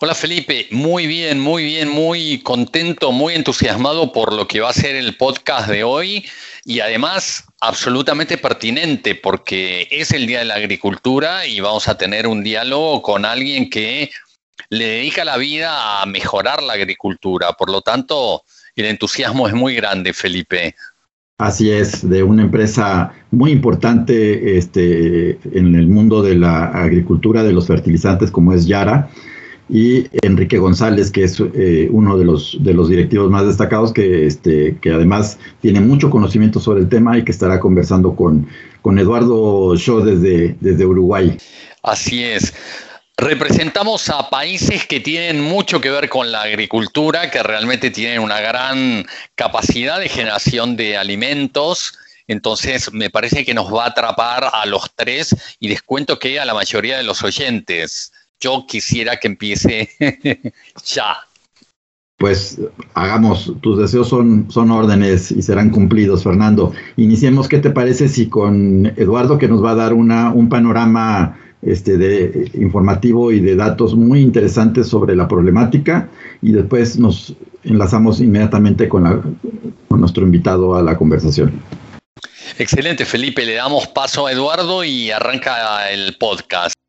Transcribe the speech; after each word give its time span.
Hola 0.00 0.14
Felipe, 0.14 0.66
muy 0.70 1.06
bien, 1.06 1.40
muy 1.40 1.64
bien, 1.64 1.88
muy 1.88 2.40
contento, 2.42 3.12
muy 3.12 3.34
entusiasmado 3.34 4.12
por 4.12 4.32
lo 4.32 4.46
que 4.46 4.60
va 4.60 4.70
a 4.70 4.74
ser 4.74 4.96
el 4.96 5.16
podcast 5.16 5.68
de 5.68 5.84
hoy 5.84 6.24
y 6.64 6.80
además 6.80 7.44
absolutamente 7.60 8.38
pertinente 8.38 9.14
porque 9.14 9.88
es 9.90 10.12
el 10.12 10.26
Día 10.26 10.40
de 10.40 10.46
la 10.46 10.54
Agricultura 10.54 11.46
y 11.46 11.60
vamos 11.60 11.88
a 11.88 11.96
tener 11.96 12.26
un 12.26 12.42
diálogo 12.42 13.02
con 13.02 13.24
alguien 13.24 13.70
que 13.70 14.10
le 14.68 14.86
dedica 14.86 15.24
la 15.24 15.36
vida 15.36 16.00
a 16.00 16.06
mejorar 16.06 16.62
la 16.62 16.74
agricultura. 16.74 17.52
Por 17.52 17.70
lo 17.70 17.82
tanto, 17.82 18.42
el 18.76 18.86
entusiasmo 18.86 19.48
es 19.48 19.54
muy 19.54 19.74
grande, 19.74 20.12
Felipe. 20.12 20.74
Así 21.38 21.70
es, 21.70 22.06
de 22.08 22.22
una 22.22 22.42
empresa 22.42 23.12
muy 23.30 23.50
importante 23.50 24.58
este, 24.58 25.38
en 25.52 25.74
el 25.74 25.88
mundo 25.88 26.22
de 26.22 26.34
la 26.34 26.66
agricultura, 26.66 27.42
de 27.42 27.52
los 27.52 27.66
fertilizantes, 27.66 28.30
como 28.30 28.52
es 28.52 28.66
Yara 28.66 29.10
y 29.72 30.08
Enrique 30.22 30.58
González, 30.58 31.12
que 31.12 31.22
es 31.22 31.40
eh, 31.54 31.88
uno 31.92 32.18
de 32.18 32.24
los, 32.24 32.56
de 32.60 32.74
los 32.74 32.88
directivos 32.88 33.30
más 33.30 33.46
destacados, 33.46 33.92
que, 33.92 34.26
este, 34.26 34.76
que 34.82 34.90
además 34.90 35.38
tiene 35.60 35.80
mucho 35.80 36.10
conocimiento 36.10 36.58
sobre 36.58 36.80
el 36.80 36.88
tema 36.88 37.16
y 37.16 37.24
que 37.24 37.30
estará 37.30 37.60
conversando 37.60 38.16
con, 38.16 38.48
con 38.82 38.98
Eduardo 38.98 39.76
Shaw 39.76 40.02
desde, 40.02 40.56
desde 40.60 40.84
Uruguay. 40.84 41.38
Así 41.84 42.24
es. 42.24 42.52
Representamos 43.16 44.08
a 44.08 44.28
países 44.28 44.86
que 44.86 44.98
tienen 44.98 45.40
mucho 45.40 45.80
que 45.80 45.90
ver 45.90 46.08
con 46.08 46.32
la 46.32 46.42
agricultura, 46.42 47.30
que 47.30 47.42
realmente 47.42 47.90
tienen 47.90 48.20
una 48.20 48.40
gran 48.40 49.06
capacidad 49.36 50.00
de 50.00 50.08
generación 50.08 50.74
de 50.74 50.96
alimentos. 50.96 51.94
Entonces, 52.26 52.92
me 52.92 53.10
parece 53.10 53.44
que 53.44 53.54
nos 53.54 53.72
va 53.72 53.84
a 53.84 53.88
atrapar 53.88 54.50
a 54.52 54.66
los 54.66 54.90
tres 54.96 55.36
y 55.60 55.68
les 55.68 55.82
cuento 55.82 56.18
que 56.18 56.40
a 56.40 56.44
la 56.44 56.54
mayoría 56.54 56.96
de 56.96 57.02
los 57.02 57.22
oyentes 57.22 58.10
yo 58.40 58.64
quisiera 58.66 59.18
que 59.18 59.28
empiece 59.28 59.90
ya. 60.84 61.16
Pues 62.16 62.58
hagamos, 62.94 63.54
tus 63.62 63.78
deseos 63.78 64.08
son, 64.08 64.50
son 64.50 64.70
órdenes 64.70 65.30
y 65.30 65.40
serán 65.40 65.70
cumplidos, 65.70 66.24
Fernando. 66.24 66.72
Iniciemos, 66.96 67.48
¿qué 67.48 67.58
te 67.58 67.70
parece 67.70 68.08
si 68.08 68.28
con 68.28 68.92
Eduardo, 68.96 69.38
que 69.38 69.48
nos 69.48 69.64
va 69.64 69.70
a 69.70 69.76
dar 69.76 69.94
una, 69.94 70.30
un 70.30 70.50
panorama 70.50 71.38
este, 71.62 71.96
de, 71.96 72.50
informativo 72.54 73.32
y 73.32 73.40
de 73.40 73.56
datos 73.56 73.94
muy 73.94 74.20
interesantes 74.20 74.88
sobre 74.88 75.16
la 75.16 75.28
problemática 75.28 76.08
y 76.42 76.52
después 76.52 76.98
nos 76.98 77.34
enlazamos 77.64 78.20
inmediatamente 78.20 78.88
con, 78.88 79.04
la, 79.04 79.20
con 79.88 80.00
nuestro 80.00 80.24
invitado 80.24 80.74
a 80.74 80.82
la 80.82 80.96
conversación. 80.96 81.60
Excelente, 82.58 83.04
Felipe. 83.04 83.44
Le 83.44 83.54
damos 83.54 83.88
paso 83.88 84.26
a 84.26 84.32
Eduardo 84.32 84.84
y 84.84 85.10
arranca 85.10 85.90
el 85.90 86.16
podcast. 86.18 86.79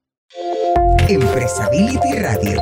Empresability 1.08 2.14
Radio. 2.20 2.62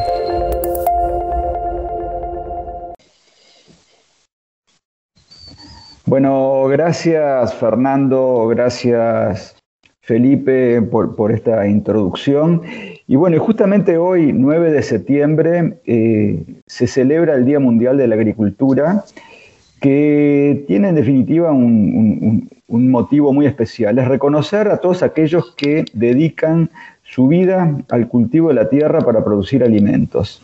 Bueno, 6.05 6.65
gracias 6.69 7.53
Fernando, 7.53 8.47
gracias 8.47 9.55
Felipe 10.01 10.81
por, 10.81 11.31
esta 11.31 11.67
introducción. 11.67 12.63
Y 13.07 13.15
bueno, 13.15 13.39
justamente 13.39 13.97
hoy, 13.97 14.33
9 14.33 14.71
de 14.71 14.81
septiembre, 14.81 15.79
eh, 15.85 16.43
se 16.65 16.87
celebra 16.87 17.35
el 17.35 17.45
Día 17.45 17.59
Mundial 17.59 17.97
de 17.97 18.07
la 18.07 18.15
Agricultura, 18.15 19.05
que 19.81 20.65
tiene 20.67 20.89
en 20.89 20.95
definitiva 20.95 21.51
un, 21.51 22.49
un 22.69 22.91
motivo 22.91 23.33
muy 23.33 23.45
especial, 23.45 23.99
es 23.99 24.07
reconocer 24.07 24.67
a 24.69 24.77
todos 24.77 25.03
aquellos 25.03 25.53
que 25.55 25.85
dedican 25.93 26.69
su 27.09 27.27
vida 27.27 27.75
al 27.89 28.07
cultivo 28.07 28.49
de 28.49 28.53
la 28.53 28.69
tierra 28.69 28.99
para 28.99 29.23
producir 29.23 29.63
alimentos. 29.63 30.41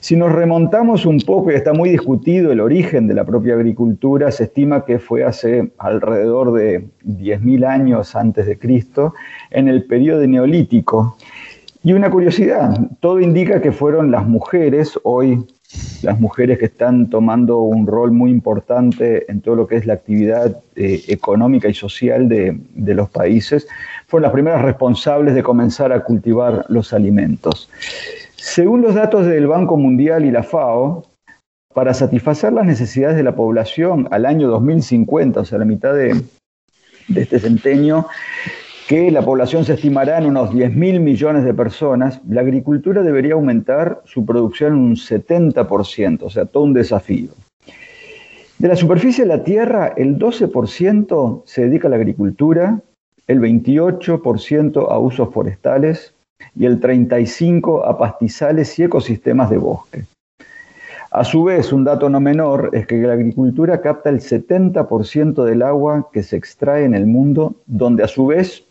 Si 0.00 0.16
nos 0.16 0.32
remontamos 0.32 1.06
un 1.06 1.18
poco, 1.20 1.50
y 1.50 1.54
está 1.54 1.72
muy 1.72 1.88
discutido 1.88 2.52
el 2.52 2.60
origen 2.60 3.06
de 3.06 3.14
la 3.14 3.24
propia 3.24 3.54
agricultura, 3.54 4.30
se 4.30 4.44
estima 4.44 4.84
que 4.84 4.98
fue 4.98 5.24
hace 5.24 5.72
alrededor 5.78 6.52
de 6.52 6.84
10.000 7.06 7.66
años 7.66 8.14
antes 8.14 8.44
de 8.44 8.58
Cristo, 8.58 9.14
en 9.50 9.68
el 9.68 9.84
periodo 9.84 10.26
neolítico. 10.26 11.16
Y 11.82 11.94
una 11.94 12.10
curiosidad, 12.10 12.78
todo 13.00 13.20
indica 13.20 13.62
que 13.62 13.72
fueron 13.72 14.10
las 14.10 14.26
mujeres, 14.26 14.98
hoy 15.04 15.42
las 16.02 16.20
mujeres 16.20 16.58
que 16.58 16.66
están 16.66 17.08
tomando 17.08 17.60
un 17.60 17.86
rol 17.86 18.12
muy 18.12 18.30
importante 18.30 19.30
en 19.30 19.40
todo 19.40 19.56
lo 19.56 19.66
que 19.66 19.76
es 19.76 19.86
la 19.86 19.94
actividad 19.94 20.60
eh, 20.76 21.02
económica 21.08 21.68
y 21.68 21.74
social 21.74 22.28
de, 22.28 22.58
de 22.74 22.94
los 22.94 23.08
países, 23.08 23.66
fueron 24.06 24.24
las 24.24 24.32
primeras 24.32 24.62
responsables 24.62 25.34
de 25.34 25.42
comenzar 25.42 25.92
a 25.92 26.04
cultivar 26.04 26.64
los 26.68 26.92
alimentos. 26.92 27.70
Según 28.36 28.82
los 28.82 28.94
datos 28.94 29.26
del 29.26 29.46
Banco 29.46 29.76
Mundial 29.76 30.24
y 30.24 30.30
la 30.30 30.42
FAO, 30.42 31.04
para 31.74 31.92
satisfacer 31.92 32.52
las 32.52 32.64
necesidades 32.64 33.16
de 33.16 33.24
la 33.24 33.34
población 33.34 34.08
al 34.12 34.26
año 34.26 34.48
2050, 34.48 35.40
o 35.40 35.44
sea, 35.44 35.58
la 35.58 35.64
mitad 35.64 35.92
de, 35.92 36.22
este 37.14 37.40
centenio, 37.40 38.06
que 38.88 39.10
la 39.10 39.22
población 39.22 39.64
se 39.64 39.74
estimará 39.74 40.18
en 40.18 40.26
unos 40.26 40.52
10 40.54 40.76
mil 40.76 41.00
millones 41.00 41.44
de 41.44 41.52
personas, 41.52 42.20
la 42.28 42.42
agricultura 42.42 43.02
debería 43.02 43.34
aumentar 43.34 44.02
su 44.04 44.24
producción 44.24 44.74
en 44.74 44.78
un 44.78 44.94
70%, 44.94 46.22
o 46.22 46.30
sea, 46.30 46.44
todo 46.46 46.62
un 46.62 46.74
desafío. 46.74 47.30
De 48.58 48.68
la 48.68 48.76
superficie 48.76 49.24
de 49.24 49.28
la 49.28 49.42
Tierra, 49.42 49.94
el 49.96 50.16
12% 50.16 51.42
se 51.44 51.62
dedica 51.62 51.88
a 51.88 51.90
la 51.90 51.96
agricultura, 51.96 52.80
el 53.26 53.40
28% 53.40 54.90
a 54.90 54.98
usos 54.98 55.32
forestales 55.32 56.14
y 56.54 56.66
el 56.66 56.80
35% 56.80 57.82
a 57.86 57.98
pastizales 57.98 58.78
y 58.78 58.84
ecosistemas 58.84 59.50
de 59.50 59.58
bosque. 59.58 60.04
A 61.10 61.22
su 61.22 61.44
vez, 61.44 61.72
un 61.72 61.84
dato 61.84 62.10
no 62.10 62.18
menor 62.18 62.70
es 62.72 62.88
que 62.88 62.96
la 62.96 63.12
agricultura 63.12 63.80
capta 63.80 64.10
el 64.10 64.20
70% 64.20 65.44
del 65.44 65.62
agua 65.62 66.08
que 66.12 66.24
se 66.24 66.36
extrae 66.36 66.84
en 66.84 66.92
el 66.92 67.06
mundo, 67.06 67.54
donde 67.66 68.02
a 68.02 68.08
su 68.08 68.26
vez 68.26 68.64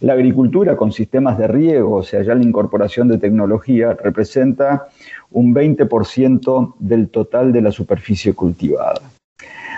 la 0.00 0.14
agricultura 0.14 0.76
con 0.76 0.90
sistemas 0.90 1.38
de 1.38 1.46
riego, 1.46 1.96
o 1.96 2.02
sea, 2.02 2.22
ya 2.22 2.34
la 2.34 2.42
incorporación 2.42 3.06
de 3.06 3.18
tecnología, 3.18 3.94
representa 3.94 4.88
un 5.30 5.54
20% 5.54 6.74
del 6.80 7.08
total 7.10 7.52
de 7.52 7.62
la 7.62 7.70
superficie 7.70 8.34
cultivada. 8.34 9.00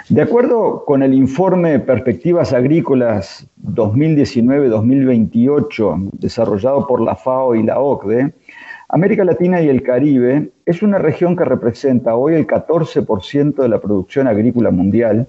De 0.08 0.22
acuerdo 0.22 0.84
con 0.84 1.02
el 1.02 1.14
informe 1.14 1.80
Perspectivas 1.80 2.52
Agrícolas 2.52 3.44
2019-2028 3.64 6.10
desarrollado 6.12 6.86
por 6.86 7.00
la 7.00 7.16
FAO 7.16 7.56
y 7.56 7.64
la 7.64 7.80
OCDE, 7.80 8.32
América 8.88 9.24
Latina 9.24 9.60
y 9.60 9.68
el 9.68 9.82
Caribe 9.82 10.52
es 10.64 10.82
una 10.82 10.98
región 10.98 11.34
que 11.34 11.44
representa 11.44 12.14
hoy 12.14 12.34
el 12.34 12.46
14% 12.46 13.56
de 13.56 13.68
la 13.68 13.80
producción 13.80 14.28
agrícola 14.28 14.70
mundial, 14.70 15.26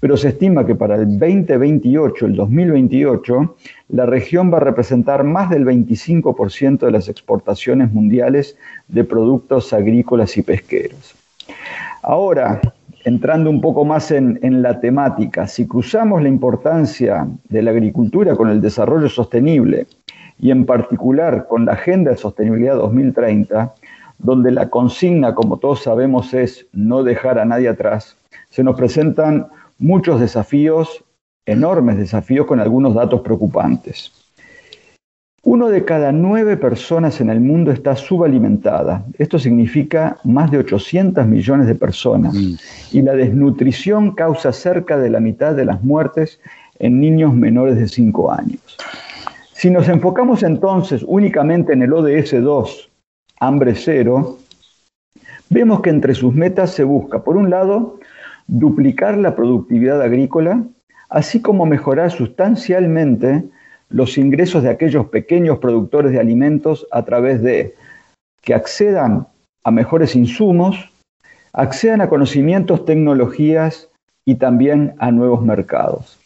pero 0.00 0.16
se 0.16 0.30
estima 0.30 0.66
que 0.66 0.74
para 0.74 0.96
el 0.96 1.20
2028, 1.20 2.26
el 2.26 2.34
2028, 2.34 3.54
la 3.90 4.06
región 4.06 4.52
va 4.52 4.56
a 4.56 4.62
representar 4.62 5.22
más 5.22 5.50
del 5.50 5.64
25% 5.64 6.80
de 6.80 6.90
las 6.90 7.08
exportaciones 7.08 7.92
mundiales 7.92 8.56
de 8.88 9.04
productos 9.04 9.72
agrícolas 9.72 10.36
y 10.36 10.42
pesqueros. 10.42 11.14
Ahora, 12.02 12.60
entrando 13.06 13.50
un 13.50 13.60
poco 13.60 13.84
más 13.84 14.10
en, 14.10 14.62
la 14.62 14.80
temática, 14.80 15.46
si 15.46 15.64
cruzamos 15.68 16.20
la 16.20 16.28
importancia 16.28 17.28
de 17.48 17.62
la 17.62 17.70
agricultura 17.70 18.34
con 18.34 18.50
el 18.50 18.60
desarrollo 18.60 19.08
sostenible 19.08 19.86
y 20.40 20.50
en 20.50 20.66
particular 20.66 21.46
con 21.48 21.66
la 21.66 21.74
Agenda 21.74 22.10
de 22.10 22.16
Sostenibilidad 22.16 22.74
2030, 22.74 23.72
donde 24.18 24.50
la 24.50 24.70
consigna, 24.70 25.36
como 25.36 25.58
todos 25.58 25.84
sabemos, 25.84 26.34
es 26.34 26.66
no 26.72 27.04
dejar 27.04 27.38
a 27.38 27.44
nadie 27.44 27.68
atrás, 27.68 28.16
se 28.50 28.64
nos 28.64 28.76
presentan 28.76 29.46
muchos 29.78 30.18
desafíos, 30.18 31.04
enormes 31.46 31.98
desafíos 31.98 32.44
con 32.44 32.58
algunos 32.58 32.92
datos 32.92 33.20
preocupantes. 33.20 34.25
Uno 35.48 35.68
de 35.68 35.84
cada 35.84 36.10
nueve 36.10 36.56
personas 36.56 37.20
en 37.20 37.30
el 37.30 37.40
mundo 37.40 37.70
está 37.70 37.94
subalimentada. 37.94 39.04
Esto 39.16 39.38
significa 39.38 40.18
más 40.24 40.50
de 40.50 40.58
800 40.58 41.24
millones 41.24 41.68
de 41.68 41.76
personas. 41.76 42.34
Mm. 42.34 42.54
Y 42.90 43.02
la 43.02 43.12
desnutrición 43.12 44.16
causa 44.16 44.52
cerca 44.52 44.98
de 44.98 45.08
la 45.08 45.20
mitad 45.20 45.54
de 45.54 45.64
las 45.64 45.84
muertes 45.84 46.40
en 46.80 46.98
niños 46.98 47.32
menores 47.32 47.76
de 47.78 47.86
5 47.86 48.32
años. 48.32 48.76
Si 49.52 49.70
nos 49.70 49.88
enfocamos 49.88 50.42
entonces 50.42 51.04
únicamente 51.06 51.74
en 51.74 51.82
el 51.82 51.92
ODS 51.92 52.42
2, 52.42 52.90
hambre 53.38 53.76
cero, 53.76 54.38
vemos 55.48 55.80
que 55.80 55.90
entre 55.90 56.16
sus 56.16 56.34
metas 56.34 56.72
se 56.72 56.82
busca, 56.82 57.22
por 57.22 57.36
un 57.36 57.50
lado, 57.50 58.00
duplicar 58.48 59.16
la 59.16 59.36
productividad 59.36 60.02
agrícola, 60.02 60.64
así 61.08 61.40
como 61.40 61.66
mejorar 61.66 62.10
sustancialmente 62.10 63.44
los 63.88 64.18
ingresos 64.18 64.62
de 64.62 64.70
aquellos 64.70 65.06
pequeños 65.06 65.58
productores 65.58 66.12
de 66.12 66.20
alimentos 66.20 66.86
a 66.90 67.04
través 67.04 67.42
de 67.42 67.74
que 68.42 68.54
accedan 68.54 69.26
a 69.64 69.70
mejores 69.70 70.14
insumos, 70.16 70.90
accedan 71.52 72.00
a 72.00 72.08
conocimientos, 72.08 72.84
tecnologías 72.84 73.88
y 74.24 74.36
también 74.36 74.94
a 74.98 75.10
nuevos 75.10 75.42
mercados. 75.42 76.18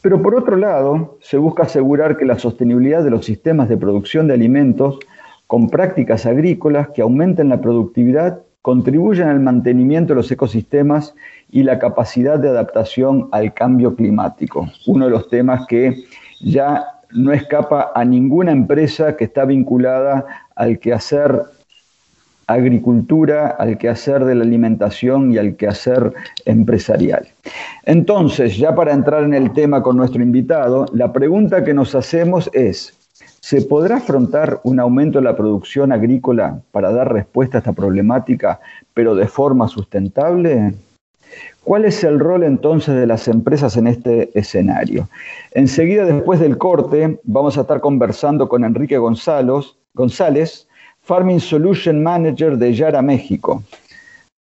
Pero 0.00 0.20
por 0.20 0.34
otro 0.34 0.56
lado, 0.56 1.18
se 1.20 1.38
busca 1.38 1.62
asegurar 1.62 2.16
que 2.16 2.24
la 2.24 2.38
sostenibilidad 2.38 3.04
de 3.04 3.10
los 3.10 3.24
sistemas 3.24 3.68
de 3.68 3.76
producción 3.76 4.26
de 4.26 4.34
alimentos 4.34 4.98
con 5.46 5.68
prácticas 5.70 6.26
agrícolas 6.26 6.88
que 6.88 7.02
aumenten 7.02 7.48
la 7.48 7.60
productividad 7.60 8.40
contribuyen 8.62 9.28
al 9.28 9.40
mantenimiento 9.40 10.12
de 10.12 10.16
los 10.16 10.30
ecosistemas 10.30 11.14
y 11.50 11.64
la 11.64 11.78
capacidad 11.78 12.38
de 12.38 12.48
adaptación 12.48 13.28
al 13.32 13.52
cambio 13.52 13.94
climático, 13.94 14.68
uno 14.86 15.04
de 15.04 15.10
los 15.10 15.28
temas 15.28 15.66
que 15.66 16.04
ya 16.40 16.84
no 17.14 17.32
escapa 17.32 17.92
a 17.94 18.04
ninguna 18.04 18.52
empresa 18.52 19.16
que 19.16 19.24
está 19.24 19.44
vinculada 19.44 20.24
al 20.56 20.78
quehacer 20.78 21.42
agricultura, 22.46 23.48
al 23.58 23.78
quehacer 23.78 24.24
de 24.24 24.34
la 24.34 24.44
alimentación 24.44 25.32
y 25.32 25.38
al 25.38 25.56
quehacer 25.56 26.12
empresarial. 26.44 27.26
Entonces, 27.84 28.56
ya 28.56 28.74
para 28.74 28.92
entrar 28.92 29.24
en 29.24 29.34
el 29.34 29.52
tema 29.52 29.82
con 29.82 29.96
nuestro 29.96 30.22
invitado, 30.22 30.86
la 30.92 31.12
pregunta 31.12 31.64
que 31.64 31.74
nos 31.74 31.94
hacemos 31.94 32.50
es, 32.52 32.98
¿se 33.40 33.62
podrá 33.62 33.96
afrontar 33.96 34.60
un 34.64 34.80
aumento 34.80 35.18
de 35.18 35.24
la 35.24 35.36
producción 35.36 35.92
agrícola 35.92 36.60
para 36.72 36.92
dar 36.92 37.12
respuesta 37.12 37.58
a 37.58 37.60
esta 37.60 37.72
problemática, 37.72 38.60
pero 38.94 39.14
de 39.14 39.26
forma 39.26 39.68
sustentable? 39.68 40.74
¿Cuál 41.64 41.84
es 41.84 42.02
el 42.02 42.18
rol 42.18 42.42
entonces 42.42 42.94
de 42.94 43.06
las 43.06 43.28
empresas 43.28 43.76
en 43.76 43.86
este 43.86 44.30
escenario? 44.38 45.08
Enseguida, 45.52 46.04
después 46.04 46.40
del 46.40 46.58
corte, 46.58 47.18
vamos 47.24 47.56
a 47.56 47.62
estar 47.62 47.80
conversando 47.80 48.48
con 48.48 48.64
Enrique 48.64 48.98
González, 48.98 49.74
González 49.94 50.66
Farming 51.02 51.40
Solution 51.40 52.02
Manager 52.02 52.56
de 52.56 52.74
Yara 52.74 53.02
México. 53.02 53.62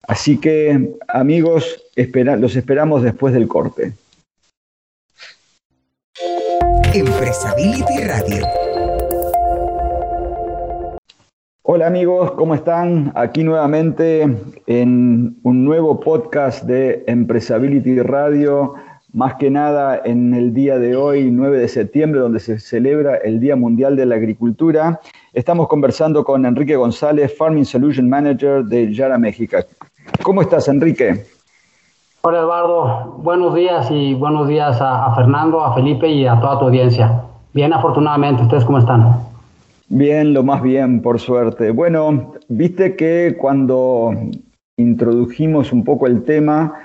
Así 0.07 0.38
que, 0.38 0.95
amigos, 1.07 1.83
los 1.95 2.55
esperamos 2.55 3.03
después 3.03 3.33
del 3.33 3.47
corte. 3.47 3.94
Empresability 6.94 8.03
Radio. 8.03 8.70
Hola 11.73 11.88
amigos, 11.88 12.31
¿cómo 12.31 12.53
están? 12.53 13.13
Aquí 13.15 13.45
nuevamente 13.45 14.23
en 14.68 15.38
un 15.41 15.63
nuevo 15.63 16.01
podcast 16.01 16.65
de 16.65 17.06
Empresability 17.07 17.97
Radio, 18.01 18.73
más 19.13 19.35
que 19.35 19.50
nada 19.50 20.01
en 20.03 20.33
el 20.33 20.53
día 20.53 20.77
de 20.79 20.97
hoy, 20.97 21.31
9 21.31 21.59
de 21.59 21.69
septiembre, 21.69 22.19
donde 22.19 22.41
se 22.41 22.59
celebra 22.59 23.15
el 23.15 23.39
Día 23.39 23.56
Mundial 23.56 23.95
de 23.95 24.06
la 24.06 24.15
Agricultura. 24.15 25.00
Estamos 25.31 25.69
conversando 25.69 26.25
con 26.25 26.45
Enrique 26.45 26.75
González, 26.75 27.33
Farming 27.38 27.63
Solution 27.63 28.09
Manager 28.09 28.65
de 28.65 28.94
Yara 28.94 29.18
México. 29.18 29.56
¿Cómo 30.23 30.41
estás, 30.41 30.68
Enrique? 30.68 31.25
Hola, 32.23 32.39
Eduardo. 32.39 33.15
Buenos 33.19 33.56
días 33.56 33.89
y 33.89 34.13
buenos 34.13 34.50
días 34.50 34.81
a, 34.81 35.06
a 35.06 35.15
Fernando, 35.15 35.63
a 35.63 35.73
Felipe 35.73 36.09
y 36.09 36.27
a 36.27 36.38
toda 36.38 36.59
tu 36.59 36.65
audiencia. 36.65 37.21
Bien, 37.53 37.71
afortunadamente, 37.71 38.44
¿ustedes 38.44 38.65
cómo 38.65 38.79
están? 38.79 39.31
Bien, 39.93 40.33
lo 40.33 40.41
más 40.41 40.61
bien, 40.61 41.01
por 41.01 41.19
suerte. 41.19 41.71
Bueno, 41.71 42.35
viste 42.47 42.95
que 42.95 43.35
cuando 43.38 44.13
introdujimos 44.77 45.73
un 45.73 45.83
poco 45.83 46.07
el 46.07 46.23
tema, 46.23 46.75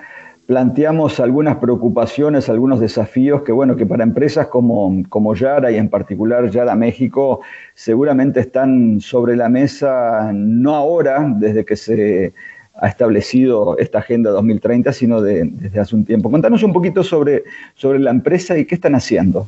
planteamos 0.46 1.20
algunas 1.20 1.58
preocupaciones, 1.58 2.48
algunos 2.48 2.80
desafíos 2.80 3.42
que, 3.42 3.52
bueno, 3.52 3.76
que 3.76 3.86
para 3.86 4.02
empresas 4.02 4.48
como, 4.48 5.04
como 5.08 5.36
Yara 5.36 5.70
y 5.70 5.76
en 5.76 5.88
particular 5.88 6.50
Yara 6.50 6.74
México 6.74 7.42
seguramente 7.74 8.40
están 8.40 9.00
sobre 9.00 9.36
la 9.36 9.48
mesa, 9.48 10.32
no 10.34 10.74
ahora, 10.74 11.32
desde 11.38 11.64
que 11.64 11.76
se 11.76 12.32
ha 12.74 12.88
establecido 12.88 13.78
esta 13.78 14.00
Agenda 14.00 14.30
2030, 14.30 14.92
sino 14.92 15.22
desde 15.22 15.78
hace 15.78 15.94
un 15.94 16.04
tiempo. 16.04 16.28
Contanos 16.28 16.64
un 16.64 16.72
poquito 16.72 17.04
sobre, 17.04 17.44
sobre 17.76 18.00
la 18.00 18.10
empresa 18.10 18.58
y 18.58 18.64
qué 18.64 18.74
están 18.74 18.96
haciendo. 18.96 19.46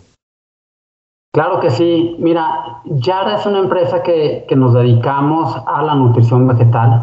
Claro 1.39 1.61
que 1.61 1.71
sí. 1.71 2.17
Mira, 2.19 2.81
Yara 2.85 3.37
es 3.37 3.47
una 3.47 3.61
empresa 3.61 4.03
que, 4.03 4.45
nos 4.57 4.75
dedicamos 4.75 5.57
a 5.69 5.83
la 5.83 5.95
nutrición 5.95 6.49
vegetal 6.49 7.01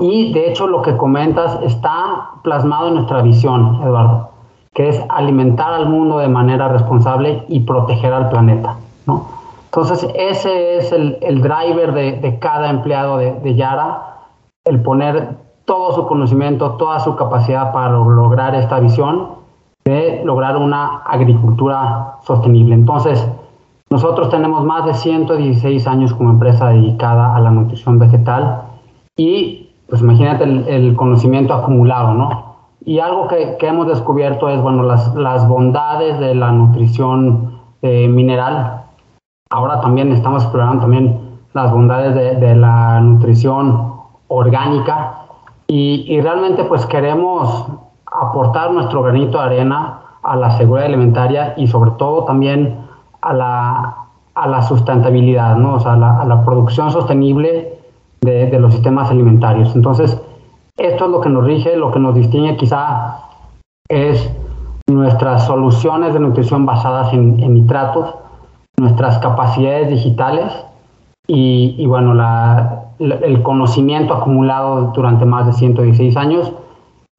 y 0.00 0.32
de 0.32 0.50
hecho 0.50 0.66
lo 0.66 0.82
que 0.82 0.96
comentas 0.96 1.56
está 1.62 2.30
plasmado 2.42 2.88
en 2.88 2.94
nuestra 2.94 3.22
visión, 3.22 3.80
Eduardo, 3.84 4.30
que 4.74 4.88
es 4.88 5.00
alimentar 5.08 5.72
al 5.72 5.88
mundo 5.88 6.18
de 6.18 6.26
manera 6.26 6.66
responsable 6.66 7.44
y 7.46 7.60
proteger 7.60 8.12
al 8.12 8.28
planeta. 8.28 8.74
¿no? 9.06 9.28
Entonces 9.66 10.04
ese 10.16 10.78
es 10.78 10.90
el, 10.90 11.40
driver 11.40 11.92
de, 11.92 12.38
cada 12.40 12.70
empleado 12.70 13.18
de, 13.18 13.34
de 13.34 13.54
Yara, 13.54 14.16
el 14.64 14.82
poner 14.82 15.36
todo 15.64 15.92
su 15.92 16.08
conocimiento, 16.08 16.72
toda 16.72 16.98
su 16.98 17.14
capacidad 17.14 17.72
para 17.72 17.90
lograr 17.90 18.52
esta 18.56 18.80
visión 18.80 19.38
de 19.84 20.22
lograr 20.24 20.56
una 20.56 21.02
agricultura 21.04 22.16
sostenible. 22.24 22.74
Entonces, 22.74 23.26
nosotros 23.92 24.30
tenemos 24.30 24.64
más 24.64 24.86
de 24.86 24.94
116 24.94 25.86
años 25.88 26.14
como 26.14 26.30
empresa 26.30 26.68
dedicada 26.68 27.34
a 27.34 27.40
la 27.40 27.50
nutrición 27.50 27.98
vegetal 27.98 28.62
y 29.16 29.70
pues 29.88 30.00
imagínate 30.00 30.44
el, 30.44 30.94
conocimiento 30.94 31.52
acumulado, 31.52 32.14
¿no? 32.14 32.54
Y 32.84 33.00
algo 33.00 33.26
que, 33.26 33.58
hemos 33.60 33.88
descubierto 33.88 34.48
es, 34.48 34.62
bueno, 34.62 34.84
las, 34.84 35.12
las 35.16 35.46
bondades 35.48 36.20
de 36.20 36.36
la 36.36 36.52
nutrición 36.52 37.58
eh, 37.82 38.06
mineral. 38.06 38.84
Ahora 39.50 39.80
también 39.80 40.12
estamos 40.12 40.44
explorando 40.44 40.82
también 40.82 41.40
las 41.52 41.72
bondades 41.72 42.14
de, 42.14 42.54
la 42.54 43.00
nutrición 43.00 43.94
orgánica 44.28 45.22
y, 45.66 46.04
y 46.06 46.20
realmente 46.20 46.62
pues 46.62 46.86
queremos 46.86 47.66
aportar 48.06 48.70
nuestro 48.70 49.02
granito 49.02 49.38
de 49.38 49.44
arena 49.44 50.00
a 50.22 50.36
la 50.36 50.52
seguridad 50.52 50.86
alimentaria 50.86 51.54
y 51.56 51.66
sobre 51.66 51.90
todo 51.92 52.24
también 52.24 52.79
a 53.22 53.32
la, 53.32 53.96
a 54.34 54.48
la 54.48 54.62
sustentabilidad, 54.62 55.56
¿no? 55.56 55.74
o 55.74 55.80
sea, 55.80 55.92
a 55.92 56.24
la, 56.24 56.44
producción 56.44 56.90
sostenible 56.90 57.78
de, 58.20 58.58
los 58.58 58.72
sistemas 58.72 59.10
alimentarios. 59.10 59.74
Entonces, 59.74 60.20
esto 60.76 61.04
es 61.04 61.10
lo 61.10 61.20
que 61.20 61.28
nos 61.28 61.44
rige, 61.44 61.76
lo 61.76 61.90
que 61.92 61.98
nos 61.98 62.14
distingue 62.14 62.56
quizá 62.56 63.18
es 63.88 64.30
nuestras 64.88 65.46
soluciones 65.46 66.14
de 66.14 66.20
nutrición 66.20 66.64
basadas 66.66 67.12
en, 67.12 67.36
nitratos, 67.36 68.14
nuestras 68.78 69.18
capacidades 69.18 69.90
digitales 69.90 70.52
y, 71.26 71.74
y 71.78 71.86
bueno, 71.86 72.14
el 72.98 73.42
conocimiento 73.42 74.14
acumulado 74.14 74.92
durante 74.94 75.24
más 75.24 75.46
de 75.46 75.52
116 75.52 76.16
años 76.16 76.52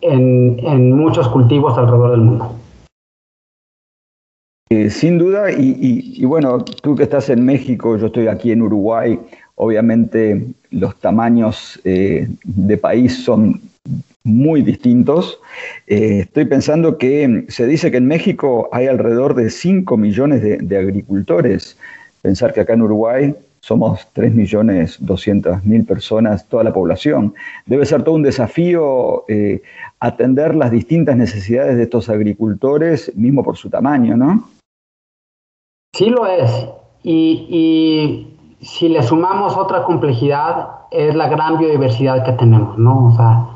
en 0.02 0.98
muchos 0.98 1.28
cultivos 1.30 1.78
alrededor 1.78 2.12
del 2.12 2.22
mundo. 2.22 2.50
Eh, 4.74 4.90
sin 4.90 5.18
duda, 5.18 5.52
y, 5.52 6.24
bueno, 6.24 6.64
tú 6.64 6.96
que 6.96 7.04
estás 7.04 7.28
en 7.28 7.44
México, 7.44 7.98
yo 7.98 8.06
estoy 8.06 8.28
aquí 8.28 8.54
en 8.54 8.62
Uruguay, 8.62 9.20
obviamente 9.56 10.46
los 10.70 10.96
tamaños 10.96 11.78
eh, 11.84 12.30
de 12.46 12.78
país 12.78 13.22
son 13.22 13.60
muy 14.24 14.62
distintos. 14.62 15.42
Eh, 15.88 16.20
estoy 16.22 16.46
pensando 16.46 16.98
que 16.98 17.44
se 17.50 17.68
dice 17.68 17.92
que 17.92 17.98
en 17.98 18.08
México 18.08 18.70
hay 18.72 18.88
alrededor 18.88 19.36
de 19.36 19.50
5 19.50 19.98
millones 19.98 20.42
de, 20.42 20.78
agricultores. 20.78 21.78
Pensar 22.22 22.54
que 22.54 22.62
acá 22.62 22.72
en 22.72 22.84
Uruguay 22.84 23.36
somos 23.60 24.08
3 24.14 24.34
millones 24.34 24.96
200 25.02 25.66
mil 25.66 25.84
personas, 25.84 26.48
toda 26.48 26.64
la 26.64 26.72
población. 26.72 27.34
Debe 27.66 27.86
ser 27.86 28.04
todo 28.04 28.16
un 28.16 28.24
desafío 28.24 29.26
atender 30.00 30.56
las 30.56 30.72
distintas 30.72 31.18
necesidades 31.18 31.76
de 31.76 31.84
estos 31.84 32.08
agricultores, 32.08 33.12
mismo 33.18 33.44
por 33.44 33.58
su 33.58 33.70
tamaño, 33.70 34.16
¿no? 34.16 34.48
Sí 35.94 36.10
lo 36.10 36.26
es. 36.26 36.70
Y, 37.04 38.28
si 38.62 38.90
le 38.90 39.02
sumamos 39.02 39.58
otra 39.58 39.84
complejidad, 39.84 40.70
es 40.92 41.16
la 41.16 41.28
gran 41.28 41.58
biodiversidad 41.58 42.24
que 42.24 42.34
tenemos, 42.34 42.78
¿no? 42.78 43.08
O 43.08 43.12
sea, 43.12 43.48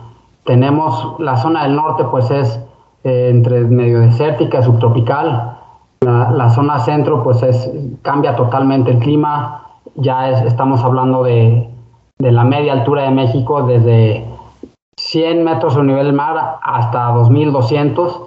tenemos 0.45 1.19
la 1.19 1.37
zona 1.37 1.63
del 1.63 1.75
norte, 1.75 2.05
pues 2.05 2.31
es 2.31 2.59
eh, 3.03 3.29
entre 3.29 3.61
medio 3.61 3.99
desértica, 3.99 4.61
subtropical. 4.63 5.59
La, 6.01 6.49
zona 6.49 6.79
centro, 6.79 7.23
pues 7.23 7.41
es, 7.41 7.71
cambia 8.01 8.35
totalmente 8.35 8.91
el 8.91 8.99
clima. 8.99 9.67
Ya 9.95 10.29
estamos 10.29 10.83
hablando 10.83 11.23
de, 11.23 11.69
la 12.19 12.43
media 12.43 12.73
altura 12.73 13.03
de 13.03 13.11
México, 13.11 13.63
desde 13.63 14.25
100 14.97 15.43
metros 15.43 15.77
a 15.77 15.83
nivel 15.83 16.13
mar 16.13 16.57
hasta 16.61 17.11
2200. 17.11 18.21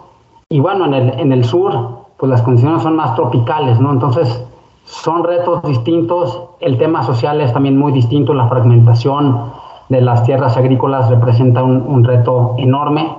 Y 0.48 0.60
bueno, 0.60 0.86
en 0.86 0.94
el, 0.94 1.20
en 1.20 1.32
el 1.32 1.44
sur 1.44 1.97
pues 2.18 2.30
las 2.30 2.42
condiciones 2.42 2.82
son 2.82 2.96
más 2.96 3.14
tropicales, 3.14 3.80
¿no? 3.80 3.92
Entonces, 3.92 4.44
son 4.84 5.22
retos 5.22 5.62
distintos, 5.62 6.42
el 6.60 6.78
tema 6.78 7.02
social 7.02 7.40
es 7.40 7.52
también 7.52 7.78
muy 7.78 7.92
distinto, 7.92 8.34
la 8.34 8.48
fragmentación 8.48 9.52
de 9.88 10.00
las 10.00 10.24
tierras 10.24 10.56
agrícolas 10.56 11.08
representa 11.10 11.62
un, 11.62 12.04
reto 12.04 12.54
enorme, 12.58 13.14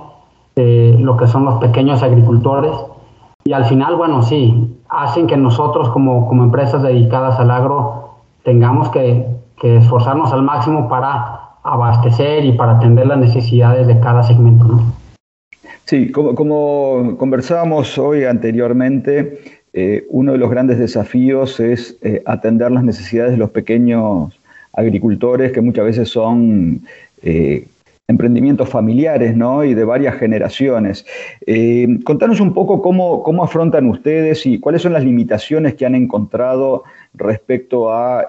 eh, 0.56 0.96
lo 1.00 1.16
que 1.16 1.26
son 1.26 1.44
los 1.44 1.54
pequeños 1.54 2.02
agricultores, 2.02 2.72
y 3.44 3.52
al 3.52 3.64
final, 3.64 3.96
bueno, 3.96 4.22
sí, 4.22 4.76
hacen 4.88 5.26
que 5.26 5.36
nosotros 5.36 5.88
como, 5.90 6.28
como 6.28 6.44
empresas 6.44 6.82
dedicadas 6.82 7.38
al 7.38 7.50
agro 7.50 8.10
tengamos 8.44 8.88
que, 8.90 9.38
esforzarnos 9.62 10.32
al 10.32 10.42
máximo 10.42 10.88
para 10.88 11.50
abastecer 11.62 12.46
y 12.46 12.52
para 12.52 12.78
atender 12.78 13.06
las 13.06 13.18
necesidades 13.18 13.86
de 13.86 14.00
cada 14.00 14.22
segmento. 14.22 14.80
Sí, 15.90 16.12
como, 16.12 17.16
conversábamos 17.18 17.98
hoy 17.98 18.22
anteriormente, 18.22 19.40
eh, 19.72 20.06
uno 20.08 20.30
de 20.30 20.38
los 20.38 20.48
grandes 20.48 20.78
desafíos 20.78 21.58
es 21.58 21.98
eh, 22.02 22.22
atender 22.26 22.70
las 22.70 22.84
necesidades 22.84 23.32
de 23.32 23.38
los 23.38 23.50
pequeños 23.50 24.38
agricultores 24.72 25.50
que 25.50 25.60
muchas 25.60 25.86
veces 25.86 26.08
son 26.08 26.82
eh, 27.24 27.66
emprendimientos 28.06 28.68
familiares 28.68 29.36
¿no? 29.36 29.64
y 29.64 29.74
de 29.74 29.82
varias 29.82 30.14
generaciones. 30.14 31.04
contanos 32.04 32.38
un 32.38 32.54
poco 32.54 32.82
cómo, 32.82 33.24
cómo, 33.24 33.42
afrontan 33.42 33.88
ustedes 33.88 34.46
y 34.46 34.60
cuáles 34.60 34.82
son 34.82 34.92
las 34.92 35.02
limitaciones 35.02 35.74
que 35.74 35.86
han 35.86 35.96
encontrado 35.96 36.84
respecto 37.14 37.92
a 37.92 38.28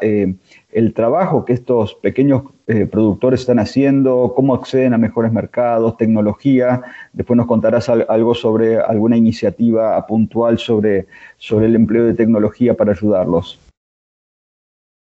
el 0.71 0.93
trabajo 0.93 1.45
que 1.45 1.53
estos 1.53 1.95
pequeños 1.95 2.43
eh, 2.67 2.85
productores 2.85 3.41
están 3.41 3.59
haciendo, 3.59 4.33
cómo 4.35 4.55
acceden 4.55 4.93
a 4.93 4.97
mejores 4.97 5.31
mercados, 5.31 5.97
tecnología. 5.97 6.81
Después 7.13 7.37
nos 7.37 7.47
contarás 7.47 7.89
algo 7.89 8.33
sobre 8.33 8.79
alguna 8.79 9.17
iniciativa 9.17 10.05
puntual 10.07 10.57
sobre, 10.57 11.07
sobre 11.37 11.65
el 11.65 11.75
empleo 11.75 12.05
de 12.05 12.13
tecnología 12.13 12.75
para 12.75 12.91
ayudarlos. 12.91 13.59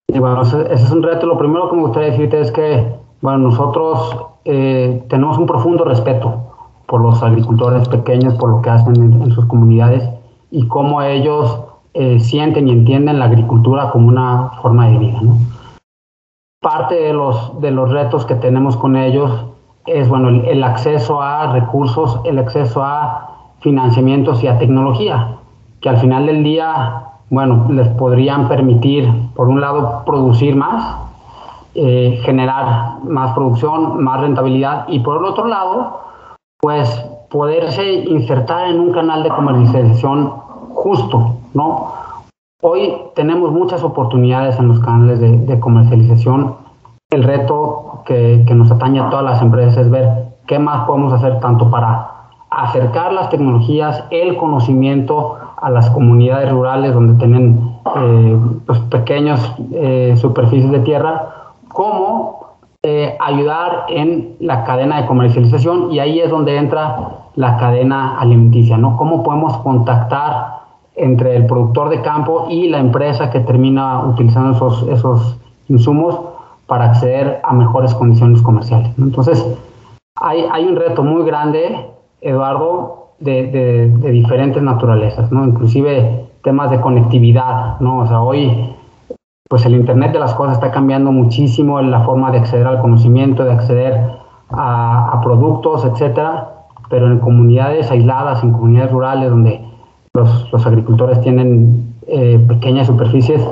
bueno, 0.08 0.42
ese 0.42 0.72
es 0.72 0.90
un 0.90 1.02
reto. 1.02 1.26
Lo 1.26 1.38
primero 1.38 1.68
que 1.70 1.76
me 1.76 1.82
gustaría 1.82 2.10
decirte 2.10 2.40
es 2.40 2.50
que 2.52 2.98
bueno, 3.20 3.38
nosotros 3.38 4.16
eh, 4.44 5.04
tenemos 5.08 5.38
un 5.38 5.46
profundo 5.46 5.84
respeto 5.84 6.40
por 6.86 7.00
los 7.00 7.22
agricultores 7.22 7.88
pequeños, 7.88 8.34
por 8.34 8.50
lo 8.50 8.62
que 8.62 8.70
hacen 8.70 8.94
en, 9.22 9.32
sus 9.32 9.44
comunidades 9.46 10.08
y 10.50 10.66
cómo 10.68 11.02
ellos 11.02 11.60
eh, 11.94 12.20
sienten 12.20 12.68
y 12.68 12.72
entienden 12.72 13.18
la 13.18 13.24
agricultura 13.24 13.90
como 13.90 14.08
una 14.08 14.52
forma 14.62 14.88
de 14.88 14.98
vida. 14.98 15.18
¿no? 15.20 15.36
Parte 16.60 16.96
de 16.96 17.12
los, 17.12 17.60
de 17.60 17.70
los 17.70 17.90
retos 17.90 18.24
que 18.26 18.34
tenemos 18.34 18.76
con 18.76 18.96
ellos 18.96 19.44
es 19.86 20.08
bueno, 20.08 20.28
el, 20.28 20.62
acceso 20.64 21.22
a 21.22 21.52
recursos, 21.52 22.20
el 22.24 22.38
acceso 22.38 22.82
a 22.82 23.54
financiamientos 23.60 24.42
y 24.42 24.46
a 24.46 24.58
tecnología, 24.58 25.38
que 25.80 25.88
al 25.88 25.98
final 25.98 26.26
del 26.26 26.44
día, 26.44 27.04
bueno, 27.30 27.66
les 27.70 27.88
podrían 27.88 28.48
permitir, 28.48 29.10
por 29.34 29.48
un 29.48 29.60
lado, 29.60 30.02
producir 30.04 30.56
más, 30.56 30.96
eh, 31.74 32.20
generar 32.22 33.02
más 33.04 33.32
producción, 33.32 34.02
más 34.02 34.20
rentabilidad, 34.20 34.86
y 34.88 35.00
por 35.00 35.18
el 35.18 35.24
otro 35.24 35.46
lado, 35.46 36.00
pues 36.60 36.88
poderse 37.30 37.90
insertar 37.90 38.68
en 38.68 38.80
un 38.80 38.92
canal 38.92 39.22
de 39.22 39.30
comercialización 39.30 40.32
justo, 40.74 41.36
¿no? 41.54 41.92
Hoy 42.60 42.92
tenemos 43.14 43.52
muchas 43.52 43.84
oportunidades 43.84 44.58
en 44.58 44.66
los 44.66 44.80
canales 44.80 45.20
de, 45.20 45.60
comercialización. 45.60 46.56
El 47.08 47.22
reto 47.22 48.02
que, 48.04 48.44
nos 48.52 48.72
atañe 48.72 48.98
a 48.98 49.10
todas 49.10 49.24
las 49.24 49.40
empresas 49.40 49.76
es 49.78 49.88
ver 49.88 50.34
qué 50.48 50.58
más 50.58 50.84
podemos 50.84 51.12
hacer 51.12 51.38
tanto 51.38 51.70
para 51.70 52.30
acercar 52.50 53.12
las 53.12 53.30
tecnologías, 53.30 54.02
el 54.10 54.36
conocimiento 54.36 55.36
a 55.56 55.70
las 55.70 55.88
comunidades 55.90 56.50
rurales 56.50 56.92
donde 56.92 57.14
tienen 57.14 57.78
eh, 57.94 58.40
pues, 58.66 58.80
pequeños 58.90 59.54
eh, 59.70 60.16
superficies 60.16 60.72
de 60.72 60.80
tierra, 60.80 61.52
como 61.68 62.56
eh, 62.82 63.16
ayudar 63.20 63.86
en 63.88 64.34
la 64.40 64.64
cadena 64.64 65.00
de 65.00 65.06
comercialización 65.06 65.92
y 65.92 66.00
ahí 66.00 66.18
es 66.18 66.28
donde 66.28 66.56
entra 66.56 67.20
la 67.36 67.56
cadena 67.56 68.18
alimenticia, 68.18 68.76
¿no? 68.76 68.96
¿Cómo 68.96 69.22
podemos 69.22 69.56
contactar 69.58 70.57
entre 70.98 71.36
el 71.36 71.46
productor 71.46 71.88
de 71.88 72.02
campo 72.02 72.46
y 72.50 72.68
la 72.68 72.78
empresa 72.78 73.30
que 73.30 73.40
termina 73.40 74.04
utilizando 74.04 74.52
esos, 74.52 74.82
esos 74.88 75.38
insumos 75.68 76.18
para 76.66 76.86
acceder 76.86 77.40
a 77.42 77.52
mejores 77.54 77.94
condiciones 77.94 78.42
comerciales. 78.42 78.92
Entonces, 78.98 79.44
hay, 80.16 80.44
hay, 80.52 80.66
un 80.66 80.76
reto 80.76 81.02
muy 81.02 81.24
grande, 81.24 81.86
Eduardo, 82.20 83.08
de, 83.20 83.90
diferentes 84.12 84.62
naturalezas, 84.62 85.32
¿no? 85.32 85.46
inclusive 85.46 86.26
temas 86.42 86.70
de 86.70 86.80
conectividad. 86.80 87.80
¿no? 87.80 88.00
O 88.00 88.06
sea, 88.06 88.20
hoy 88.20 88.74
pues 89.48 89.64
el 89.64 89.74
Internet 89.74 90.12
de 90.12 90.18
las 90.18 90.34
cosas 90.34 90.54
está 90.54 90.70
cambiando 90.70 91.10
muchísimo 91.10 91.80
la 91.80 92.00
forma 92.00 92.30
de 92.30 92.38
acceder 92.38 92.66
al 92.66 92.80
conocimiento, 92.80 93.44
de 93.44 93.52
acceder 93.52 94.18
a, 94.50 95.10
a 95.10 95.20
productos, 95.22 95.86
etcétera, 95.86 96.66
pero 96.90 97.06
en 97.06 97.18
comunidades 97.18 97.90
aisladas, 97.90 98.44
en 98.44 98.52
comunidades 98.52 98.92
rurales 98.92 99.30
donde 99.30 99.64
los, 100.18 100.66
agricultores 100.66 101.20
tienen 101.20 101.94
eh, 102.06 102.42
pequeñas 102.46 102.86
superficies, 102.86 103.42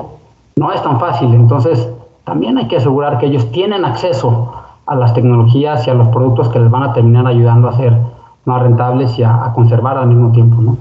no 0.56 0.72
es 0.72 0.82
tan 0.82 1.00
fácil. 1.00 1.34
Entonces, 1.34 1.88
también 2.24 2.58
hay 2.58 2.68
que 2.68 2.76
asegurar 2.76 3.18
que 3.18 3.26
ellos 3.26 3.50
tienen 3.52 3.84
acceso 3.84 4.52
a 4.86 4.94
las 4.94 5.14
tecnologías 5.14 5.86
y 5.86 5.90
a 5.90 5.94
los 5.94 6.08
productos 6.08 6.48
que 6.48 6.58
les 6.58 6.70
van 6.70 6.82
a 6.82 6.92
terminar 6.92 7.26
ayudando 7.26 7.68
a 7.68 7.72
ser 7.72 7.96
más 8.44 8.62
rentables 8.62 9.18
y 9.18 9.22
a, 9.22 9.52
conservar 9.54 9.98
al 9.98 10.08
mismo 10.08 10.32
tiempo. 10.32 10.60
¿no? 10.62 10.76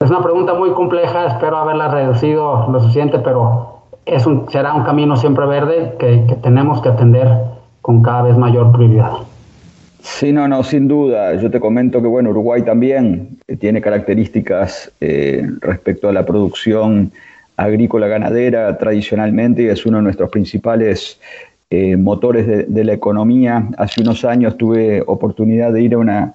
es 0.00 0.10
una 0.10 0.22
pregunta 0.22 0.54
muy 0.54 0.70
compleja, 0.70 1.26
espero 1.26 1.58
haberla 1.58 1.88
reducido 1.88 2.66
lo 2.70 2.80
suficiente, 2.80 3.18
pero 3.18 3.78
es 4.04 4.26
un, 4.26 4.48
será 4.50 4.74
un 4.74 4.82
camino 4.82 5.16
siempre 5.16 5.46
verde 5.46 5.96
que, 5.98 6.26
que 6.26 6.34
tenemos 6.36 6.80
que 6.80 6.88
atender 6.88 7.44
con 7.82 8.02
cada 8.02 8.22
vez 8.22 8.36
mayor 8.36 8.72
prioridad. 8.72 9.12
Sí, 10.00 10.32
no, 10.32 10.46
no, 10.46 10.62
sin 10.62 10.86
duda. 10.86 11.34
Yo 11.34 11.50
te 11.50 11.58
comento 11.58 12.00
que, 12.00 12.08
bueno, 12.08 12.30
Uruguay 12.30 12.62
también 12.62 13.38
eh, 13.48 13.56
tiene 13.56 13.80
características 13.80 14.92
eh, 15.00 15.46
respecto 15.60 16.08
a 16.08 16.12
la 16.12 16.24
producción 16.24 17.12
agrícola 17.56 18.06
ganadera 18.06 18.78
tradicionalmente 18.78 19.62
y 19.62 19.66
es 19.66 19.84
uno 19.84 19.96
de 19.98 20.04
nuestros 20.04 20.30
principales 20.30 21.20
eh, 21.70 21.96
motores 21.96 22.46
de, 22.46 22.84
la 22.84 22.92
economía. 22.92 23.68
Hace 23.76 24.00
unos 24.02 24.24
años 24.24 24.56
tuve 24.56 25.02
oportunidad 25.06 25.72
de 25.72 25.82
ir 25.82 25.94
a 25.94 25.98
una, 25.98 26.34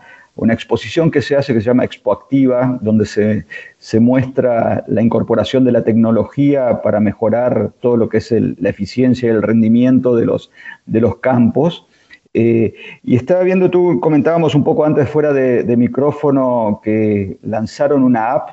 exposición 0.52 1.10
que 1.10 1.22
se 1.22 1.36
hace 1.38 1.54
que 1.54 1.62
se 1.62 1.68
llama 1.68 1.86
Expo 1.86 2.12
Activa, 2.12 2.78
donde 2.82 3.06
se, 3.06 3.46
se 3.78 4.00
muestra 4.00 4.84
la 4.88 5.02
incorporación 5.02 5.64
de 5.64 5.72
la 5.72 5.84
tecnología 5.84 6.82
para 6.82 7.00
mejorar 7.00 7.72
todo 7.82 7.96
lo 7.96 8.10
que 8.10 8.18
es 8.18 8.32
la 8.32 8.70
eficiencia 8.70 9.28
y 9.28 9.32
el 9.32 9.42
rendimiento 9.42 10.16
de 10.16 10.26
los, 10.26 10.52
de 10.86 11.00
los 11.00 11.18
campos. 11.18 11.88
Eh, 12.34 12.74
y 13.04 13.16
estaba 13.16 13.44
viendo, 13.44 13.70
tú 13.70 14.00
comentábamos 14.00 14.56
un 14.56 14.64
poco 14.64 14.86
antes 14.86 15.08
fuera 15.08 15.34
de, 15.34 15.78
micrófono 15.78 16.82
que 16.84 17.38
lanzaron 17.44 18.04
una 18.04 18.34
app 18.34 18.50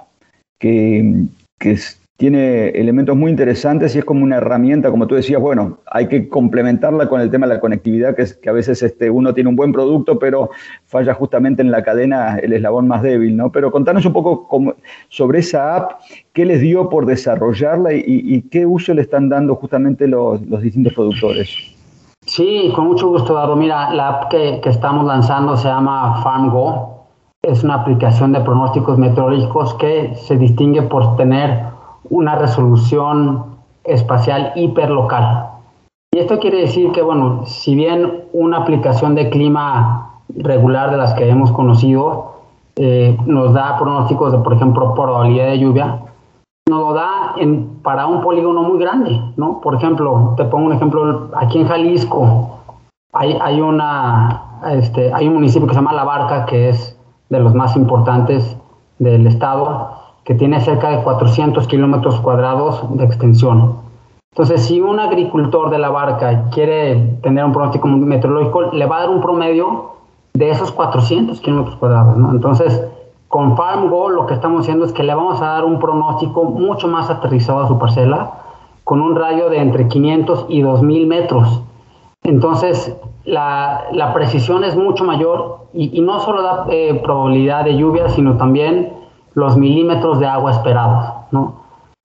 que, 0.58 1.26
tiene 2.16 2.68
elementos 2.68 3.16
muy 3.16 3.30
interesantes 3.30 3.96
y 3.96 3.98
es 3.98 4.04
como 4.04 4.22
una 4.22 4.36
herramienta, 4.36 4.90
como 4.90 5.06
tú 5.06 5.14
decías, 5.14 5.40
bueno, 5.40 5.78
hay 5.86 6.06
que 6.06 6.28
complementarla 6.28 7.08
con 7.08 7.22
el 7.22 7.30
tema 7.30 7.46
de 7.46 7.54
la 7.54 7.60
conectividad, 7.60 8.14
que, 8.14 8.20
es, 8.20 8.34
que 8.34 8.50
a 8.50 8.52
veces 8.52 8.82
este, 8.82 9.08
uno 9.08 9.32
tiene 9.32 9.48
un 9.48 9.56
buen 9.56 9.72
producto, 9.72 10.18
pero 10.18 10.50
falla 10.84 11.14
justamente 11.14 11.62
en 11.62 11.70
la 11.70 11.82
cadena 11.82 12.36
el 12.36 12.52
eslabón 12.52 12.88
más 12.88 13.02
débil, 13.02 13.38
¿no? 13.38 13.50
Pero 13.50 13.72
contanos 13.72 14.04
un 14.04 14.12
poco 14.12 14.76
sobre 15.08 15.38
esa 15.38 15.76
app, 15.76 15.92
qué 16.34 16.44
les 16.44 16.60
dio 16.60 16.90
por 16.90 17.06
desarrollarla 17.06 17.94
y, 17.94 18.42
qué 18.50 18.66
uso 18.66 18.92
le 18.92 19.00
están 19.00 19.30
dando 19.30 19.54
justamente 19.54 20.06
los 20.06 20.60
distintos 20.60 20.92
productores. 20.92 21.79
Sí, 22.30 22.70
con 22.76 22.86
mucho 22.86 23.08
gusto, 23.08 23.32
Eduardo. 23.32 23.56
Mira, 23.56 23.92
la 23.92 24.08
app 24.08 24.28
que, 24.30 24.60
estamos 24.62 25.04
lanzando 25.04 25.56
se 25.56 25.66
llama 25.66 26.20
FarmGo. 26.22 27.06
Es 27.42 27.64
una 27.64 27.74
aplicación 27.74 28.30
de 28.30 28.38
pronósticos 28.38 28.98
meteorológicos 28.98 29.74
que 29.74 30.14
se 30.14 30.36
distingue 30.36 30.82
por 30.82 31.16
tener 31.16 31.64
una 32.08 32.36
resolución 32.36 33.56
espacial 33.82 34.52
hiperlocal. 34.54 35.48
Y 36.14 36.20
esto 36.20 36.38
quiere 36.38 36.58
decir 36.58 36.92
que, 36.92 37.02
bueno, 37.02 37.46
si 37.46 37.74
bien 37.74 38.26
una 38.32 38.58
aplicación 38.58 39.16
de 39.16 39.28
clima 39.28 40.22
regular 40.28 40.92
de 40.92 40.98
las 40.98 41.14
que 41.14 41.28
hemos 41.28 41.50
conocido 41.50 42.34
eh, 42.76 43.18
nos 43.26 43.52
da 43.54 43.76
pronósticos 43.76 44.30
de, 44.30 44.38
por 44.38 44.52
ejemplo, 44.52 44.94
probabilidad 44.94 45.46
de 45.46 45.58
lluvia, 45.58 45.98
nos 46.70 46.80
lo 46.80 46.94
da 46.94 47.34
en, 47.36 47.80
para 47.82 48.06
un 48.06 48.22
polígono 48.22 48.62
muy 48.62 48.78
grande, 48.78 49.20
¿no? 49.36 49.60
Por 49.60 49.74
ejemplo, 49.74 50.34
te 50.36 50.44
pongo 50.44 50.66
un 50.66 50.72
ejemplo, 50.72 51.28
aquí 51.36 51.58
en 51.58 51.68
Jalisco 51.68 52.60
hay, 53.12 53.36
hay, 53.40 53.60
una, 53.60 54.60
este, 54.70 55.12
hay 55.12 55.28
un 55.28 55.34
municipio 55.34 55.66
que 55.66 55.74
se 55.74 55.80
llama 55.80 55.92
La 55.92 56.04
Barca, 56.04 56.46
que 56.46 56.70
es 56.70 56.96
de 57.28 57.40
los 57.40 57.54
más 57.54 57.76
importantes 57.76 58.56
del 58.98 59.26
estado, 59.26 59.90
que 60.24 60.34
tiene 60.34 60.60
cerca 60.60 60.90
de 60.90 61.02
400 61.02 61.66
kilómetros 61.66 62.20
cuadrados 62.20 62.96
de 62.96 63.04
extensión. 63.04 63.76
Entonces, 64.32 64.64
si 64.64 64.80
un 64.80 65.00
agricultor 65.00 65.70
de 65.70 65.78
La 65.78 65.90
Barca 65.90 66.44
quiere 66.50 67.18
tener 67.22 67.44
un 67.44 67.52
pronóstico 67.52 67.88
meteorológico, 67.88 68.72
le 68.72 68.86
va 68.86 68.98
a 68.98 69.00
dar 69.00 69.10
un 69.10 69.20
promedio 69.20 69.90
de 70.34 70.50
esos 70.50 70.70
400 70.70 71.40
kilómetros 71.40 71.76
cuadrados, 71.76 72.16
¿no? 72.16 72.30
Entonces, 72.30 72.86
con 73.30 73.56
FarmGo 73.56 74.10
lo 74.10 74.26
que 74.26 74.34
estamos 74.34 74.62
haciendo 74.62 74.84
es 74.84 74.92
que 74.92 75.04
le 75.04 75.14
vamos 75.14 75.40
a 75.40 75.46
dar 75.46 75.64
un 75.64 75.78
pronóstico 75.78 76.42
mucho 76.42 76.88
más 76.88 77.10
aterrizado 77.10 77.60
a 77.60 77.68
su 77.68 77.78
parcela, 77.78 78.32
con 78.82 79.00
un 79.00 79.14
radio 79.14 79.48
de 79.48 79.60
entre 79.60 79.86
500 79.86 80.46
y 80.48 80.62
2000 80.62 81.06
metros. 81.06 81.62
Entonces, 82.24 82.98
la, 83.24 84.10
precisión 84.12 84.64
es 84.64 84.74
mucho 84.76 85.04
mayor 85.04 85.66
y, 85.72 86.00
no 86.00 86.18
solo 86.18 86.42
da 86.42 86.66
eh, 86.70 87.00
probabilidad 87.04 87.64
de 87.64 87.76
lluvia, 87.76 88.08
sino 88.08 88.36
también 88.36 88.94
los 89.34 89.56
milímetros 89.56 90.18
de 90.18 90.26
agua 90.26 90.50
esperados, 90.50 91.12
¿no? 91.30 91.54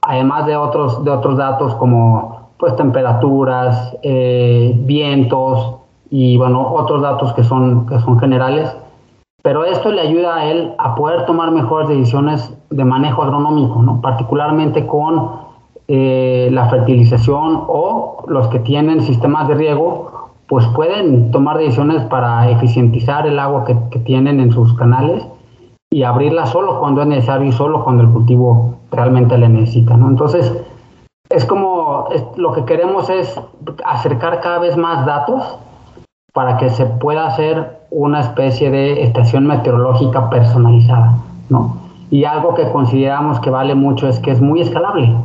Además 0.03 0.45
de 0.45 0.55
otros, 0.55 1.03
de 1.03 1.09
otros 1.09 1.37
datos 1.37 1.73
como 1.73 2.51
pues 2.59 2.75
temperaturas, 2.75 3.97
eh, 4.03 4.73
vientos 4.77 5.77
y 6.11 6.37
bueno, 6.37 6.71
otros 6.71 7.01
datos 7.01 7.33
que 7.33 7.43
son, 7.43 7.87
que 7.87 7.99
son 8.01 8.19
generales. 8.19 8.77
Pero 9.45 9.63
esto 9.63 9.91
le 9.91 10.01
ayuda 10.01 10.37
a 10.37 10.45
él 10.45 10.73
a 10.79 10.95
poder 10.95 11.27
tomar 11.27 11.51
mejores 11.51 11.87
decisiones 11.87 12.51
de 12.71 12.83
manejo 12.83 13.21
agronómico, 13.21 13.83
¿no? 13.83 14.01
particularmente 14.01 14.87
con 14.87 15.33
eh, 15.87 16.49
la 16.51 16.67
fertilización 16.67 17.63
o 17.67 18.23
los 18.27 18.47
que 18.47 18.57
tienen 18.57 19.03
sistemas 19.03 19.47
de 19.47 19.53
riego, 19.53 20.31
pues 20.47 20.65
pueden 20.69 21.29
tomar 21.29 21.59
decisiones 21.59 22.03
para 22.05 22.49
eficientizar 22.49 23.27
el 23.27 23.37
agua 23.37 23.65
que, 23.65 23.77
que 23.91 23.99
tienen 23.99 24.39
en 24.39 24.51
sus 24.51 24.73
canales 24.73 25.23
y 25.91 26.01
abrirla 26.01 26.47
solo 26.47 26.79
cuando 26.79 27.03
es 27.03 27.07
necesario 27.07 27.47
y 27.47 27.51
solo 27.51 27.83
cuando 27.83 28.01
el 28.01 28.09
cultivo 28.09 28.77
realmente 28.89 29.37
le 29.37 29.47
necesita. 29.47 29.95
¿no? 29.95 30.09
Entonces, 30.09 30.51
es 31.29 31.45
como 31.45 32.07
lo 32.35 32.51
que 32.51 32.65
queremos 32.65 33.11
es 33.11 33.39
acercar 33.85 34.41
cada 34.41 34.57
vez 34.57 34.75
más 34.75 35.05
datos 35.05 35.59
para 36.33 36.57
que 36.57 36.71
se 36.71 36.87
pueda 36.87 37.27
hacer 37.27 37.84
una 37.95 38.19
especie 38.19 38.69
de 38.69 39.03
estación 39.03 39.47
meteorológica 39.47 40.29
personalizada, 40.29 41.15
¿no? 41.49 41.77
Y 42.11 42.25
algo 42.25 42.53
que 42.53 42.69
consideramos 42.69 43.39
que 43.39 43.49
vale 43.49 43.73
mucho 43.73 44.09
es 44.09 44.19
que 44.19 44.31
es 44.31 44.41
muy 44.41 44.59
escalable. 44.59 45.15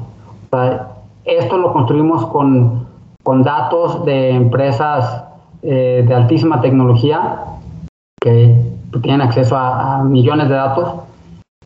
esto 1.25 1.59
lo 1.59 1.73
construimos 1.73 2.27
con, 2.27 2.87
con 3.25 3.43
datos 3.43 4.05
de 4.05 4.31
empresas 4.31 5.25
eh, 5.63 6.05
de 6.07 6.15
altísima 6.15 6.61
tecnología 6.61 7.41
que 8.21 8.73
tienen 9.03 9.21
acceso 9.21 9.57
a 9.57 10.03
millones 10.05 10.49
de 10.49 10.55
datos 10.55 10.95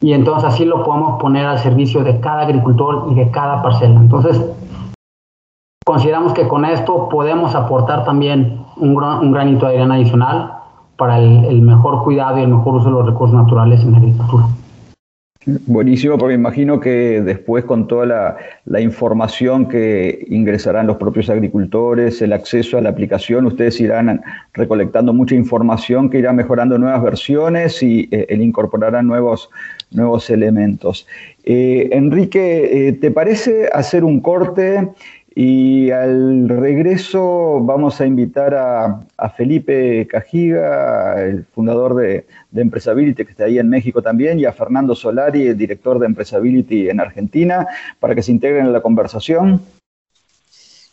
y 0.00 0.14
entonces 0.14 0.44
así 0.52 0.64
lo 0.64 0.84
podemos 0.84 1.20
poner 1.20 1.46
al 1.46 1.58
servicio 1.58 2.02
de 2.02 2.18
cada 2.20 2.42
agricultor 2.42 3.08
y 3.10 3.14
de 3.14 3.30
cada 3.30 3.62
parcela. 3.62 4.00
Entonces, 4.00 4.42
consideramos 5.84 6.32
que 6.32 6.48
con 6.48 6.64
esto 6.64 7.08
podemos 7.10 7.54
aportar 7.54 8.04
también 8.04 8.64
un, 8.76 9.02
un 9.02 9.32
granito 9.32 9.66
de 9.66 9.76
arena 9.76 9.94
adicional 9.94 10.53
para 10.96 11.18
el, 11.18 11.62
mejor 11.62 12.02
cuidado 12.04 12.38
y 12.38 12.42
el 12.42 12.48
mejor 12.48 12.76
uso 12.76 12.86
de 12.86 12.92
los 12.92 13.06
recursos 13.06 13.34
naturales 13.34 13.82
en 13.82 13.92
la 13.92 13.98
agricultura. 13.98 14.46
Buenísimo, 15.66 16.16
porque 16.16 16.36
imagino 16.36 16.80
que 16.80 17.20
después 17.20 17.66
con 17.66 17.86
toda 17.86 18.38
la, 18.64 18.80
información 18.80 19.68
que 19.68 20.24
ingresarán 20.30 20.86
los 20.86 20.96
propios 20.96 21.28
agricultores, 21.28 22.22
el 22.22 22.32
acceso 22.32 22.78
a 22.78 22.80
la 22.80 22.88
aplicación, 22.88 23.44
ustedes 23.44 23.78
irán 23.78 24.22
recolectando 24.54 25.12
mucha 25.12 25.34
información 25.34 26.08
que 26.08 26.18
irá 26.18 26.32
mejorando 26.32 26.78
nuevas 26.78 27.02
versiones 27.02 27.82
y 27.82 28.08
eh, 28.10 28.26
incorporarán 28.40 29.06
nuevos, 29.06 29.50
nuevos 29.90 30.30
elementos. 30.30 31.06
Eh, 31.44 31.90
Enrique, 31.92 32.88
eh, 32.88 32.92
¿te 32.94 33.10
parece 33.10 33.68
hacer 33.70 34.02
un 34.02 34.20
corte? 34.20 34.94
Y 35.36 35.90
al 35.90 36.48
regreso 36.48 37.58
vamos 37.60 38.00
a 38.00 38.06
invitar 38.06 38.54
a, 38.54 39.00
Felipe 39.30 40.06
Cajiga, 40.06 41.20
el 41.20 41.44
fundador 41.44 41.96
de, 41.96 42.26
de, 42.52 42.62
Empresability, 42.62 43.24
que 43.24 43.32
está 43.32 43.44
ahí 43.44 43.58
en 43.58 43.68
México 43.68 44.00
también, 44.00 44.38
y 44.38 44.44
a 44.44 44.52
Fernando 44.52 44.94
Solari, 44.94 45.48
el 45.48 45.58
director 45.58 45.98
de 45.98 46.06
Empresability 46.06 46.88
en 46.88 47.00
Argentina, 47.00 47.66
para 47.98 48.14
que 48.14 48.22
se 48.22 48.30
integren 48.30 48.66
en 48.66 48.72
la 48.72 48.80
conversación. 48.80 49.60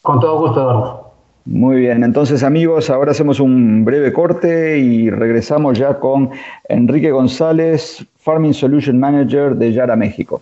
Con 0.01 0.19
todo 0.19 0.39
gusto, 0.39 0.59
Eduardo. 0.61 1.11
Muy 1.45 1.77
bien, 1.77 2.03
entonces 2.03 2.43
amigos, 2.43 2.89
ahora 2.89 3.11
hacemos 3.11 3.39
un 3.39 3.83
breve 3.83 4.13
corte 4.13 4.77
y 4.77 5.09
regresamos 5.09 5.77
ya 5.77 5.99
con 5.99 6.29
Enrique 6.69 7.11
González, 7.11 8.05
Farming 8.17 8.53
Solution 8.53 8.99
Manager 8.99 9.55
de 9.55 9.73
Yara 9.73 9.95
México. 9.95 10.41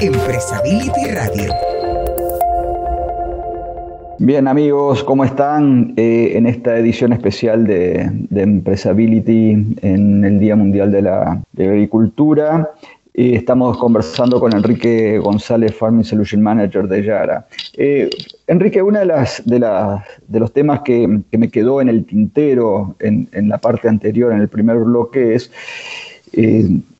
Empresability 0.00 1.10
Radio 1.12 1.81
Bien 4.18 4.46
amigos, 4.46 5.02
¿cómo 5.04 5.24
están? 5.24 5.94
Eh, 5.96 6.32
en 6.34 6.46
esta 6.46 6.78
edición 6.78 7.12
especial 7.12 7.66
de, 7.66 8.10
Empresability 8.30 9.76
en 9.80 10.24
el 10.24 10.38
Día 10.38 10.54
Mundial 10.54 10.92
de 10.92 11.02
la, 11.02 11.42
Agricultura, 11.58 12.70
eh, 13.14 13.32
estamos 13.34 13.78
conversando 13.78 14.38
con 14.38 14.54
Enrique 14.54 15.18
González, 15.18 15.74
Farming 15.74 16.04
Solution 16.04 16.42
Manager 16.42 16.86
de 16.86 17.02
Yara. 17.02 17.46
Eh, 17.76 18.10
Enrique, 18.46 18.82
uno 18.82 18.98
de, 18.98 19.06
las, 19.06 19.42
de, 19.44 19.58
de 20.28 20.40
los 20.40 20.52
temas 20.52 20.82
que, 20.82 21.20
me 21.32 21.48
quedó 21.50 21.80
en 21.80 21.88
el 21.88 22.04
tintero 22.04 22.94
en, 23.00 23.28
la 23.48 23.58
parte 23.58 23.88
anterior, 23.88 24.32
en 24.32 24.40
el 24.40 24.48
primer 24.48 24.76
bloque, 24.78 25.34
es 25.34 25.50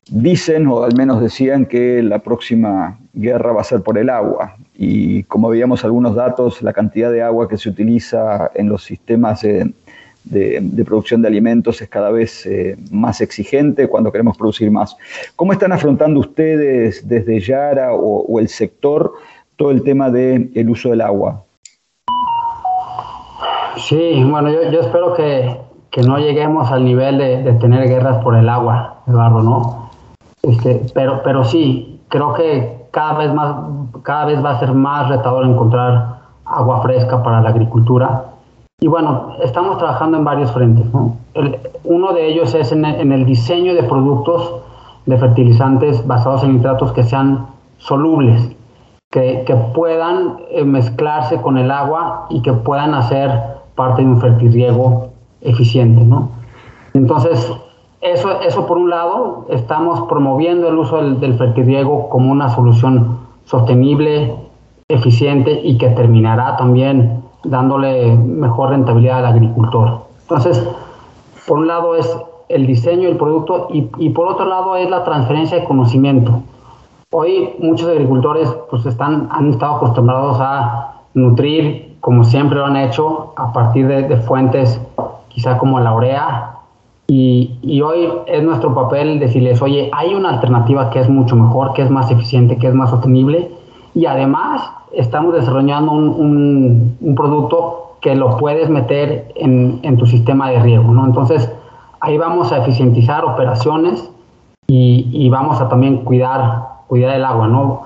Dicen, 0.09 0.67
o 0.67 0.83
al 0.83 0.95
menos 0.95 1.21
decían, 1.21 1.65
que 1.65 2.03
la 2.03 2.19
próxima 2.19 2.99
guerra 3.13 3.53
va 3.53 3.61
a 3.61 3.63
ser 3.63 3.81
por 3.81 3.97
el 3.97 4.09
agua. 4.09 4.57
Y 4.75 5.23
como 5.23 5.49
veíamos 5.49 5.85
algunos 5.85 6.15
datos, 6.15 6.61
la 6.61 6.73
cantidad 6.73 7.11
de 7.11 7.21
agua 7.21 7.47
que 7.47 7.57
se 7.57 7.69
utiliza 7.69 8.51
en 8.53 8.67
los 8.67 8.83
sistemas 8.83 9.41
de, 9.41 10.83
producción 10.85 11.21
de 11.21 11.29
alimentos 11.29 11.81
es 11.81 11.87
cada 11.87 12.11
vez 12.11 12.45
eh, 12.45 12.75
más 12.91 13.21
exigente 13.21 13.87
cuando 13.87 14.11
queremos 14.11 14.37
producir 14.37 14.69
más. 14.71 14.97
¿Cómo 15.37 15.53
están 15.53 15.71
afrontando 15.71 16.19
ustedes 16.19 17.07
desde 17.07 17.39
Yara 17.39 17.93
o, 17.93 18.39
el 18.39 18.49
sector 18.49 19.13
todo 19.55 19.71
el 19.71 19.83
tema 19.83 20.09
del 20.09 20.51
el 20.55 20.69
uso 20.69 20.89
del 20.89 21.01
agua? 21.01 21.45
Sí, 23.77 24.21
bueno, 24.23 24.51
yo, 24.51 24.81
espero 24.81 25.13
que, 25.13 26.01
no 26.05 26.17
lleguemos 26.17 26.71
al 26.71 26.83
nivel 26.83 27.17
de, 27.19 27.43
de 27.43 27.53
tener 27.53 27.87
guerras 27.87 28.21
por 28.23 28.35
el 28.35 28.49
agua, 28.49 29.03
Eduardo, 29.07 29.43
¿no? 29.43 29.82
Este, 30.43 30.85
pero, 30.93 31.21
pero 31.23 31.45
sí, 31.45 32.01
creo 32.09 32.33
que 32.33 32.87
cada 32.91 33.17
vez, 33.17 33.33
más, 33.33 33.55
cada 34.03 34.25
vez 34.25 34.43
va 34.43 34.51
a 34.51 34.59
ser 34.59 34.73
más 34.73 35.07
retador 35.07 35.45
encontrar 35.45 36.19
agua 36.45 36.81
fresca 36.81 37.23
para 37.23 37.41
la 37.41 37.49
agricultura. 37.49 38.25
Y 38.81 38.87
bueno, 38.87 39.35
estamos 39.41 39.77
trabajando 39.77 40.17
en 40.17 40.25
varios 40.25 40.51
frentes. 40.51 40.85
uno 41.85 42.13
de 42.13 42.27
ellos 42.27 42.53
es 42.53 42.73
en 42.73 42.83
el, 42.83 43.25
diseño 43.25 43.73
de 43.73 43.83
productos 43.83 44.61
de 45.05 45.17
fertilizantes 45.17 46.05
basados 46.05 46.43
en 46.43 46.53
nitratos 46.53 46.91
que 46.91 47.03
sean 47.03 47.47
solubles, 47.77 48.53
que, 49.11 49.43
que, 49.45 49.55
puedan 49.55 50.37
eh, 50.49 50.65
mezclarse 50.65 51.41
con 51.41 51.57
el 51.57 51.71
agua 51.71 52.27
y 52.29 52.41
que 52.41 52.51
puedan 52.51 52.93
hacer 52.93 53.31
parte 53.75 54.01
de 54.01 54.09
un 54.09 54.19
fertirriego 54.19 55.11
eficiente. 55.41 56.03
¿no? 56.03 56.29
Entonces, 56.93 57.51
eso, 58.03 58.41
eso 58.41 58.67
por 58.67 58.77
un 58.77 58.89
lado, 58.89 59.45
estamos 59.49 60.01
promoviendo 60.07 60.67
el 60.67 60.77
uso 60.77 60.97
del, 60.97 61.19
del 61.19 61.37
como 62.09 62.31
una 62.31 62.49
solución 62.49 63.19
sostenible, 63.45 64.35
eficiente 64.89 65.61
y 65.63 65.77
que 65.77 65.89
terminará 65.89 66.57
también 66.57 67.23
dándole 67.43 68.15
mejor 68.15 68.69
rentabilidad 68.69 69.19
al 69.19 69.25
agricultor. 69.25 70.01
Entonces, 70.21 70.67
por 71.47 71.59
un 71.59 71.67
lado 71.67 71.95
es 71.95 72.17
el 72.49 72.67
diseño 72.67 73.07
del 73.07 73.17
producto 73.17 73.67
y, 73.71 73.89
y, 73.97 74.09
por 74.09 74.27
otro 74.27 74.45
lado 74.45 74.75
es 74.75 74.89
la 74.89 75.03
transferencia 75.03 75.59
de 75.59 75.65
conocimiento. 75.65 76.41
Hoy 77.11 77.55
muchos 77.59 77.87
agricultores 77.89 78.49
pues 78.69 78.85
están, 78.85 79.29
han 79.31 79.49
estado 79.49 79.75
acostumbrados 79.75 80.37
a 80.39 81.01
nutrir, 81.13 81.97
como 81.99 82.23
siempre 82.23 82.57
lo 82.57 82.65
han 82.65 82.77
hecho, 82.77 83.33
a 83.35 83.53
partir 83.53 83.87
de, 83.87 84.03
de 84.03 84.17
fuentes 84.17 84.79
quizá 85.29 85.57
como 85.57 85.79
la 85.79 85.93
urea, 85.93 86.53
y, 87.15 87.81
hoy 87.81 88.09
es 88.25 88.43
nuestro 88.43 88.73
papel 88.73 89.19
decirles, 89.19 89.61
oye, 89.61 89.89
hay 89.93 90.15
una 90.15 90.29
alternativa 90.29 90.89
que 90.89 90.99
es 90.99 91.09
mucho 91.09 91.35
mejor, 91.35 91.73
que 91.73 91.83
es 91.83 91.89
más 91.91 92.09
eficiente, 92.09 92.57
que 92.57 92.67
es 92.67 92.73
más 92.73 92.89
sostenible. 92.89 93.51
Y 93.93 94.07
además 94.07 94.67
estamos 94.91 95.35
desarrollando 95.35 95.91
un, 95.91 97.15
producto 97.15 97.97
que 98.01 98.15
lo 98.15 98.37
puedes 98.37 98.69
meter 98.69 99.31
en, 99.35 99.97
tu 99.97 100.07
sistema 100.07 100.49
de 100.49 100.59
riego. 100.59 100.91
¿no? 100.91 101.05
Entonces, 101.05 101.51
ahí 101.99 102.17
vamos 102.17 102.51
a 102.51 102.57
eficientizar 102.57 103.23
operaciones 103.25 104.09
y, 104.67 105.29
vamos 105.29 105.61
a 105.61 105.69
también 105.69 105.97
cuidar, 105.97 106.63
cuidar 106.87 107.15
el 107.15 107.25
agua. 107.25 107.47
¿no? 107.47 107.81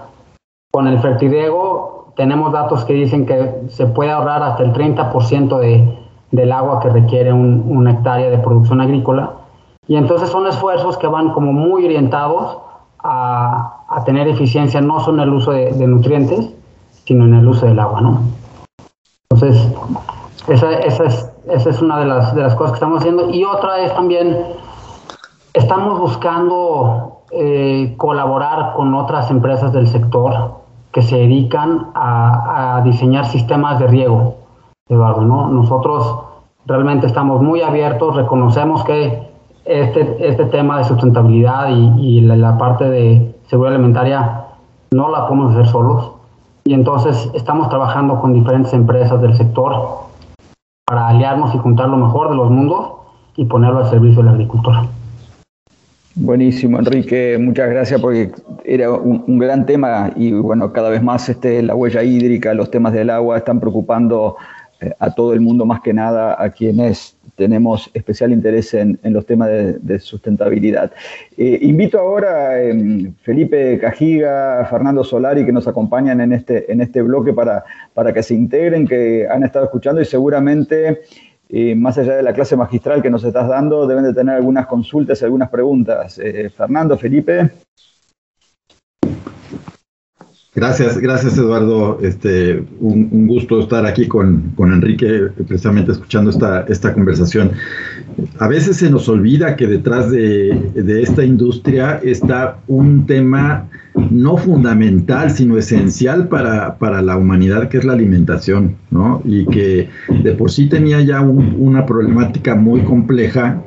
Con 0.71 0.87
el 0.87 0.99
fertirriego 0.99 2.13
tenemos 2.15 2.53
datos 2.53 2.85
que 2.85 2.93
dicen 2.93 3.25
que 3.25 3.63
se 3.67 3.87
puede 3.87 4.11
ahorrar 4.11 4.41
hasta 4.41 4.63
el 4.63 4.71
30% 4.71 5.59
de 5.59 6.06
del 6.31 6.51
agua 6.51 6.79
que 6.79 6.89
requiere 6.89 7.31
un, 7.31 7.63
una 7.67 7.91
hectárea 7.91 8.29
de 8.29 8.37
producción 8.37 8.81
agrícola. 8.81 9.31
Y 9.87 9.95
entonces 9.95 10.29
son 10.29 10.47
esfuerzos 10.47 10.97
que 10.97 11.07
van 11.07 11.31
como 11.31 11.53
muy 11.53 11.85
orientados 11.85 12.57
a, 13.03 13.73
tener 14.05 14.27
eficiencia 14.27 14.81
no 14.81 14.99
solo 14.99 15.23
en 15.23 15.29
el 15.29 15.35
uso 15.35 15.51
de, 15.51 15.87
nutrientes, 15.87 16.53
sino 17.05 17.25
en 17.25 17.35
el 17.35 17.47
uso 17.47 17.65
del 17.65 17.79
agua, 17.79 18.01
¿no? 18.01 18.21
Entonces, 19.29 19.71
esa, 20.47 20.73
esa, 20.73 21.05
es, 21.05 21.31
esa 21.49 21.69
es 21.69 21.81
una 21.81 21.99
de 21.99 22.05
las, 22.05 22.35
de 22.35 22.41
las 22.41 22.55
cosas 22.55 22.71
que 22.71 22.75
estamos 22.75 22.99
haciendo. 22.99 23.29
Y 23.29 23.43
otra 23.43 23.79
es 23.79 23.93
también, 23.93 24.37
estamos 25.53 25.99
buscando 25.99 27.21
eh, 27.31 27.93
colaborar 27.97 28.73
con 28.73 28.93
otras 28.93 29.31
empresas 29.31 29.71
del 29.71 29.87
sector 29.87 30.55
que 30.91 31.01
se 31.01 31.17
dedican 31.17 31.91
a, 31.93 32.77
a 32.77 32.81
diseñar 32.81 33.25
sistemas 33.25 33.79
de 33.79 33.87
riego 33.87 34.46
Eduardo, 34.89 35.21
¿no? 35.21 35.49
Nosotros 35.49 36.19
realmente 36.65 37.07
estamos 37.07 37.41
muy 37.41 37.61
abiertos, 37.61 38.15
reconocemos 38.15 38.83
que 38.83 39.27
este, 39.65 40.15
este 40.19 40.45
tema 40.45 40.77
de 40.77 40.85
sustentabilidad 40.85 41.69
y, 41.69 42.21
la, 42.21 42.57
parte 42.57 42.85
de 42.85 43.35
seguridad 43.47 43.75
alimentaria 43.75 44.45
no 44.91 45.09
la 45.09 45.27
podemos 45.27 45.51
hacer 45.51 45.67
solos 45.67 46.13
Y 46.63 46.73
entonces 46.73 47.29
estamos 47.33 47.69
trabajando 47.69 48.21
con 48.21 48.33
diferentes 48.33 48.73
empresas 48.73 49.21
del 49.21 49.35
sector 49.35 50.07
para 50.85 51.09
aliarnos 51.09 51.53
y 51.53 51.57
juntar 51.57 51.89
lo 51.89 51.97
mejor 51.97 52.29
de 52.29 52.35
los 52.35 52.49
mundos 52.49 52.91
y 53.35 53.45
ponerlo 53.45 53.79
al 53.79 53.89
servicio 53.89 54.23
del 54.23 54.29
agricultor. 54.29 54.75
Buenísimo, 56.15 56.79
Enrique, 56.79 57.37
muchas 57.39 57.69
gracias 57.69 58.01
porque 58.01 58.31
era 58.65 58.91
un, 58.91 59.37
gran 59.37 59.65
tema 59.65 60.09
y 60.15 60.31
bueno, 60.31 60.73
cada 60.73 60.89
vez 60.89 61.03
más 61.03 61.29
este, 61.29 61.61
la 61.61 61.75
huella 61.75 62.01
hídrica, 62.01 62.53
los 62.55 62.71
temas 62.71 62.93
del 62.93 63.11
agua 63.11 63.37
están 63.37 63.59
preocupando 63.59 64.35
a 64.99 65.13
todo 65.13 65.33
el 65.33 65.41
mundo, 65.41 65.65
más 65.65 65.81
que 65.81 65.93
nada 65.93 66.41
a 66.41 66.49
quienes 66.51 67.15
tenemos 67.35 67.89
especial 67.93 68.31
interés 68.31 68.73
en, 68.73 68.99
los 69.03 69.25
temas 69.25 69.49
de, 69.49 69.99
sustentabilidad. 69.99 70.91
Eh, 71.37 71.59
invito 71.61 71.99
ahora 71.99 72.49
a 72.49 72.63
em, 72.63 73.13
Felipe 73.21 73.77
Cajiga, 73.79 74.65
Fernando 74.69 75.03
Solari, 75.03 75.45
que 75.45 75.51
nos 75.51 75.67
acompañan 75.67 76.19
en 76.21 76.33
este, 76.33 76.71
en 76.71 76.81
este 76.81 77.01
bloque 77.01 77.33
para, 77.33 77.63
para 77.93 78.11
que 78.11 78.23
se 78.23 78.33
integren, 78.33 78.87
que 78.87 79.27
han 79.29 79.43
estado 79.43 79.65
escuchando 79.65 80.01
y 80.01 80.05
seguramente 80.05 81.01
y 81.49 81.75
más 81.75 81.97
allá 81.97 82.17
de 82.17 82.23
la 82.23 82.33
clase 82.33 82.57
magistral 82.57 83.01
que 83.01 83.09
nos 83.09 83.23
estás 83.23 83.47
dando, 83.47 83.87
deben 83.87 84.03
de 84.03 84.13
tener 84.13 84.35
algunas 84.35 84.67
consultas, 84.67 85.23
algunas 85.23 85.49
preguntas. 85.49 86.19
Eh, 86.19 86.49
Fernando, 86.49 86.97
Felipe. 86.97 87.51
Gracias, 90.57 90.97
gracias 90.97 91.37
Eduardo. 91.37 91.99
Este, 92.01 92.63
un, 92.79 93.27
gusto 93.27 93.59
estar 93.59 93.85
aquí 93.85 94.07
con, 94.07 94.55
Enrique, 94.57 95.27
precisamente 95.47 95.91
escuchando 95.91 96.31
esta, 96.31 96.61
esta 96.61 96.93
conversación. 96.95 97.51
A 98.39 98.47
veces 98.47 98.77
se 98.77 98.89
nos 98.89 99.07
olvida 99.07 99.55
que 99.55 99.67
detrás 99.67 100.09
de, 100.09 100.71
de 100.73 101.03
esta 101.03 101.23
industria 101.23 102.01
está 102.03 102.57
un 102.65 103.05
tema 103.05 103.69
no 104.09 104.35
fundamental, 104.37 105.29
sino 105.29 105.59
esencial 105.59 106.27
para, 106.27 106.79
para, 106.79 107.03
la 107.03 107.17
humanidad, 107.17 107.69
que 107.69 107.77
es 107.77 107.85
la 107.85 107.93
alimentación, 107.93 108.77
¿no? 108.89 109.21
Y 109.25 109.45
que 109.45 109.89
de 110.23 110.31
por 110.31 110.49
sí 110.49 110.67
tenía 110.67 111.01
ya 111.01 111.21
una 111.21 111.85
problemática 111.85 112.55
muy 112.55 112.81
compleja 112.81 113.61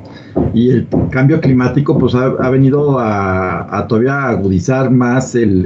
y 0.53 0.69
el 0.69 0.87
cambio 1.09 1.39
climático 1.39 1.97
pues 1.97 2.13
ha, 2.15 2.49
venido 2.49 2.97
a, 2.99 3.85
todavía 3.87 4.27
agudizar 4.27 4.91
más 4.91 5.35
el, 5.35 5.65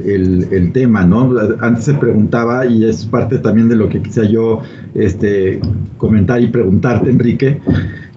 el, 0.51 0.71
tema, 0.71 1.03
¿no? 1.05 1.31
Antes 1.61 1.85
se 1.85 1.93
preguntaba, 1.93 2.65
y 2.65 2.85
es 2.85 3.05
parte 3.05 3.39
también 3.39 3.69
de 3.69 3.75
lo 3.75 3.89
que 3.89 4.01
quisiera 4.01 4.29
yo 4.29 4.61
este, 4.93 5.59
comentar 5.97 6.41
y 6.41 6.47
preguntarte, 6.47 7.09
Enrique, 7.09 7.61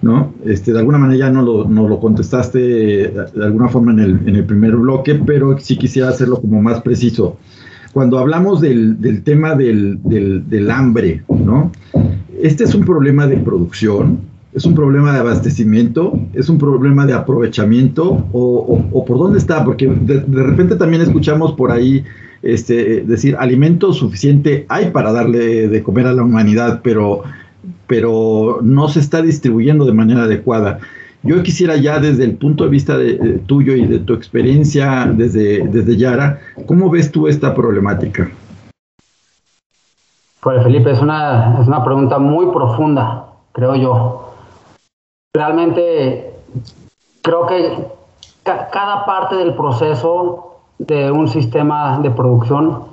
¿no? 0.01 0.33
Este, 0.45 0.71
de 0.71 0.79
alguna 0.79 0.97
manera 0.97 1.27
ya 1.27 1.31
no 1.31 1.41
lo, 1.41 1.67
no 1.67 1.87
lo 1.87 1.99
contestaste 1.99 2.59
de 2.59 3.43
alguna 3.43 3.67
forma 3.69 3.91
en 3.91 3.99
el, 3.99 4.19
en 4.27 4.35
el, 4.35 4.45
primer 4.45 4.75
bloque, 4.75 5.15
pero 5.15 5.57
sí 5.59 5.77
quisiera 5.77 6.09
hacerlo 6.09 6.39
como 6.41 6.61
más 6.61 6.81
preciso. 6.81 7.37
Cuando 7.93 8.19
hablamos 8.19 8.61
del, 8.61 9.01
del 9.01 9.23
tema 9.23 9.55
del, 9.55 9.99
del, 10.03 10.71
hambre, 10.71 11.23
¿no? 11.27 11.71
Este 12.39 12.63
es 12.63 12.75
un 12.75 12.85
problema 12.85 13.25
de 13.25 13.37
producción, 13.37 14.19
es 14.53 14.65
un 14.65 14.73
problema 14.75 15.13
de 15.13 15.19
abastecimiento, 15.19 16.19
es 16.33 16.49
un 16.49 16.57
problema 16.57 17.05
de 17.05 17.13
aprovechamiento, 17.13 18.25
o, 18.31 19.05
por 19.05 19.17
dónde 19.19 19.37
está, 19.37 19.63
porque 19.63 19.87
de, 19.87 20.21
de, 20.21 20.43
repente 20.43 20.75
también 20.75 21.01
escuchamos 21.01 21.53
por 21.53 21.71
ahí 21.71 22.03
este, 22.41 23.01
decir 23.01 23.35
alimento 23.37 23.93
suficiente 23.93 24.65
hay 24.69 24.91
para 24.91 25.11
darle 25.11 25.67
de 25.67 25.83
comer 25.83 26.07
a 26.07 26.13
la 26.13 26.23
humanidad, 26.23 26.81
pero 26.83 27.23
pero 27.89 28.59
no 28.61 28.87
se 28.87 28.99
está 28.99 29.21
distribuyendo 29.21 29.83
de 29.83 29.93
manera 29.93 30.23
adecuada. 30.23 30.79
Yo 31.23 31.41
quisiera 31.43 31.75
ya 31.75 31.99
desde 31.99 32.23
el 32.23 32.37
punto 32.37 32.63
de 32.63 32.69
vista 32.69 32.97
de, 32.97 33.39
tuyo 33.45 33.75
y 33.75 33.85
de 33.85 33.99
tu 33.99 34.13
experiencia 34.13 35.11
desde, 35.11 35.67
desde 35.67 35.97
Yara, 35.97 36.39
¿cómo 36.67 36.89
ves 36.89 37.11
tú 37.11 37.27
esta 37.27 37.53
problemática? 37.53 38.29
Pues 40.41 40.63
Felipe, 40.63 40.91
es 40.91 41.01
una, 41.01 41.59
es 41.59 41.67
una 41.67 41.83
pregunta 41.83 42.19
muy 42.19 42.45
profunda, 42.53 43.25
creo 43.51 43.75
yo. 43.75 44.28
Realmente 45.33 46.33
creo 47.21 47.45
que 47.45 47.87
cada 48.43 49.05
parte 49.05 49.35
del 49.35 49.53
proceso 49.53 50.55
de 50.79 51.11
un 51.11 51.27
sistema 51.27 51.99
de 51.99 52.09
producción 52.09 52.85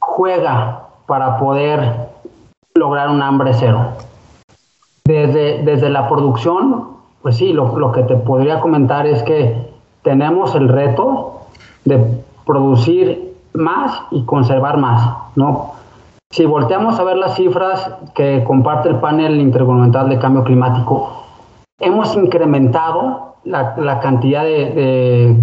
juega 0.00 0.88
para 1.06 1.38
poder 1.38 2.08
lograr 2.74 3.10
un 3.10 3.22
hambre 3.22 3.52
cero. 3.54 3.92
Desde, 5.04 5.62
desde 5.62 5.90
la 5.90 6.08
producción, 6.08 6.88
pues 7.22 7.36
sí, 7.36 7.52
lo, 7.52 7.78
lo, 7.78 7.92
que 7.92 8.02
te 8.02 8.16
podría 8.16 8.60
comentar 8.60 9.06
es 9.06 9.22
que 9.22 9.70
tenemos 10.02 10.54
el 10.54 10.68
reto 10.68 11.42
de 11.84 12.22
producir 12.44 13.34
más 13.52 14.02
y 14.10 14.24
conservar 14.24 14.78
más, 14.78 15.16
¿no? 15.36 15.74
Si 16.30 16.44
volteamos 16.46 16.98
a 16.98 17.04
ver 17.04 17.16
las 17.16 17.36
cifras 17.36 17.88
que 18.14 18.42
comparte 18.42 18.88
el 18.88 18.96
panel 18.96 19.40
intergubernamental 19.40 20.08
de 20.08 20.18
cambio 20.18 20.42
climático, 20.42 21.23
hemos 21.84 22.16
incrementado 22.16 23.34
la, 23.44 24.00
cantidad 24.00 24.42
de, 24.42 25.36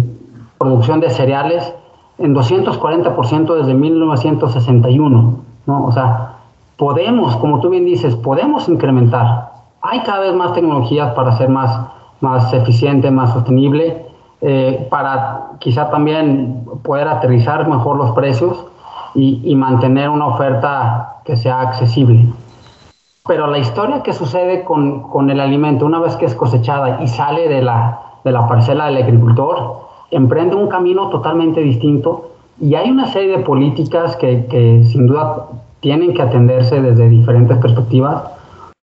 producción 0.58 1.00
de 1.00 1.10
cereales 1.10 1.74
en 2.18 2.34
240% 2.34 3.54
desde 3.54 3.74
1961, 3.74 5.36
¿no? 5.66 5.84
O 5.84 5.92
sea, 5.92 6.36
podemos, 6.76 7.36
como 7.36 7.60
tú 7.60 7.70
bien 7.70 7.84
dices, 7.84 8.14
podemos 8.16 8.68
incrementar 8.68 9.52
hay 9.82 10.00
cada 10.00 10.20
vez 10.20 10.34
más 10.34 10.52
tecnologías 10.52 11.12
para 11.12 11.32
ser 11.32 11.48
más, 11.48 11.88
más 12.20 12.52
eficiente, 12.54 13.10
más 13.10 13.32
sostenible, 13.32 14.06
eh, 14.40 14.86
para 14.90 15.50
quizá 15.58 15.90
también 15.90 16.64
poder 16.82 17.08
aterrizar 17.08 17.68
mejor 17.68 17.96
los 17.96 18.12
precios 18.12 18.64
y, 19.14 19.54
mantener 19.56 20.08
una 20.08 20.26
oferta 20.26 21.16
que 21.24 21.36
sea 21.36 21.60
accesible. 21.60 22.24
Pero 23.26 23.46
la 23.46 23.58
historia 23.58 24.02
que 24.02 24.12
sucede 24.12 24.64
con, 24.64 25.02
con, 25.02 25.30
el 25.30 25.40
alimento, 25.40 25.86
una 25.86 26.00
vez 26.00 26.16
que 26.16 26.26
es 26.26 26.34
cosechada 26.34 27.02
y 27.02 27.08
sale 27.08 27.48
de 27.48 27.62
la, 27.62 28.00
de 28.24 28.32
la 28.32 28.48
parcela 28.48 28.86
del 28.86 28.96
agricultor, 28.96 29.82
emprende 30.10 30.56
un 30.56 30.68
camino 30.68 31.08
totalmente 31.08 31.60
distinto 31.60 32.30
y 32.60 32.74
hay 32.74 32.90
una 32.90 33.06
serie 33.06 33.38
de 33.38 33.44
políticas 33.44 34.16
que, 34.16 34.46
que 34.46 34.84
sin 34.84 35.06
duda 35.06 35.46
tienen 35.80 36.14
que 36.14 36.22
atenderse 36.22 36.80
desde 36.80 37.08
diferentes 37.08 37.58
perspectivas 37.58 38.22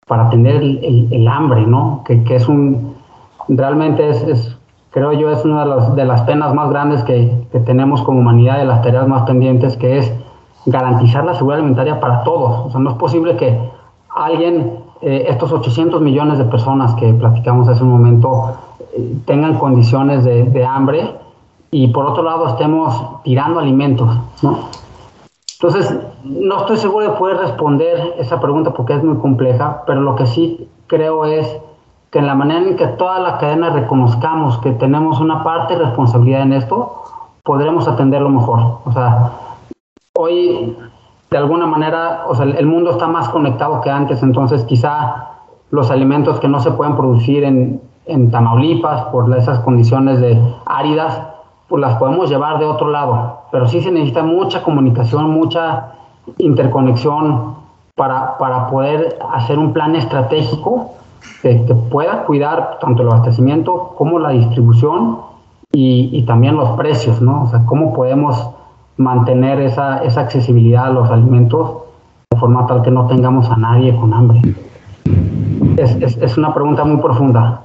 para 0.06 0.26
atender 0.26 0.62
el, 0.62 1.28
hambre, 1.28 1.66
¿no? 1.66 2.02
Que, 2.04 2.22
es 2.28 2.48
un, 2.48 2.94
realmente 3.48 4.08
es, 4.10 4.56
creo 4.90 5.12
yo, 5.12 5.30
es 5.30 5.44
una 5.44 5.64
de 5.64 5.70
las, 5.70 5.96
de 5.96 6.04
las 6.04 6.22
penas 6.22 6.54
más 6.54 6.70
grandes 6.70 7.02
que, 7.04 7.32
tenemos 7.64 8.02
como 8.02 8.20
humanidad, 8.20 8.58
de 8.58 8.64
las 8.64 8.82
tareas 8.82 9.08
más 9.08 9.22
pendientes, 9.22 9.76
que 9.76 9.98
es 9.98 10.12
garantizar 10.66 11.24
la 11.24 11.34
seguridad 11.34 11.60
alimentaria 11.60 12.00
para 12.00 12.22
todos. 12.22 12.66
O 12.66 12.70
sea, 12.70 12.80
no 12.80 12.90
es 12.90 12.96
posible 12.96 13.36
que 13.36 13.58
alguien, 14.14 14.78
eh, 15.02 15.26
estos 15.28 15.52
800 15.52 16.00
millones 16.00 16.38
de 16.38 16.44
personas 16.44 16.94
que 16.94 17.12
platicamos 17.12 17.68
hace 17.68 17.82
un 17.82 17.90
momento, 17.90 18.56
eh, 18.96 19.16
tengan 19.26 19.58
condiciones 19.58 20.24
de, 20.24 20.44
de 20.44 20.64
hambre 20.64 21.14
y 21.70 21.88
por 21.88 22.06
otro 22.06 22.22
lado 22.22 22.46
estemos 22.46 23.22
tirando 23.24 23.58
alimentos, 23.60 24.08
¿no? 24.42 24.68
Entonces, 25.60 25.98
no 26.24 26.58
estoy 26.58 26.76
seguro 26.76 27.10
de 27.10 27.18
poder 27.18 27.38
responder 27.38 28.14
esa 28.18 28.40
pregunta 28.40 28.72
porque 28.72 28.94
es 28.94 29.02
muy 29.02 29.16
compleja, 29.18 29.82
pero 29.86 30.00
lo 30.00 30.14
que 30.14 30.26
sí 30.26 30.68
creo 30.86 31.24
es 31.24 31.56
que 32.10 32.18
en 32.20 32.26
la 32.26 32.34
manera 32.34 32.68
en 32.68 32.76
que 32.76 32.86
toda 32.86 33.18
la 33.18 33.38
cadena 33.38 33.70
reconozcamos 33.70 34.58
que 34.58 34.70
tenemos 34.72 35.20
una 35.20 35.42
parte 35.42 35.76
de 35.76 35.84
responsabilidad 35.84 36.42
en 36.42 36.52
esto, 36.52 37.02
podremos 37.42 37.88
atenderlo 37.88 38.28
mejor. 38.28 38.78
O 38.84 38.92
sea, 38.92 39.32
hoy 40.16 40.76
de 41.34 41.38
alguna 41.38 41.66
manera, 41.66 42.26
o 42.28 42.34
sea, 42.36 42.46
el 42.46 42.66
mundo 42.66 42.92
está 42.92 43.08
más 43.08 43.28
conectado 43.28 43.80
que 43.80 43.90
antes, 43.90 44.22
entonces 44.22 44.62
quizá 44.66 45.30
los 45.72 45.90
alimentos 45.90 46.38
que 46.38 46.46
no 46.46 46.60
se 46.60 46.70
pueden 46.70 46.94
producir 46.94 47.42
en, 47.42 47.80
en 48.06 48.30
Tamaulipas 48.30 49.06
por 49.06 49.36
esas 49.36 49.58
condiciones 49.58 50.20
de 50.20 50.40
áridas, 50.64 51.20
pues 51.66 51.80
las 51.80 51.96
podemos 51.96 52.30
llevar 52.30 52.60
de 52.60 52.66
otro 52.66 52.88
lado, 52.88 53.40
pero 53.50 53.66
sí 53.66 53.80
se 53.80 53.90
necesita 53.90 54.22
mucha 54.22 54.62
comunicación, 54.62 55.28
mucha 55.30 55.94
interconexión 56.38 57.56
para, 57.96 58.38
para 58.38 58.68
poder 58.68 59.18
hacer 59.32 59.58
un 59.58 59.72
plan 59.72 59.96
estratégico 59.96 60.92
que, 61.42 61.56
pueda 61.90 62.26
cuidar 62.26 62.78
tanto 62.80 63.02
el 63.02 63.08
abastecimiento 63.08 63.92
como 63.98 64.20
la 64.20 64.28
distribución 64.28 65.18
y, 65.72 66.10
y, 66.12 66.22
también 66.26 66.54
los 66.54 66.70
precios, 66.76 67.20
¿no? 67.20 67.42
O 67.42 67.48
sea, 67.48 67.66
cómo 67.66 67.92
podemos 67.92 68.50
mantener 68.96 69.60
esa, 69.60 69.98
esa 69.98 70.20
accesibilidad 70.20 70.86
a 70.86 70.90
los 70.90 71.10
alimentos 71.10 71.82
de 72.30 72.38
forma 72.38 72.66
tal 72.66 72.82
que 72.82 72.90
no 72.90 73.06
tengamos 73.06 73.48
a 73.50 73.56
nadie 73.56 73.94
con 73.96 74.12
hambre. 74.12 74.40
Es, 75.76 75.96
es, 76.00 76.16
es 76.18 76.36
una 76.36 76.54
pregunta 76.54 76.84
muy 76.84 77.00
profunda. 77.00 77.62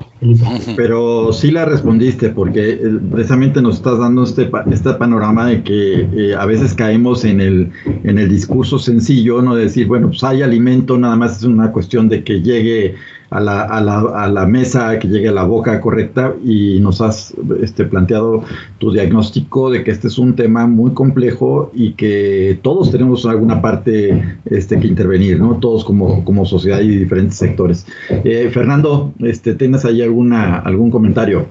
Pero 0.76 1.32
sí 1.32 1.50
la 1.50 1.64
respondiste 1.64 2.30
porque 2.30 2.72
eh, 2.72 2.80
precisamente 3.10 3.62
nos 3.62 3.76
estás 3.76 4.00
dando 4.00 4.24
este, 4.24 4.52
este 4.70 4.94
panorama 4.96 5.46
de 5.46 5.64
que 5.64 6.10
eh, 6.14 6.36
a 6.36 6.46
veces 6.46 6.74
caemos 6.74 7.24
en 7.24 7.40
el, 7.40 7.72
en 8.04 8.18
el 8.18 8.28
discurso 8.28 8.80
sencillo, 8.80 9.42
no 9.42 9.56
decir, 9.56 9.88
bueno, 9.88 10.08
pues 10.08 10.24
hay 10.24 10.42
alimento, 10.42 10.98
nada 10.98 11.16
más 11.16 11.38
es 11.38 11.44
una 11.44 11.72
cuestión 11.72 12.10
de 12.10 12.24
que 12.24 12.42
llegue 12.42 12.96
a 13.30 13.40
la, 13.40 13.62
a, 13.62 13.82
la, 13.82 14.00
a 14.00 14.28
la, 14.28 14.46
mesa, 14.46 14.98
que 15.00 15.08
llegue 15.08 15.30
a 15.30 15.32
la 15.32 15.44
boca 15.44 15.80
correcta 15.82 16.34
y 16.44 16.80
nos 16.80 17.02
has 17.02 17.34
este, 17.62 17.86
planteado 17.86 18.44
tu 18.80 18.92
diagnóstico 18.92 19.70
de 19.70 19.84
que 19.84 19.92
este 19.92 20.08
es 20.08 20.18
un 20.18 20.36
tema 20.36 20.66
muy 20.68 20.94
complejo 20.94 21.72
y 21.74 21.94
que 21.94 22.60
todos 22.64 22.92
tenemos 22.92 23.26
alguna 23.26 23.62
parte 23.62 24.40
este, 24.46 24.80
que 24.80 24.88
intervenir, 24.88 25.40
¿no? 25.40 25.60
Todos 25.60 25.86
como, 25.86 26.24
como 26.26 26.46
sociedad 26.46 26.80
y 26.82 26.88
diferentes 26.88 27.38
sectores. 27.38 27.86
Eh, 28.10 28.50
Fernando, 28.54 29.14
este, 29.20 29.54
¿tienes 29.54 29.86
ahí 29.86 30.02
alguna, 30.02 30.60
algún 30.60 30.90
comentario? 30.90 31.48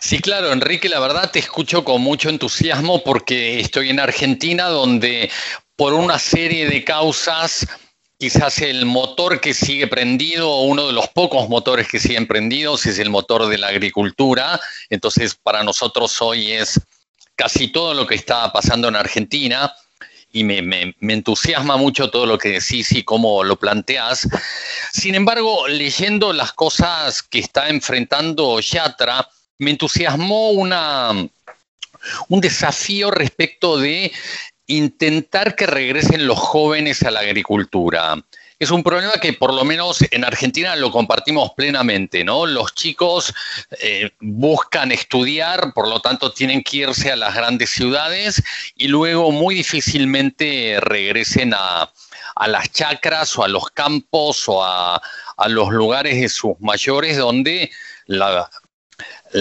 Sí, 0.00 0.20
claro, 0.20 0.52
Enrique, 0.52 0.88
la 0.88 1.00
verdad 1.00 1.30
te 1.30 1.38
escucho 1.38 1.84
con 1.84 2.00
mucho 2.00 2.28
entusiasmo 2.28 3.02
porque 3.02 3.60
estoy 3.60 3.90
en 3.90 4.00
Argentina 4.00 4.68
donde 4.68 5.30
por 5.76 5.92
una 5.92 6.18
serie 6.18 6.68
de 6.68 6.84
causas 6.84 7.66
quizás 8.18 8.60
el 8.60 8.84
motor 8.84 9.40
que 9.40 9.54
sigue 9.54 9.86
prendido, 9.86 10.62
uno 10.62 10.88
de 10.88 10.92
los 10.92 11.08
pocos 11.08 11.48
motores 11.48 11.88
que 11.88 12.00
siguen 12.00 12.26
prendidos, 12.26 12.84
es 12.86 12.98
el 12.98 13.10
motor 13.10 13.46
de 13.46 13.58
la 13.58 13.68
agricultura. 13.68 14.60
Entonces, 14.90 15.34
para 15.34 15.62
nosotros 15.62 16.20
hoy 16.20 16.52
es 16.52 16.80
casi 17.36 17.68
todo 17.68 17.94
lo 17.94 18.06
que 18.06 18.16
está 18.16 18.52
pasando 18.52 18.88
en 18.88 18.96
Argentina 18.96 19.72
y 20.32 20.44
me, 20.44 20.94
entusiasma 21.00 21.76
mucho 21.76 22.10
todo 22.10 22.26
lo 22.26 22.36
que 22.36 22.50
decís 22.50 22.92
y 22.92 23.04
cómo 23.04 23.44
lo 23.44 23.56
planteás. 23.56 24.28
Sin 24.92 25.14
embargo, 25.14 25.68
leyendo 25.68 26.32
las 26.32 26.52
cosas 26.52 27.22
que 27.22 27.38
está 27.38 27.68
enfrentando 27.68 28.60
Yatra, 28.60 29.28
me 29.58 29.70
entusiasmó 29.70 30.50
un 30.50 31.30
desafío 32.40 33.10
respecto 33.10 33.78
de 33.78 34.12
intentar 34.68 35.56
que 35.56 35.66
regresen 35.66 36.26
los 36.26 36.38
jóvenes 36.38 37.02
a 37.02 37.10
la 37.10 37.20
agricultura. 37.20 38.22
Es 38.58 38.70
un 38.72 38.82
problema 38.82 39.12
que 39.12 39.32
por 39.32 39.54
lo 39.54 39.64
menos 39.64 40.04
en 40.10 40.24
Argentina 40.24 40.74
lo 40.74 40.90
compartimos 40.90 41.52
plenamente, 41.56 42.24
¿no? 42.24 42.44
Los 42.44 42.74
chicos 42.74 43.32
eh, 43.80 44.10
buscan 44.20 44.90
estudiar, 44.90 45.72
por 45.74 45.88
lo 45.88 46.00
tanto 46.00 46.32
tienen 46.32 46.62
que 46.64 46.78
irse 46.78 47.12
a 47.12 47.16
las 47.16 47.34
grandes 47.34 47.70
ciudades 47.70 48.42
y 48.74 48.88
luego 48.88 49.30
muy 49.30 49.54
difícilmente 49.54 50.78
regresen 50.80 51.54
a, 51.54 51.90
las 52.46 52.70
chacras 52.72 53.36
o 53.38 53.44
a 53.44 53.48
los 53.48 53.70
campos 53.70 54.44
o 54.48 54.64
a, 54.64 55.00
los 55.46 55.70
lugares 55.70 56.20
de 56.20 56.28
sus 56.28 56.58
mayores 56.60 57.16
donde 57.16 57.70
la, 58.06 58.50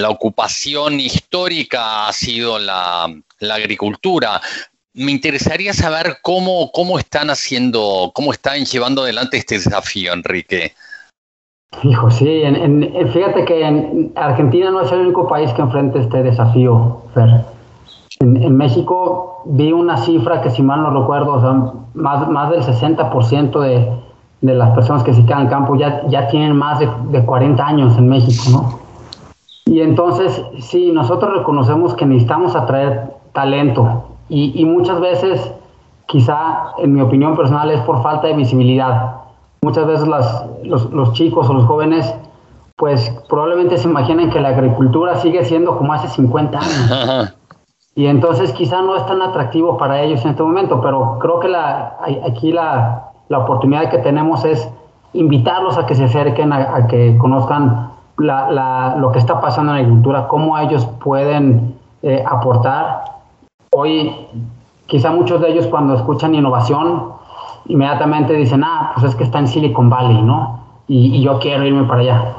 ocupación 0.10 1.00
histórica 1.00 2.08
ha 2.08 2.14
sido 2.14 2.60
la, 2.60 3.12
la 3.40 3.56
agricultura 3.56 4.42
me 4.98 5.12
interesaría 5.12 5.74
saber 5.74 6.18
cómo, 6.24 6.72
cómo 6.74 6.98
están 6.98 7.30
haciendo, 7.30 8.12
cómo 8.14 8.34
están 8.34 8.66
llevando 8.66 9.04
adelante 9.04 9.38
este 9.38 9.56
desafío, 9.56 10.12
Enrique. 10.12 10.74
Hijo, 11.84 12.10
sí, 12.10 12.44
fíjate 13.14 13.46
que 13.46 13.64
en 13.64 14.12
Argentina 14.16 14.72
no 14.72 14.82
es 14.82 14.92
el 14.92 15.02
único 15.02 15.28
país 15.28 15.52
que 15.54 15.62
enfrenta 15.62 16.00
este 16.00 16.24
desafío, 16.24 17.04
Fer. 17.14 17.46
En, 18.20 18.58
México 18.58 19.44
vi 19.46 19.72
una 19.72 19.98
cifra 19.98 20.42
que 20.42 20.50
si 20.50 20.64
mal 20.64 20.82
no 20.82 21.02
recuerdo, 21.02 21.86
más, 21.94 22.28
más 22.30 22.50
del 22.50 22.64
60% 22.64 23.60
de, 23.60 23.92
de 24.42 24.54
las 24.56 24.72
personas 24.72 25.04
que 25.04 25.14
se 25.14 25.24
quedan 25.24 25.44
en 25.44 25.48
campo 25.50 25.76
ya, 25.76 26.02
ya 26.08 26.28
tienen 26.28 26.56
más 26.56 26.80
de, 26.80 26.90
de 27.10 27.24
40 27.24 27.64
años 27.64 27.96
en 27.98 28.10
México, 28.10 28.44
¿no? 28.50 28.80
Y 29.66 29.82
entonces, 29.82 30.42
sí, 30.60 30.92
nosotros 30.92 31.38
reconocemos 31.38 31.94
que 31.94 32.06
necesitamos 32.06 32.56
atraer 32.56 33.12
talento, 33.34 34.07
y, 34.30 34.66
muchas 34.66 35.00
veces, 35.00 35.54
quizá 36.06 36.74
en 36.80 36.94
mi 36.94 37.02
opinión 37.02 37.36
personal, 37.36 37.72
es 37.72 37.80
por 37.82 38.02
falta 38.04 38.28
de 38.28 38.34
visibilidad. 38.34 39.16
Muchas 39.62 39.88
veces 39.88 40.08
los, 40.08 40.92
los, 40.92 41.14
chicos 41.14 41.50
o 41.50 41.54
los 41.54 41.66
jóvenes, 41.66 42.14
pues 42.76 43.10
probablemente 43.30 43.78
se 43.78 43.88
imaginan 43.88 44.30
que 44.30 44.40
la 44.40 44.50
agricultura 44.50 45.16
sigue 45.18 45.46
siendo 45.46 45.78
como 45.78 45.94
hace 45.94 46.08
50 46.10 46.60
años. 46.60 47.34
Y 47.98 48.06
entonces 48.06 48.54
quizá 48.54 48.84
no 48.84 48.96
es 48.96 49.04
tan 49.08 49.24
atractivo 49.24 49.76
para 49.76 50.04
ellos 50.04 50.24
en 50.24 50.30
este 50.30 50.44
momento, 50.44 50.80
pero 50.82 51.18
creo 51.18 51.40
que 51.40 51.48
la, 51.48 51.98
aquí 52.28 52.52
la, 52.52 53.10
la 53.28 53.40
oportunidad 53.40 53.90
que 53.90 53.98
tenemos 53.98 54.46
es 54.46 54.70
invitarlos 55.14 55.80
a 55.80 55.88
que 55.88 55.96
se 55.96 56.04
acerquen, 56.04 56.54
a, 56.54 56.86
que 56.86 57.18
conozcan 57.18 57.90
la, 58.20 58.52
la, 58.52 58.96
lo 59.00 59.12
que 59.12 59.18
está 59.18 59.42
pasando 59.42 59.72
en 59.72 59.78
la 59.78 59.82
agricultura, 59.82 60.28
cómo 60.28 60.60
ellos 60.60 60.86
pueden 61.04 61.76
eh, 62.04 62.24
aportar 62.24 63.17
Hoy, 63.72 64.12
quizá 64.86 65.12
muchos 65.12 65.42
de 65.42 65.50
ellos 65.50 65.68
cuando 65.68 65.94
escuchan 65.94 66.36
innovación, 66.36 67.14
inmediatamente 67.68 68.34
dicen, 68.34 68.64
ah, 68.64 68.92
pues 68.94 69.08
es 69.08 69.16
que 69.16 69.24
está 69.24 69.40
en 69.40 69.48
Silicon 69.48 69.90
Valley, 69.90 70.22
¿no? 70.22 70.60
Y, 70.88 71.22
yo 71.22 71.40
quiero 71.40 71.66
irme 71.66 71.84
para 71.84 72.02
allá. 72.02 72.36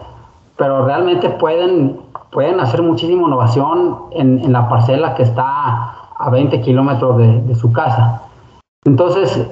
Pero 0.57 0.85
realmente 0.85 1.29
pueden, 1.29 2.01
pueden 2.31 2.61
hacer 2.61 2.83
muchísima 2.83 3.27
innovación 3.27 3.99
en, 4.13 4.53
la 4.53 4.69
parcela 4.69 5.15
que 5.15 5.23
está 5.23 5.95
a 6.19 6.31
20 6.31 6.61
kilómetros 6.63 7.19
de, 7.19 7.55
su 7.55 7.73
casa. 7.73 8.23
Entonces, 8.85 9.49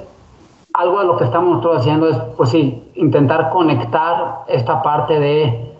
algo 0.73 0.99
de 0.99 1.05
lo 1.05 1.17
que 1.17 1.25
estamos 1.25 1.49
nosotros 1.49 1.77
haciendo 1.81 2.09
es, 2.09 2.17
pues 2.35 2.49
sí, 2.49 2.91
intentar 2.95 3.49
conectar 3.49 4.43
esta 4.47 4.81
parte 4.81 5.19
de 5.19 5.73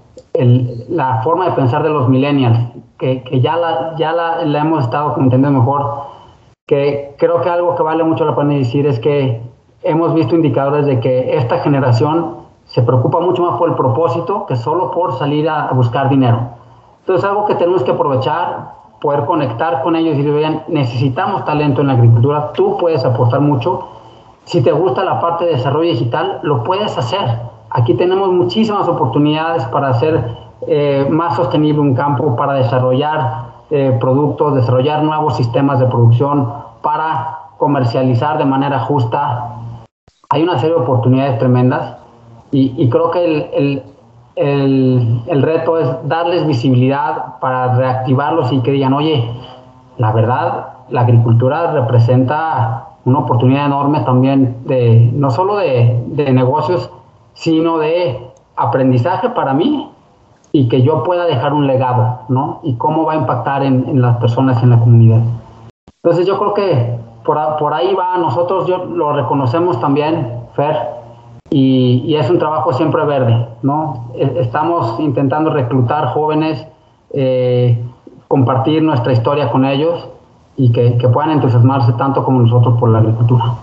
la 0.89 1.21
forma 1.23 1.45
de 1.45 1.51
pensar 1.51 1.81
de 1.81 1.89
los 1.89 2.07
millennials, 2.07 2.59
que, 2.97 3.39
ya, 3.41 3.55
la, 3.55 3.95
ya 3.97 4.11
la, 4.11 4.41
hemos 4.59 4.83
estado 4.83 5.15
entendiendo 5.17 5.59
mejor, 5.59 6.01
que 6.65 7.15
creo 7.17 7.41
que 7.41 7.49
algo 7.49 7.75
que 7.75 7.83
vale 7.83 8.03
mucho 8.03 8.25
la 8.25 8.35
pena 8.35 8.53
decir 8.53 8.87
es 8.87 8.99
que 8.99 9.41
hemos 9.83 10.13
visto 10.13 10.35
indicadores 10.35 10.85
de 10.85 10.99
que 10.99 11.37
esta 11.37 11.59
generación 11.59 12.37
se 12.65 12.81
preocupa 12.81 13.19
mucho 13.19 13.43
más 13.43 13.57
por 13.57 13.69
el 13.69 13.75
propósito 13.75 14.45
que 14.45 14.55
solo 14.55 14.91
por 14.91 15.13
salir 15.17 15.47
a, 15.47 15.71
buscar 15.71 16.09
dinero. 16.09 16.39
Entonces, 16.99 17.23
algo 17.23 17.45
que 17.45 17.55
tenemos 17.55 17.83
que 17.83 17.91
aprovechar, 17.91 18.73
poder 18.99 19.25
conectar 19.25 19.81
con 19.81 19.95
ellos 19.95 20.15
y 20.15 20.17
decir, 20.17 20.33
vean, 20.33 20.63
necesitamos 20.67 21.45
talento 21.45 21.81
en 21.81 21.87
la 21.87 21.93
agricultura, 21.93 22.51
tú 22.51 22.77
puedes 22.77 23.05
aportar 23.05 23.39
mucho. 23.39 23.87
Si 24.43 24.61
te 24.61 24.71
gusta 24.71 25.05
la 25.05 25.21
parte 25.21 25.45
de 25.45 25.51
desarrollo 25.51 25.91
digital, 25.91 26.39
lo 26.41 26.63
puedes 26.63 26.97
hacer. 26.97 27.19
Aquí 27.69 27.93
tenemos 27.93 28.29
muchísimas 28.29 28.87
oportunidades 28.87 29.63
para 29.65 29.89
hacer 29.89 30.46
eh, 30.65 31.05
más 31.09 31.35
sostenible 31.35 31.81
un 31.81 31.93
campo, 31.93 32.35
para 32.35 32.53
desarrollar 32.53 33.57
eh, 33.69 33.95
productos, 33.99 34.55
desarrollar 34.55 35.03
nuevos 35.03 35.35
sistemas 35.37 35.79
de 35.79 35.85
producción, 35.85 36.51
para 36.81 37.39
comercializar 37.57 38.37
de 38.37 38.45
manera 38.45 38.79
justa. 38.79 39.55
Hay 40.29 40.43
una 40.43 40.57
serie 40.57 40.75
de 40.75 40.81
oportunidades 40.81 41.37
tremendas 41.37 41.97
y, 42.51 42.89
creo 42.89 43.11
que 43.11 43.25
el, 43.53 43.83
el, 44.35 45.21
el, 45.27 45.41
reto 45.41 45.77
es 45.77 45.89
darles 46.07 46.47
visibilidad 46.47 47.39
para 47.39 47.75
reactivarlos 47.75 48.51
y 48.51 48.61
que 48.61 48.71
digan, 48.71 48.93
oye, 48.93 49.29
la 49.97 50.11
verdad, 50.11 50.67
la 50.89 51.01
agricultura 51.01 51.71
representa 51.71 52.87
una 53.05 53.19
oportunidad 53.19 53.65
enorme 53.65 53.99
también 54.01 54.57
de 54.65 55.09
no 55.13 55.29
solo 55.29 55.57
de, 55.57 56.03
de 56.07 56.31
negocios, 56.31 56.89
sino 57.33 57.77
de 57.77 58.31
aprendizaje 58.55 59.29
para 59.29 59.53
mí 59.53 59.91
y 60.51 60.69
que 60.69 60.81
yo 60.81 61.03
pueda 61.03 61.25
dejar 61.25 61.53
un 61.53 61.67
legado, 61.67 62.19
¿no? 62.29 62.59
Y 62.63 62.75
cómo 62.75 63.05
va 63.05 63.13
a 63.13 63.17
impactar 63.17 63.63
en, 63.63 64.01
las 64.01 64.17
personas 64.17 64.61
en 64.63 64.69
la 64.69 64.79
comunidad. 64.79 65.21
Entonces 66.03 66.25
yo 66.25 66.37
creo 66.37 66.53
que 66.53 66.97
por, 67.23 67.37
por, 67.57 67.73
ahí 67.73 67.93
va, 67.93 68.17
nosotros 68.17 68.67
yo, 68.67 68.85
lo 68.85 69.13
reconocemos 69.13 69.79
también, 69.79 70.45
Fer, 70.53 70.77
y, 71.49 72.03
y, 72.05 72.15
es 72.15 72.29
un 72.29 72.39
trabajo 72.39 72.73
siempre 72.73 73.05
verde, 73.05 73.47
¿no? 73.61 74.09
E, 74.15 74.39
estamos 74.39 74.99
intentando 74.99 75.49
reclutar 75.49 76.07
jóvenes, 76.07 76.65
eh, 77.13 77.81
compartir 78.27 78.83
nuestra 78.83 79.13
historia 79.13 79.49
con 79.49 79.65
ellos 79.65 80.09
y 80.57 80.71
que, 80.71 80.97
que 80.97 81.07
puedan 81.07 81.31
entusiasmarse 81.31 81.93
tanto 81.93 82.23
como 82.23 82.41
nosotros 82.41 82.77
por 82.79 82.89
la 82.89 82.99
agricultura. 82.99 83.55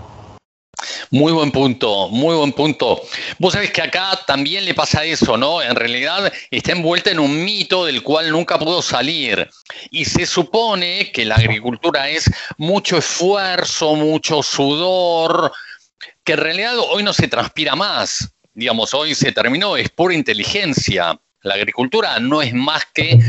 Muy 1.11 1.31
buen 1.31 1.51
punto, 1.51 2.09
muy 2.09 2.35
buen 2.35 2.51
punto. 2.51 3.01
Vos 3.37 3.53
sabés 3.53 3.71
que 3.71 3.81
acá 3.81 4.19
también 4.25 4.65
le 4.65 4.73
pasa 4.73 5.03
eso, 5.03 5.37
¿no? 5.37 5.61
En 5.61 5.75
realidad 5.75 6.31
está 6.51 6.71
envuelta 6.71 7.11
en 7.11 7.19
un 7.19 7.43
mito 7.43 7.85
del 7.85 8.01
cual 8.03 8.31
nunca 8.31 8.57
pudo 8.57 8.81
salir. 8.81 9.47
Y 9.91 10.05
se 10.05 10.25
supone 10.25 11.11
que 11.11 11.25
la 11.25 11.35
agricultura 11.35 12.09
es 12.09 12.29
mucho 12.57 12.97
esfuerzo, 12.97 13.95
mucho 13.95 14.41
sudor, 14.41 15.51
que 16.23 16.33
en 16.33 16.39
realidad 16.39 16.77
hoy 16.77 17.03
no 17.03 17.13
se 17.13 17.27
transpira 17.27 17.75
más. 17.75 18.31
Digamos, 18.53 18.93
hoy 18.93 19.13
se 19.15 19.31
terminó, 19.31 19.77
es 19.77 19.89
pura 19.89 20.15
inteligencia. 20.15 21.19
La 21.41 21.53
agricultura 21.53 22.19
no 22.19 22.41
es 22.41 22.53
más 22.53 22.83
que 22.93 23.19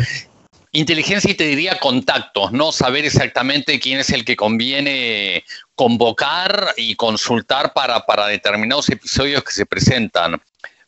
Inteligencia 0.73 1.31
y 1.31 1.35
te 1.35 1.45
diría 1.45 1.79
contactos, 1.79 2.53
¿no? 2.53 2.73
Saber 2.73 3.05
exactamente 3.05 3.81
quién 3.81 3.99
es 3.99 4.11
el 4.11 4.25
que 4.25 4.37
conviene 4.37 5.45
convocar 5.75 6.75
y 6.77 6.97
consultar 6.97 7.73
para, 7.73 8.05
para 8.05 8.27
determinados 8.27 8.89
episodios 8.91 9.43
que 9.45 9.53
se 9.53 9.67
presentan. 9.67 10.41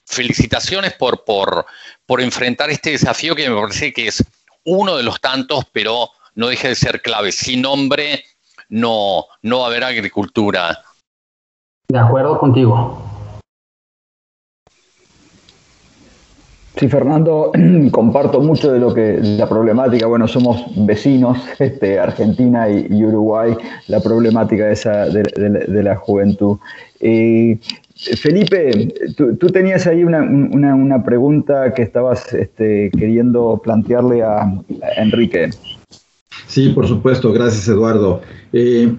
Felicitaciones 0.04 0.94
por, 0.94 1.24
por, 1.24 1.66
por 2.06 2.20
enfrentar 2.20 2.70
este 2.70 2.90
desafío 2.90 3.34
que 3.34 3.48
me 3.48 3.60
parece 3.60 3.92
que 3.92 4.08
es 4.08 4.24
uno 4.64 4.96
de 4.96 5.02
los 5.02 5.20
tantos, 5.20 5.64
pero 5.72 6.10
no 6.34 6.48
deja 6.48 6.68
de 6.68 6.74
ser 6.74 7.02
clave. 7.02 7.32
Sin 7.32 7.64
hombre 7.64 8.24
no, 8.68 9.26
no 9.42 9.60
va 9.60 9.64
a 9.64 9.68
haber 9.68 9.84
agricultura. 9.84 10.82
De 11.88 11.98
acuerdo 11.98 12.38
contigo. 12.38 13.17
Sí, 16.78 16.88
Fernando, 16.88 17.50
comparto 17.90 18.40
mucho 18.40 18.72
de 18.72 18.78
lo 18.78 18.94
que 18.94 19.18
la 19.20 19.48
problemática, 19.48 20.06
bueno, 20.06 20.28
somos 20.28 20.64
vecinos, 20.86 21.38
este, 21.58 21.98
Argentina 21.98 22.68
y, 22.70 23.04
Uruguay, 23.04 23.56
la 23.88 24.00
problemática 24.00 24.70
esa 24.70 25.06
de, 25.06 25.82
la 25.82 25.96
juventud. 25.96 26.58
Eh, 27.00 27.58
Felipe, 27.96 28.94
tú, 29.16 29.48
tenías 29.48 29.88
ahí 29.88 30.04
una, 30.04 31.02
pregunta 31.02 31.74
que 31.74 31.82
estabas 31.82 32.32
este, 32.32 32.90
queriendo 32.96 33.60
plantearle 33.62 34.22
a, 34.22 34.48
Enrique. 34.96 35.50
Sí, 36.46 36.68
por 36.68 36.86
supuesto, 36.86 37.32
gracias 37.32 37.66
Eduardo. 37.66 38.20
Eh, 38.52 38.94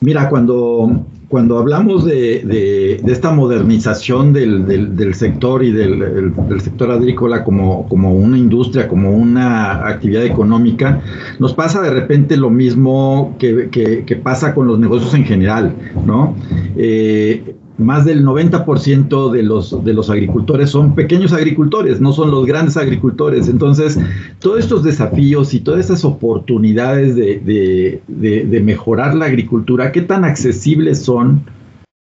mira, 0.00 0.30
cuando 0.30 1.04
cuando 1.30 1.58
hablamos 1.58 2.04
de, 2.04 3.00
esta 3.06 3.30
modernización 3.30 4.32
del, 4.32 5.14
sector 5.14 5.62
y 5.62 5.70
del, 5.70 6.34
sector 6.60 6.90
agrícola 6.90 7.44
como, 7.44 7.86
una 7.88 8.36
industria, 8.36 8.88
como 8.88 9.12
una 9.12 9.86
actividad 9.86 10.24
económica, 10.24 11.00
nos 11.38 11.54
pasa 11.54 11.80
de 11.82 11.90
repente 11.90 12.36
lo 12.36 12.50
mismo 12.50 13.36
que, 13.38 14.20
pasa 14.24 14.52
con 14.52 14.66
los 14.66 14.80
negocios 14.80 15.14
en 15.14 15.24
general, 15.24 15.72
¿no? 16.04 16.34
Eh, 16.76 17.54
más 17.80 18.04
del 18.04 18.24
90% 18.24 19.30
de 19.30 19.42
los, 19.42 19.84
de 19.84 19.94
los 19.94 20.10
agricultores 20.10 20.70
son 20.70 20.94
pequeños 20.94 21.32
agricultores, 21.32 22.00
no 22.00 22.12
son 22.12 22.30
los 22.30 22.46
grandes 22.46 22.76
agricultores. 22.76 23.48
Entonces, 23.48 23.98
todos 24.38 24.60
estos 24.60 24.84
desafíos 24.84 25.54
y 25.54 25.60
todas 25.60 25.80
estas 25.80 26.04
oportunidades 26.04 27.16
de, 27.16 28.60
mejorar 28.62 29.16
la 29.16 29.26
agricultura, 29.26 29.92
¿qué 29.92 30.02
tan 30.02 30.24
accesibles 30.24 31.02
son 31.02 31.44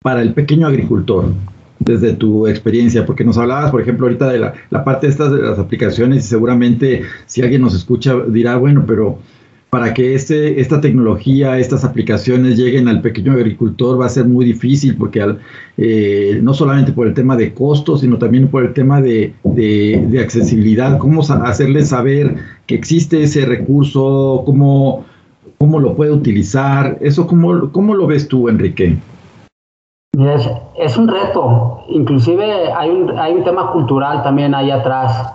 para 0.03 0.21
el 0.21 0.34
pequeño 0.34 0.67
agricultor? 0.67 1.25
desde 1.84 2.13
tu 2.13 2.45
experiencia, 2.45 3.07
porque 3.07 3.23
nos 3.23 3.39
hablabas, 3.39 3.71
por 3.71 3.81
ejemplo, 3.81 4.05
ahorita 4.05 4.31
de 4.31 4.38
la, 4.38 4.53
la 4.69 4.84
parte 4.84 5.07
de 5.07 5.13
estas 5.13 5.31
de 5.31 5.41
las 5.41 5.57
aplicaciones 5.57 6.23
y 6.23 6.27
seguramente 6.27 7.01
si 7.25 7.41
alguien 7.41 7.63
nos 7.63 7.73
escucha 7.73 8.15
dirá, 8.27 8.55
bueno, 8.57 8.84
pero 8.86 9.17
para 9.71 9.93
que 9.93 10.13
este, 10.15 10.60
esta 10.60 10.81
tecnología, 10.81 11.57
estas 11.57 11.86
aplicaciones 11.86 12.57
lleguen 12.57 12.89
al 12.89 12.99
pequeño 12.99 13.31
agricultor 13.31 13.99
va 13.99 14.07
a 14.07 14.10
ser 14.10 14.25
muy 14.25 14.43
difícil 14.43 14.97
porque 14.97 15.38
eh, 15.77 16.39
no 16.43 16.53
solamente 16.53 16.91
por 16.91 17.07
el 17.07 17.13
tema 17.13 17.38
de 17.38 17.53
costos, 17.53 18.01
sino 18.01 18.17
también 18.17 18.49
por 18.49 18.65
el 18.65 18.73
tema 18.73 18.99
de, 18.99 19.34
accesibilidad, 20.21 20.97
cómo 20.97 21.21
hacerle 21.21 21.86
saber 21.86 22.36
que 22.67 22.75
existe 22.75 23.23
ese 23.23 23.45
recurso, 23.45 24.43
cómo, 24.45 25.05
cómo 25.57 25.79
lo 25.79 25.95
puede 25.95 26.12
utilizar, 26.12 26.97
eso 26.99 27.25
cómo, 27.25 27.71
cómo 27.71 27.95
lo 27.95 28.07
ves 28.07 28.27
tú, 28.27 28.49
Enrique. 28.49 28.97
Es, 30.19 30.49
es 30.77 30.97
un 30.97 31.07
reto, 31.07 31.86
inclusive 31.88 32.73
hay 32.73 32.89
un, 32.89 33.17
hay 33.17 33.36
un 33.36 33.45
tema 33.45 33.71
cultural 33.71 34.21
también 34.21 34.53
ahí 34.53 34.69
atrás, 34.69 35.34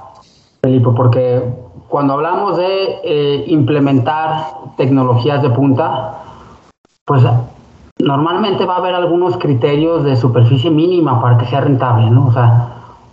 Felipe, 0.63 0.91
porque 0.95 1.41
cuando 1.89 2.15
hablamos 2.15 2.57
de 2.57 3.01
eh, 3.05 3.45
implementar 3.49 4.47
tecnologías 4.77 5.43
de 5.43 5.51
punta, 5.51 6.23
pues 7.05 7.23
normalmente 7.99 8.67
va 8.67 8.75
a 8.75 8.79
haber 8.79 8.95
algunos 8.95 9.37
criterios 9.39 10.05
de 10.05 10.17
superficie 10.17 10.71
mínima 10.71 11.21
para 11.21 11.39
que 11.39 11.47
sea 11.47 11.61
rentable, 11.61 12.11
¿no? 12.11 12.27
O 12.27 12.33
sea, 12.33 12.73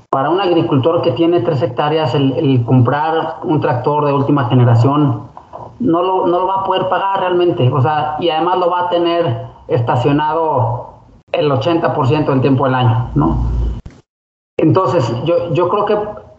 para 0.09 0.29
un 0.29 0.41
agricultor 0.41 1.01
que 1.01 1.11
tiene 1.11 1.41
tres 1.41 1.61
hectáreas, 1.61 2.13
el, 2.15 2.63
comprar 2.65 3.37
un 3.43 3.61
tractor 3.61 4.05
de 4.05 4.13
última 4.13 4.45
generación 4.45 5.23
no 5.79 6.01
lo, 6.01 6.27
no 6.27 6.39
lo, 6.39 6.47
va 6.47 6.61
a 6.61 6.63
poder 6.63 6.87
pagar 6.87 7.19
realmente, 7.19 7.71
o 7.71 7.81
sea, 7.81 8.17
y 8.19 8.29
además 8.29 8.57
lo 8.59 8.69
va 8.69 8.81
a 8.81 8.89
tener 8.89 9.47
estacionado 9.67 10.93
el 11.31 11.51
80% 11.51 12.25
del 12.25 12.41
tiempo 12.41 12.65
del 12.65 12.75
año, 12.75 13.09
¿no? 13.15 13.37
Entonces, 14.57 15.11
yo, 15.25 15.51
yo 15.53 15.67
creo 15.67 15.85
que 15.85 15.97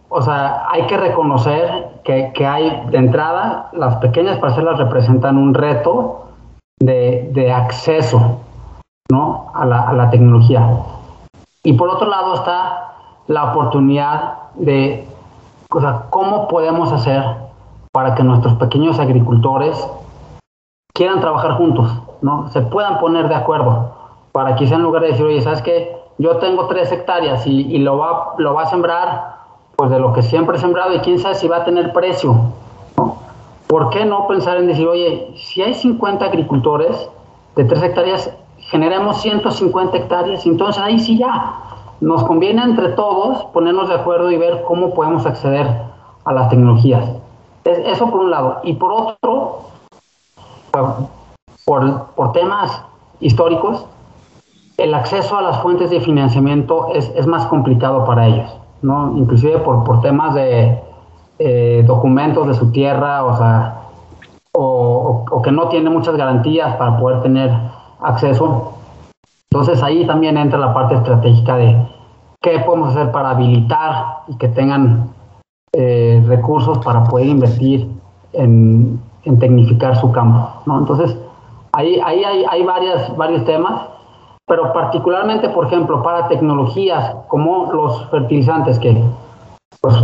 o 0.09 0.21
sea, 0.21 0.67
hay 0.71 0.83
que 0.83 0.97
reconocer 0.97 1.84
que, 2.05 2.45
hay 2.45 2.83
de 2.91 2.97
entrada, 2.97 3.69
las 3.73 3.95
pequeñas 3.95 4.37
parcelas 4.37 4.77
representan 4.77 5.37
un 5.37 5.55
reto 5.55 6.27
de, 6.79 7.51
acceso 7.51 8.41
¿no? 9.09 9.51
a, 9.55 9.65
la, 9.65 10.09
tecnología. 10.11 10.69
Y 11.63 11.73
por 11.73 11.89
otro 11.89 12.07
lado 12.07 12.35
está 12.35 12.93
la 13.27 13.51
oportunidad 13.51 14.51
de, 14.53 15.07
o 15.71 15.81
cómo 16.11 16.47
podemos 16.47 16.91
hacer 16.91 17.23
para 17.91 18.13
que 18.13 18.23
nuestros 18.23 18.53
pequeños 18.55 18.99
agricultores 18.99 19.75
quieran 20.93 21.21
trabajar 21.21 21.53
juntos, 21.53 21.91
¿no? 22.21 22.49
Se 22.49 22.61
puedan 22.61 22.99
poner 22.99 23.27
de 23.29 23.35
acuerdo 23.35 23.95
para 24.31 24.55
quizá 24.55 24.75
en 24.75 24.83
lugar 24.83 25.01
de 25.01 25.09
decir, 25.09 25.25
oye, 25.25 25.41
¿sabes 25.41 25.63
qué? 25.63 25.97
Yo 26.19 26.37
tengo 26.37 26.67
tres 26.67 26.91
hectáreas 26.91 27.47
y, 27.47 27.61
y 27.61 27.79
lo, 27.79 27.97
va, 27.97 28.35
lo 28.37 28.53
va 28.53 28.63
a 28.63 28.67
sembrar 28.67 29.35
pues 29.75 29.91
de 29.91 29.99
lo 29.99 30.13
que 30.13 30.21
siempre 30.21 30.57
he 30.57 30.59
sembrado 30.59 30.93
y 30.93 30.99
quién 30.99 31.19
sabe 31.19 31.35
si 31.35 31.47
va 31.47 31.57
a 31.57 31.65
tener 31.65 31.91
precio. 31.93 32.35
¿no? 32.97 33.17
¿Por 33.67 33.89
qué 33.89 34.05
no 34.05 34.27
pensar 34.27 34.57
en 34.57 34.67
decir, 34.67 34.87
oye, 34.87 35.33
si 35.37 35.61
hay 35.61 35.73
50 35.73 36.25
agricultores 36.25 37.09
de 37.55 37.63
3 37.63 37.83
hectáreas, 37.83 38.31
generemos 38.57 39.21
150 39.21 39.97
hectáreas 39.97 40.45
entonces 40.45 40.81
ahí 40.81 40.99
sí 40.99 41.17
ya 41.17 41.61
nos 42.01 42.23
conviene 42.23 42.63
entre 42.63 42.89
todos 42.89 43.45
ponernos 43.45 43.87
de 43.89 43.95
acuerdo 43.95 44.31
y 44.31 44.37
ver 44.37 44.63
cómo 44.67 44.93
podemos 44.93 45.25
acceder 45.25 45.67
a 46.23 46.33
las 46.33 46.49
tecnologías. 46.49 47.09
Eso 47.63 48.09
por 48.11 48.21
un 48.21 48.31
lado. 48.31 48.59
Y 48.63 48.73
por 48.73 48.91
otro, 48.91 49.61
por, 51.65 52.05
por 52.15 52.31
temas 52.33 52.81
históricos, 53.19 53.85
el 54.77 54.93
acceso 54.93 55.37
a 55.37 55.41
las 55.41 55.61
fuentes 55.61 55.89
de 55.89 56.01
financiamiento 56.01 56.89
es, 56.93 57.11
es 57.15 57.25
más 57.27 57.45
complicado 57.47 58.05
para 58.05 58.27
ellos. 58.27 58.51
¿No? 58.85 59.17
Inclusive 59.17 59.59
por, 59.59 59.83
por 59.83 60.01
temas 60.01 60.35
de 60.35 60.79
eh, 61.39 61.83
documentos 61.85 62.47
de 62.47 62.53
su 62.53 62.71
tierra, 62.71 63.25
o 63.25 63.37
sea, 63.37 63.81
o, 64.53 65.41
que 65.43 65.51
no 65.51 65.67
tiene 65.67 65.89
muchas 65.89 66.15
garantías 66.15 66.75
para 66.77 66.97
poder 66.97 67.21
tener 67.21 67.51
acceso. 68.01 68.73
Entonces 69.51 69.81
ahí 69.83 70.05
también 70.05 70.37
entra 70.37 70.59
la 70.59 70.73
parte 70.73 70.95
estratégica 70.95 71.57
de 71.57 71.75
qué 72.41 72.59
podemos 72.59 72.95
hacer 72.95 73.11
para 73.11 73.31
habilitar 73.31 74.21
y 74.27 74.37
que 74.37 74.47
tengan 74.49 75.09
eh, 75.73 76.23
recursos 76.27 76.77
para 76.79 77.03
poder 77.03 77.27
invertir 77.27 77.89
en, 78.33 79.01
en, 79.23 79.39
tecnificar 79.39 79.97
su 79.97 80.11
campo, 80.11 80.61
¿no? 80.65 80.79
Entonces 80.79 81.17
ahí, 81.73 81.99
ahí 82.03 82.23
hay, 82.23 82.45
hay 82.49 82.63
varias, 82.63 83.15
varios 83.17 83.43
temas 83.45 83.81
pero 84.47 84.73
particularmente, 84.73 85.49
por 85.49 85.65
ejemplo, 85.65 86.03
para 86.03 86.27
tecnologías 86.27 87.15
como 87.27 87.71
los 87.73 88.09
fertilizantes 88.09 88.77
que 88.77 89.03
pues, 89.81 89.95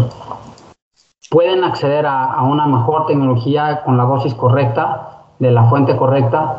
pueden 1.30 1.64
acceder 1.64 2.06
a, 2.08 2.42
una 2.42 2.66
mejor 2.66 3.06
tecnología 3.06 3.84
con 3.84 3.98
la 3.98 4.04
dosis 4.04 4.34
correcta, 4.34 5.26
de 5.40 5.52
la 5.52 5.64
fuente 5.66 5.96
correcta. 5.96 6.56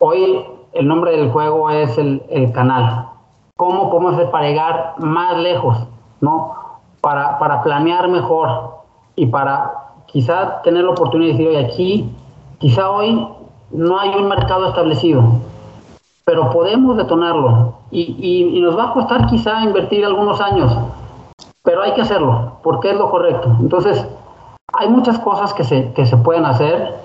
Hoy 0.00 0.44
el 0.72 0.88
nombre 0.88 1.12
del 1.12 1.30
juego 1.30 1.70
es 1.70 1.96
el, 1.98 2.52
canal. 2.52 3.08
¿Cómo 3.56 3.90
podemos 3.90 4.14
hacer 4.14 4.30
para 4.30 4.48
llegar 4.48 4.94
más 4.98 5.38
lejos? 5.38 5.78
¿no? 6.20 6.54
Para, 7.00 7.38
para 7.38 7.62
planear 7.62 8.08
mejor 8.08 8.82
y 9.14 9.26
para 9.26 9.72
quizá 10.06 10.62
tener 10.62 10.84
la 10.84 10.90
oportunidad 10.90 11.32
de 11.32 11.44
decir, 11.44 11.48
oye, 11.48 11.66
aquí, 11.66 12.16
quizá 12.58 12.90
hoy 12.90 13.28
no 13.70 13.98
hay 13.98 14.10
un 14.10 14.28
mercado 14.28 14.68
establecido 14.68 15.22
pero 16.26 16.50
podemos 16.50 16.96
detonarlo 16.96 17.74
y, 17.92 18.60
nos 18.60 18.76
va 18.76 18.90
a 18.90 18.92
costar 18.92 19.26
quizá 19.26 19.62
invertir 19.62 20.04
algunos 20.04 20.40
años, 20.40 20.76
pero 21.62 21.82
hay 21.82 21.94
que 21.94 22.00
hacerlo 22.00 22.58
porque 22.64 22.90
es 22.90 22.96
lo 22.96 23.08
correcto. 23.10 23.56
Entonces, 23.60 24.04
hay 24.72 24.88
muchas 24.88 25.20
cosas 25.20 25.54
que 25.54 25.62
se, 25.62 25.92
que 25.92 26.04
se 26.04 26.16
pueden 26.16 26.44
hacer. 26.44 26.96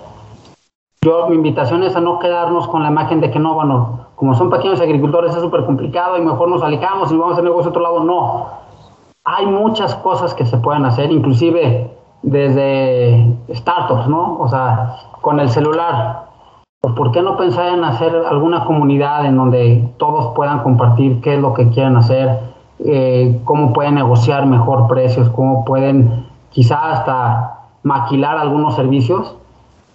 Yo, 1.05 1.27
mi 1.27 1.35
invitación 1.35 1.83
es 1.83 1.95
a 1.95 2.01
no 2.01 2.17
quedarnos 2.17 2.67
con 2.67 2.81
la 2.81 2.89
imagen 2.89 3.21
de 3.21 3.29
que 3.29 3.37
no, 3.37 3.53
bueno, 3.53 4.07
como 4.15 4.33
son 4.33 4.49
pequeños 4.49 4.81
agricultores 4.81 5.35
es 5.35 5.41
súper 5.41 5.65
complicado 5.65 6.17
y 6.17 6.21
mejor 6.21 6.49
nos 6.49 6.63
alejamos 6.63 7.11
y 7.11 7.15
vamos 7.15 7.29
a 7.29 7.33
hacer 7.33 7.43
negocio 7.43 7.67
a 7.67 7.69
otro 7.69 7.83
lado. 7.83 8.03
No, 8.03 8.47
hay 9.23 9.45
muchas 9.45 9.93
cosas 9.95 10.33
que 10.33 10.47
se 10.47 10.57
pueden 10.57 10.83
hacer, 10.83 11.11
inclusive 11.11 11.95
desde 12.23 13.37
startups, 13.53 14.07
¿no? 14.07 14.39
O 14.39 14.47
sea, 14.47 14.95
con 15.21 15.39
el 15.39 15.49
celular 15.49 16.30
pues, 16.81 16.95
¿por 16.95 17.11
qué 17.11 17.21
no 17.21 17.37
pensar 17.37 17.75
en 17.75 17.83
hacer 17.83 18.11
alguna 18.27 18.65
comunidad 18.65 19.25
en 19.25 19.37
donde 19.37 19.87
todos 19.97 20.33
puedan 20.35 20.63
compartir 20.63 21.21
qué 21.21 21.35
es 21.35 21.39
lo 21.39 21.53
que 21.53 21.69
quieren 21.69 21.95
hacer, 21.95 22.39
eh, 22.79 23.39
cómo 23.45 23.71
pueden 23.71 23.95
negociar 23.95 24.47
mejor 24.47 24.87
precios, 24.87 25.29
cómo 25.29 25.63
pueden 25.63 26.25
quizá 26.49 26.91
hasta 26.91 27.59
maquilar 27.83 28.37
algunos 28.37 28.75
servicios 28.75 29.35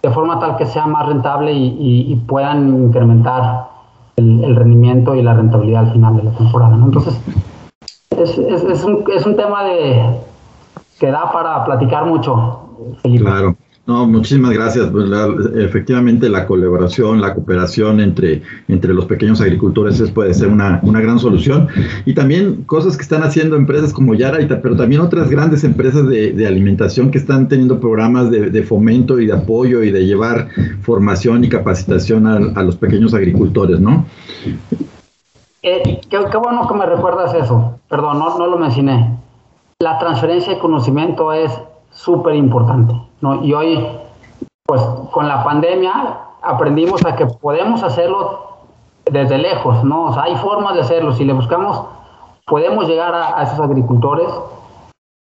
de 0.01 0.09
forma 0.11 0.39
tal 0.39 0.55
que 0.55 0.65
sea 0.65 0.87
más 0.87 1.07
rentable 1.07 1.51
y, 1.53 2.15
puedan 2.25 2.85
incrementar 2.85 3.67
el, 4.15 4.55
rendimiento 4.55 5.13
y 5.15 5.21
la 5.21 5.33
rentabilidad 5.33 5.87
al 5.87 5.91
final 5.91 6.15
de 6.15 6.23
la 6.23 6.31
temporada. 6.31 6.75
Entonces, 6.75 7.19
es, 8.11 9.25
un, 9.25 9.35
tema 9.35 9.65
de, 9.65 10.21
que 10.99 11.11
da 11.11 11.31
para 11.31 11.65
platicar 11.65 12.05
mucho. 12.05 12.61
Claro. 13.03 13.55
No, 13.87 14.05
muchísimas 14.05 14.51
gracias. 14.51 14.89
Pues, 14.91 15.09
efectivamente, 15.55 16.27
la 16.27 16.45
colaboración, 16.45 17.21
la 17.21 17.33
cooperación 17.33 18.01
entre, 18.01 18.41
entre 18.67 18.93
los 18.93 19.05
pequeños 19.05 19.39
agricultores 19.39 20.01
puede 20.11 20.33
ser 20.33 20.49
una, 20.49 20.81
gran 20.83 21.17
solución. 21.17 21.69
Y 22.05 22.13
también 22.13 22.65
cosas 22.65 22.97
que 22.97 23.03
están 23.03 23.23
haciendo 23.23 23.55
empresas 23.55 23.93
como 23.93 24.13
Yara, 24.13 24.39
pero 24.61 24.75
también 24.75 24.99
otras 24.99 25.29
grandes 25.29 25.63
empresas 25.63 26.05
de, 26.05 26.45
alimentación 26.45 27.11
que 27.11 27.17
están 27.17 27.47
teniendo 27.47 27.79
programas 27.79 28.29
de, 28.29 28.63
fomento 28.63 29.21
y 29.21 29.27
de 29.27 29.33
apoyo 29.33 29.81
y 29.81 29.91
de 29.91 30.05
llevar 30.05 30.49
formación 30.81 31.45
y 31.45 31.49
capacitación 31.49 32.27
a, 32.27 32.63
los 32.63 32.75
pequeños 32.75 33.13
agricultores, 33.13 33.79
¿no? 33.79 34.05
Eh, 35.63 36.01
qué, 36.09 36.17
bueno 36.37 36.67
que 36.67 36.73
me 36.73 36.85
recuerdas 36.85 37.33
eso. 37.35 37.79
Perdón, 37.89 38.19
no, 38.19 38.37
no 38.37 38.47
lo 38.47 38.57
mencioné. 38.57 39.17
La 39.79 39.97
transferencia 39.97 40.53
de 40.55 40.59
conocimiento 40.59 41.31
es 41.31 41.51
súper 41.91 42.35
importante. 42.35 43.06
¿No? 43.21 43.43
Y 43.43 43.53
hoy, 43.53 43.87
pues 44.65 44.81
con 45.11 45.27
la 45.27 45.43
pandemia, 45.43 46.19
aprendimos 46.41 47.05
a 47.05 47.15
que 47.15 47.25
podemos 47.25 47.83
hacerlo 47.83 48.47
desde 49.11 49.37
lejos, 49.37 49.83
¿no? 49.83 50.17
Hay 50.19 50.35
formas 50.37 50.75
de 50.75 50.81
hacerlo. 50.81 51.13
Si 51.13 51.23
le 51.23 51.33
buscamos, 51.33 51.83
podemos 52.45 52.87
llegar 52.87 53.13
a, 53.13 53.41
esos 53.43 53.59
agricultores. 53.59 54.27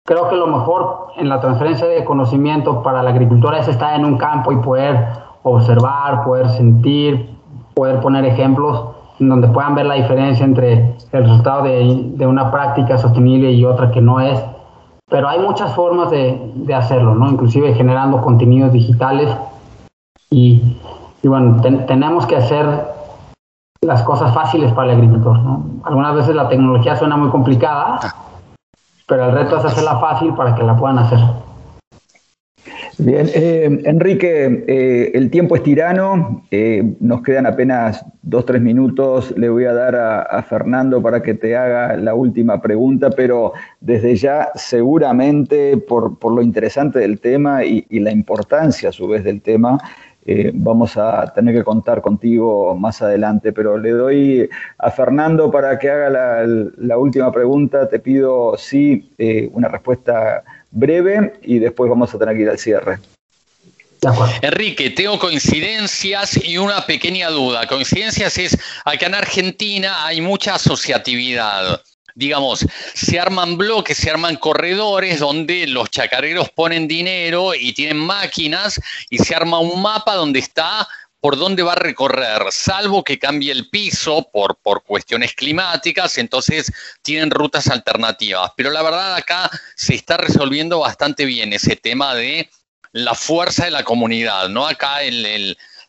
Creo 0.05 0.29
que 0.29 0.35
lo 0.35 0.47
mejor 0.47 1.07
en 1.17 1.29
la 1.29 1.39
transferencia 1.39 1.87
de 1.87 2.03
conocimiento 2.03 2.83
para 2.83 3.01
la 3.03 3.11
agricultura 3.11 3.59
es 3.59 3.67
estar 3.67 3.97
en 3.97 4.05
un 4.05 4.17
campo 4.17 4.51
y 4.51 4.57
poder 4.57 5.07
observar, 5.43 6.23
poder 6.25 6.49
sentir, 6.49 7.37
poder 7.73 8.01
poner 8.01 8.25
ejemplos 8.25 8.89
en 9.19 9.29
donde 9.29 9.47
puedan 9.47 9.75
ver 9.75 9.85
la 9.85 9.95
diferencia 9.95 10.43
entre 10.43 10.97
el 11.11 11.23
resultado 11.23 11.63
de, 11.63 12.11
de 12.15 12.27
una 12.27 12.51
práctica 12.51 12.97
sostenible 12.97 13.51
y 13.51 13.63
otra 13.63 13.91
que 13.91 14.01
no 14.01 14.19
es 14.19 14.43
pero 15.13 15.29
hay 15.29 15.37
muchas 15.37 15.75
formas 15.75 16.09
de, 16.09 16.73
hacerlo, 16.75 17.13
¿no? 17.13 17.29
Inclusive 17.29 17.75
generando 17.75 18.19
contenidos 18.19 18.73
digitales 18.73 19.29
y, 20.31 20.75
bueno, 21.23 21.61
tenemos 21.61 22.25
que 22.25 22.35
hacer 22.35 22.65
las 23.81 24.01
cosas 24.01 24.33
fáciles 24.33 24.73
para 24.73 24.91
el 24.91 24.97
agricultor, 24.97 25.37
¿no? 25.37 25.65
Algunas 25.83 26.15
veces 26.15 26.33
la 26.33 26.49
tecnología 26.49 26.95
suena 26.95 27.15
muy 27.15 27.29
complicada, 27.29 27.99
pero 29.07 29.25
el 29.25 29.33
reto 29.33 29.57
es 29.57 29.65
hacerla 29.65 29.99
fácil 29.99 30.33
para 30.33 30.55
que 30.55 30.63
la 30.63 30.75
puedan 30.75 30.97
hacer. 30.97 31.19
Bien, 32.99 33.27
eh, 33.33 33.81
Enrique, 33.85 34.65
eh, 34.67 35.11
el 35.15 35.31
tiempo 35.31 35.55
es 35.55 35.63
tirano, 35.63 36.45
eh, 36.51 36.93
nos 36.99 37.23
quedan 37.23 37.47
apenas 37.47 38.05
dos, 38.21 38.45
tres 38.45 38.61
minutos, 38.61 39.33
le 39.35 39.49
voy 39.49 39.65
a 39.65 39.73
dar 39.73 39.95
a, 39.95 40.43
Fernando 40.43 41.01
para 41.01 41.23
que 41.23 41.33
te 41.33 41.55
haga 41.57 41.97
la 41.97 42.13
última 42.13 42.61
pregunta, 42.61 43.09
pero 43.09 43.53
desde 43.81 44.15
ya 44.15 44.49
seguramente 44.53 45.77
por, 45.77 46.17
lo 46.23 46.41
interesante 46.43 46.99
del 46.99 47.19
tema 47.19 47.65
y, 47.65 47.83
la 47.99 48.11
importancia 48.11 48.89
a 48.89 48.91
su 48.91 49.07
vez 49.07 49.23
del 49.23 49.41
tema, 49.41 49.79
vamos 50.53 50.95
a 50.95 51.33
tener 51.33 51.55
que 51.55 51.63
contar 51.63 52.01
contigo 52.01 52.75
más 52.75 53.01
adelante, 53.01 53.51
pero 53.51 53.77
le 53.77 53.91
doy 53.91 54.49
a 54.77 54.91
Fernando 54.91 55.51
para 55.51 55.79
que 55.79 55.89
haga 55.89 56.09
la, 56.09 56.45
la 56.77 56.97
última 56.97 57.31
pregunta, 57.31 57.89
te 57.89 57.99
pido 57.99 58.55
sí 58.57 59.11
una 59.53 59.67
respuesta 59.67 60.43
breve 60.73 61.33
y 61.43 61.59
después 61.59 61.89
vamos 61.89 62.13
a 62.13 62.19
tener 62.19 62.35
que 62.35 62.41
ir 62.41 62.49
al 62.49 62.59
cierre. 62.59 62.99
Enrique, 64.41 64.89
tengo 64.89 65.17
coincidencias 65.17 66.37
y 66.43 66.57
una 66.57 66.85
pequeña 66.85 67.29
duda. 67.29 67.65
Coincidencias 67.67 68.37
es, 68.37 68.57
acá 68.83 69.05
en 69.05 69.15
Argentina 69.15 70.05
hay 70.05 70.19
mucha 70.19 70.55
asociatividad. 70.55 71.81
Digamos, 72.15 72.65
se 72.93 73.19
arman 73.19 73.57
bloques, 73.57 73.97
se 73.97 74.09
arman 74.09 74.35
corredores 74.35 75.19
donde 75.19 75.65
los 75.67 75.89
chacareros 75.89 76.49
ponen 76.49 76.87
dinero 76.87 77.55
y 77.55 77.73
tienen 77.73 77.97
máquinas 77.97 78.79
y 79.09 79.17
se 79.19 79.33
arma 79.33 79.59
un 79.59 79.81
mapa 79.81 80.15
donde 80.15 80.39
está 80.39 80.87
por 81.23 81.37
dónde 81.37 81.63
va 81.63 81.71
a 81.71 81.75
recorrer, 81.75 82.43
salvo 82.51 83.01
que 83.01 83.17
cambie 83.17 83.53
el 83.53 83.69
piso 83.69 84.27
por, 84.33 84.57
por 84.57 84.83
cuestiones 84.83 85.33
climáticas, 85.33 86.17
entonces 86.17 86.69
tienen 87.01 87.31
rutas 87.31 87.69
alternativas. 87.69 88.51
Pero 88.57 88.71
la 88.71 88.81
verdad 88.81 89.15
acá 89.15 89.49
se 89.73 89.95
está 89.95 90.17
resolviendo 90.17 90.79
bastante 90.79 91.23
bien 91.23 91.53
ese 91.53 91.77
tema 91.77 92.13
de 92.13 92.49
la 92.91 93.15
fuerza 93.15 93.63
de 93.63 93.71
la 93.71 93.85
comunidad, 93.85 94.49
¿no? 94.49 94.67
Acá 94.67 94.97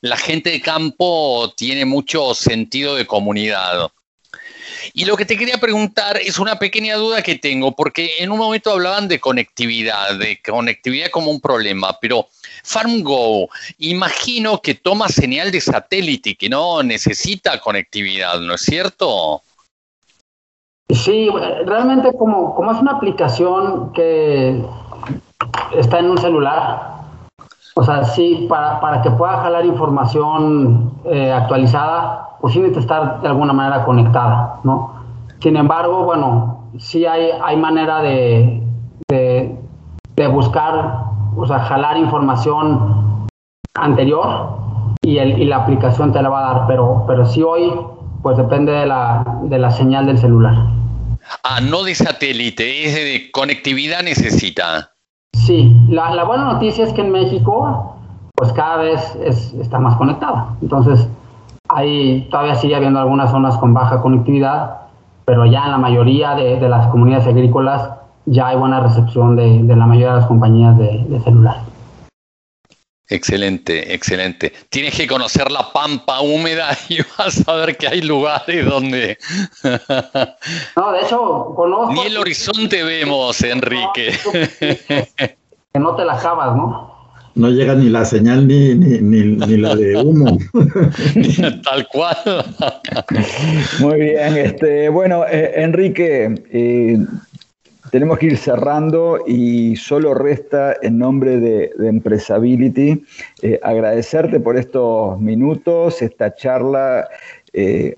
la 0.02 0.16
gente 0.18 0.50
de 0.50 0.60
campo 0.60 1.52
tiene 1.56 1.84
mucho 1.84 2.32
sentido 2.32 2.94
de 2.94 3.04
comunidad. 3.04 3.90
Y 4.92 5.04
lo 5.04 5.16
que 5.16 5.24
te 5.24 5.36
quería 5.36 5.58
preguntar 5.58 6.16
es 6.16 6.38
una 6.38 6.60
pequeña 6.60 6.94
duda 6.94 7.22
que 7.22 7.34
tengo, 7.34 7.74
porque 7.74 8.18
en 8.18 8.30
un 8.30 8.38
momento 8.38 8.70
hablaban 8.70 9.08
de 9.08 9.18
conectividad, 9.18 10.14
de 10.16 10.40
conectividad 10.40 11.10
como 11.10 11.32
un 11.32 11.40
problema, 11.40 11.98
pero 12.00 12.28
FarmGo, 12.64 13.48
imagino 13.78 14.58
que 14.58 14.74
toma 14.74 15.08
señal 15.08 15.52
de 15.52 15.60
satélite 15.60 16.34
que 16.34 16.48
no 16.48 16.82
necesita 16.82 17.60
conectividad, 17.60 18.40
¿no 18.40 18.54
es 18.54 18.62
cierto? 18.62 19.42
Sí, 20.88 21.28
realmente 21.66 22.12
como, 22.18 22.54
como 22.54 22.72
es 22.72 22.78
una 22.78 22.92
aplicación 22.92 23.92
que 23.92 24.64
está 25.76 25.98
en 25.98 26.10
un 26.10 26.18
celular, 26.18 26.94
o 27.76 27.82
sea, 27.82 28.04
sí, 28.04 28.46
para, 28.48 28.80
para 28.80 29.02
que 29.02 29.10
pueda 29.10 29.42
jalar 29.42 29.66
información 29.66 30.92
eh, 31.04 31.32
actualizada, 31.32 32.28
pues 32.40 32.54
sí 32.54 32.60
necesita 32.60 32.80
estar 32.80 33.20
de 33.20 33.28
alguna 33.28 33.52
manera 33.52 33.84
conectada, 33.84 34.60
¿no? 34.62 35.02
Sin 35.40 35.56
embargo, 35.56 36.04
bueno, 36.04 36.70
sí 36.78 37.04
hay, 37.04 37.30
hay 37.42 37.56
manera 37.56 38.00
de, 38.00 38.62
de, 39.08 40.26
buscar, 40.28 41.04
o 41.36 41.46
sea, 41.46 41.60
jalar 41.60 41.96
información 41.96 43.26
anterior 43.74 44.58
y, 45.02 45.18
el, 45.18 45.40
y 45.40 45.44
la 45.44 45.56
aplicación 45.56 46.12
te 46.12 46.22
la 46.22 46.28
va 46.28 46.38
a 46.38 46.54
dar, 46.54 46.66
pero, 46.66 47.04
pero 47.06 47.26
sí 47.26 47.42
hoy, 47.42 47.72
pues 48.22 48.36
depende 48.36 48.72
de 48.72 48.86
la, 48.86 49.24
de 49.42 49.58
la 49.58 49.70
señal 49.70 50.06
del 50.06 50.18
celular. 50.18 50.54
Ah, 51.42 51.60
no 51.60 51.82
de 51.84 51.94
satélite, 51.94 52.86
es 52.86 52.94
de 52.94 53.30
conectividad 53.30 54.02
necesita. 54.02 54.90
Sí, 55.32 55.74
la, 55.88 56.14
la 56.14 56.24
buena 56.24 56.44
noticia 56.44 56.84
es 56.84 56.92
que 56.92 57.00
en 57.00 57.10
México, 57.10 57.96
pues 58.34 58.52
cada 58.52 58.76
vez 58.76 59.16
es, 59.22 59.52
está 59.54 59.78
más 59.78 59.96
conectada. 59.96 60.54
Entonces, 60.62 61.08
hay, 61.68 62.28
todavía 62.30 62.54
sigue 62.54 62.76
habiendo 62.76 63.00
algunas 63.00 63.30
zonas 63.30 63.56
con 63.58 63.74
baja 63.74 64.00
conectividad, 64.00 64.82
pero 65.24 65.46
ya 65.46 65.64
en 65.64 65.70
la 65.72 65.78
mayoría 65.78 66.34
de, 66.34 66.60
las 66.68 66.86
comunidades 66.88 67.26
agrícolas 67.26 67.88
ya 68.26 68.48
hay 68.48 68.56
buena 68.56 68.80
recepción 68.80 69.36
de, 69.36 69.62
la 69.74 69.86
mayoría 69.86 70.14
de 70.14 70.20
las 70.20 70.26
compañías 70.26 70.76
de, 70.78 71.20
celular. 71.24 71.56
Excelente, 73.08 73.94
excelente. 73.94 74.52
Tienes 74.70 74.96
que 74.96 75.06
conocer 75.06 75.50
la 75.50 75.72
pampa 75.72 76.20
húmeda 76.20 76.70
y 76.88 76.98
vas 77.18 77.46
a 77.46 77.54
ver 77.54 77.76
que 77.76 77.86
hay 77.86 78.00
lugares 78.00 78.64
donde... 78.64 79.18
no, 80.76 80.92
de 80.92 81.00
hecho, 81.02 81.52
conozco... 81.54 81.92
Ni 81.92 82.02
el 82.02 82.16
horizonte 82.16 82.82
vemos, 82.82 83.42
Enrique. 83.42 84.12
Que 85.72 85.80
no 85.80 85.94
te 85.96 86.04
la 86.04 86.14
acabas, 86.14 86.56
¿no? 86.56 86.94
no 87.34 87.50
llega 87.50 87.74
ni 87.74 87.88
la 87.88 88.04
señal 88.04 88.46
ni, 88.46 88.74
ni, 88.74 89.56
la 89.56 89.74
de 89.74 89.96
humo. 89.96 90.38
Tal 91.64 91.88
cual. 91.88 92.16
Muy 93.80 93.98
bien, 93.98 94.36
este, 94.36 94.88
bueno, 94.88 95.24
eh, 95.28 95.52
Enrique, 95.56 96.34
eh, 96.52 96.98
tenemos 97.94 98.18
que 98.18 98.26
ir 98.26 98.36
cerrando 98.36 99.20
y 99.24 99.76
solo 99.76 100.14
resta 100.14 100.74
en 100.82 100.98
nombre 100.98 101.38
de, 101.38 101.70
Empresability 101.78 103.04
eh, 103.40 103.60
agradecerte 103.62 104.40
por 104.40 104.56
estos 104.56 105.20
minutos, 105.20 106.02
esta 106.02 106.34
charla 106.34 107.08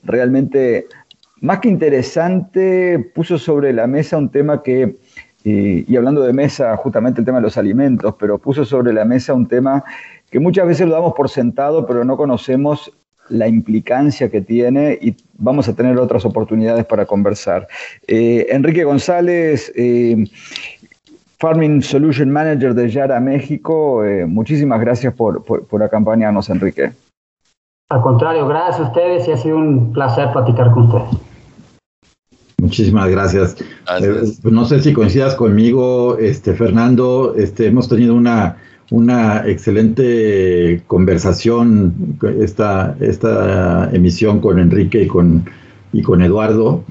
realmente 0.03 0.87
más 1.41 1.61
que 1.61 1.71
interesante, 1.71 3.11
puso 3.15 3.39
sobre 3.39 3.73
la 3.73 3.87
mesa 3.87 4.19
un 4.19 4.29
tema 4.29 4.63
que 4.63 4.99
y, 5.45 5.97
hablando 5.97 6.21
de 6.21 6.35
mesa, 6.35 6.77
justamente 6.77 7.23
el 7.23 7.25
tema 7.25 7.39
de 7.39 7.45
los 7.45 7.57
alimentos, 7.57 8.17
pero 8.19 8.37
puso 8.37 8.67
sobre 8.67 8.93
la 8.93 9.07
mesa 9.07 9.33
un 9.33 9.49
tema 9.49 9.83
que 10.31 10.41
muchas 10.41 10.67
veces 10.67 10.89
lo 10.89 10.93
damos 10.93 11.15
por 11.15 11.31
sentado, 11.31 11.87
pero 11.87 12.05
no 12.05 12.19
conocemos 12.19 12.93
la 13.31 13.49
implicancia 13.49 14.31
que 14.31 14.43
tiene 14.43 14.99
y 15.01 15.17
vamos 15.39 15.69
a 15.69 15.75
tener 15.75 15.99
otras 15.99 16.25
oportunidades 16.25 16.85
para 16.85 17.07
conversar. 17.07 17.69
Eh, 18.07 18.47
Enrique 18.51 18.85
González, 18.85 19.73
eh, 19.77 20.25
Farming 21.39 21.83
Solution 21.83 22.31
Manager 22.31 22.75
de 22.75 22.89
Yara 22.89 23.21
México, 23.21 24.05
eh, 24.05 24.27
muchísimas 24.27 24.81
gracias 24.81 25.15
por, 25.15 25.45
por 25.45 25.83
acompañarnos, 25.83 26.49
Enrique. 26.49 26.93
Al 27.89 28.03
contrario, 28.03 28.49
gracias 28.49 28.81
a 28.81 28.83
ustedes 28.89 29.29
y 29.29 29.33
ha 29.33 29.37
sido 29.37 29.59
un 29.59 29.93
placer 29.93 30.33
platicar 30.33 30.73
con 30.73 30.85
ustedes. 30.85 31.21
Muchísimas 32.61 33.09
gracias. 33.09 33.57
Eh, 34.01 34.23
no 34.43 34.65
sé 34.65 34.81
si 34.81 34.93
coincidas 34.93 35.37
conmigo, 35.37 36.19
este 36.19 36.55
Fernando, 36.55 37.35
este 37.37 37.67
hemos 37.67 37.89
tenido 37.89 38.15
una 38.15 38.57
una 38.91 39.47
excelente 39.47 40.83
conversación 40.87 42.19
esta 42.41 42.97
esta 43.01 43.91
emisión 43.93 44.41
con 44.41 44.59
Enrique 44.59 45.03
y 45.03 45.07
con 45.07 45.45
y 45.93 46.03
con 46.03 46.23
Eduardo 46.23 46.85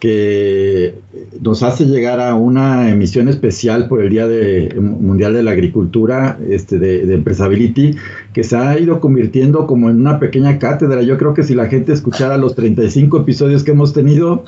que 0.00 0.94
nos 1.40 1.62
hace 1.62 1.84
llegar 1.84 2.20
a 2.20 2.34
una 2.34 2.90
emisión 2.90 3.28
especial 3.28 3.86
por 3.86 4.00
el 4.00 4.08
Día 4.08 4.26
de, 4.26 4.74
Mundial 4.80 5.34
de 5.34 5.42
la 5.42 5.50
Agricultura 5.50 6.38
este, 6.48 6.78
de, 6.78 7.04
de, 7.06 7.14
Empresability, 7.14 7.94
que 8.32 8.42
se 8.42 8.56
ha 8.56 8.78
ido 8.78 8.98
convirtiendo 8.98 9.66
como 9.66 9.90
en 9.90 10.00
una 10.00 10.18
pequeña 10.18 10.58
cátedra. 10.58 11.02
Yo 11.02 11.18
creo 11.18 11.34
que 11.34 11.42
si 11.42 11.54
la 11.54 11.66
gente 11.66 11.92
escuchara 11.92 12.38
los 12.38 12.54
35 12.54 13.18
episodios 13.18 13.62
que 13.62 13.72
hemos 13.72 13.92
tenido, 13.92 14.42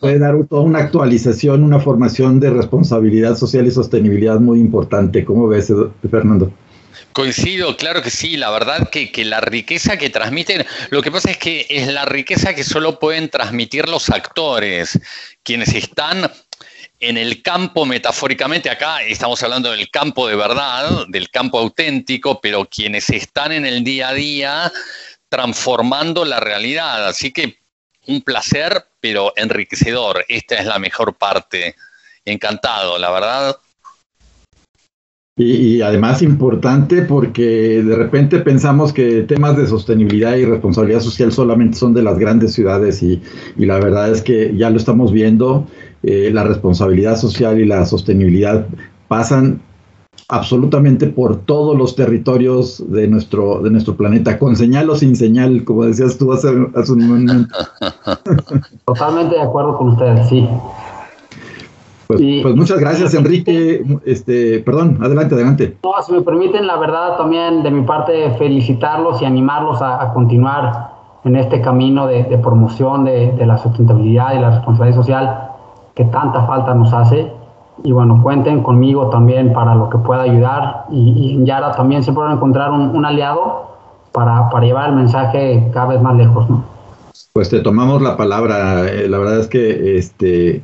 puede 0.00 0.20
dar 0.20 0.36
toda 0.48 0.62
una 0.62 0.78
actualización, 0.78 1.64
una 1.64 1.80
formación 1.80 2.38
de 2.38 2.50
responsabilidad 2.50 3.36
social 3.36 3.66
y 3.66 3.72
sostenibilidad 3.72 4.38
muy 4.38 4.60
importante. 4.60 5.24
¿Cómo 5.24 5.48
ves, 5.48 5.72
Fernando? 6.08 6.52
Coincido, 7.12 7.76
claro 7.76 8.02
que 8.02 8.10
sí, 8.10 8.36
la 8.36 8.50
verdad 8.50 8.88
que, 8.88 9.10
la 9.24 9.40
riqueza 9.40 9.98
que 9.98 10.10
transmiten, 10.10 10.66
lo 10.90 11.02
que 11.02 11.10
pasa 11.10 11.30
es 11.30 11.36
que 11.36 11.66
es 11.68 11.88
la 11.88 12.04
riqueza 12.04 12.54
que 12.54 12.64
solo 12.64 12.98
pueden 12.98 13.28
transmitir 13.28 13.88
los 13.88 14.08
actores, 14.08 14.98
quienes 15.42 15.74
están 15.74 16.30
en 17.00 17.18
el 17.18 17.42
campo 17.42 17.84
metafóricamente, 17.84 18.70
acá 18.70 19.02
estamos 19.02 19.42
hablando 19.42 19.72
del 19.72 19.90
campo 19.90 20.28
de 20.28 20.36
verdad, 20.36 21.06
del 21.08 21.30
campo 21.30 21.58
auténtico, 21.58 22.40
pero 22.40 22.64
quienes 22.64 23.10
están 23.10 23.52
en 23.52 23.66
el 23.66 23.82
día 23.84 24.08
a 24.08 24.14
día 24.14 24.72
transformando 25.28 26.24
la 26.24 26.40
realidad. 26.40 27.08
Así 27.08 27.32
que 27.32 27.58
un 28.06 28.22
placer, 28.22 28.86
pero 29.00 29.32
enriquecedor. 29.36 30.24
Esta 30.28 30.56
es 30.56 30.66
la 30.66 30.78
mejor 30.78 31.16
parte. 31.16 31.74
Encantado, 32.24 32.98
la 32.98 33.10
verdad. 33.10 33.56
Y, 35.42 35.82
además 35.82 36.22
importante 36.22 37.02
porque 37.02 37.82
de 37.82 37.96
repente 37.96 38.38
pensamos 38.38 38.92
que 38.92 39.22
temas 39.22 39.56
de 39.56 39.66
sostenibilidad 39.66 40.36
y 40.36 40.44
responsabilidad 40.44 41.00
social 41.00 41.32
solamente 41.32 41.76
son 41.76 41.94
de 41.94 42.02
las 42.02 42.18
grandes 42.18 42.52
ciudades 42.52 43.02
y, 43.02 43.20
la 43.56 43.78
verdad 43.78 44.10
es 44.10 44.22
que 44.22 44.54
ya 44.56 44.70
lo 44.70 44.76
estamos 44.76 45.12
viendo, 45.12 45.66
eh, 46.02 46.30
la 46.32 46.44
responsabilidad 46.44 47.16
social 47.16 47.60
y 47.60 47.64
la 47.64 47.84
sostenibilidad 47.86 48.66
pasan 49.08 49.60
absolutamente 50.28 51.06
por 51.08 51.36
todos 51.36 51.76
los 51.76 51.94
territorios 51.94 52.82
de 52.90 53.06
nuestro, 53.08 53.60
de 53.60 53.70
nuestro 53.70 53.96
planeta, 53.96 54.38
con 54.38 54.56
señal 54.56 54.88
o 54.88 54.96
sin 54.96 55.14
señal, 55.16 55.64
como 55.64 55.84
decías 55.84 56.16
tú 56.16 56.32
hace, 56.32 56.48
hace 56.74 56.92
un 56.92 57.06
momento. 57.06 57.54
Totalmente 58.86 59.34
de 59.34 59.42
acuerdo 59.42 59.76
con 59.76 59.88
ustedes, 59.88 60.28
sí. 60.28 60.48
Pues, 62.18 62.42
pues, 62.42 62.56
muchas 62.56 62.78
gracias, 62.78 63.14
Enrique. 63.22 63.82
Este, 64.04 64.60
perdón, 64.60 64.98
adelante, 65.02 65.34
adelante. 65.34 65.76
No, 65.82 65.92
si 66.02 66.12
me 66.12 66.22
permiten, 66.22 66.66
la 66.66 66.76
verdad 66.76 67.16
también 67.16 67.62
de 67.62 67.70
mi 67.70 67.82
parte 67.82 68.30
felicitarlos 68.38 69.22
y 69.22 69.24
animarlos 69.24 69.80
a, 69.80 70.12
continuar 70.12 70.90
en 71.24 71.36
este 71.36 71.60
camino 71.60 72.06
de, 72.06 72.24
promoción 72.38 73.04
de, 73.04 73.46
la 73.46 73.58
sustentabilidad 73.58 74.34
y 74.34 74.40
la 74.40 74.50
responsabilidad 74.50 74.96
social 74.96 75.50
que 75.94 76.04
tanta 76.04 76.44
falta 76.46 76.74
nos 76.74 76.92
hace. 76.92 77.32
Y 77.84 77.92
bueno, 77.92 78.20
cuenten 78.22 78.62
conmigo 78.62 79.08
también 79.08 79.52
para 79.52 79.74
lo 79.74 79.88
que 79.88 79.98
pueda 79.98 80.22
ayudar. 80.22 80.84
Y, 80.90 81.34
en 81.34 81.46
Yara 81.46 81.72
también 81.72 82.02
siempre 82.02 82.22
van 82.22 82.32
a 82.32 82.34
encontrar 82.36 82.70
un, 82.70 83.04
aliado 83.04 83.70
para, 84.12 84.50
para, 84.50 84.66
llevar 84.66 84.90
el 84.90 84.96
mensaje 84.96 85.70
cada 85.72 85.86
vez 85.86 86.02
más 86.02 86.16
lejos. 86.16 86.46
Pues 87.32 87.48
te 87.48 87.60
tomamos 87.60 88.02
la 88.02 88.16
palabra. 88.16 88.86
Eh, 88.86 89.08
la 89.08 89.18
verdad 89.18 89.38
es 89.38 89.48
que 89.48 89.96
este 89.96 90.62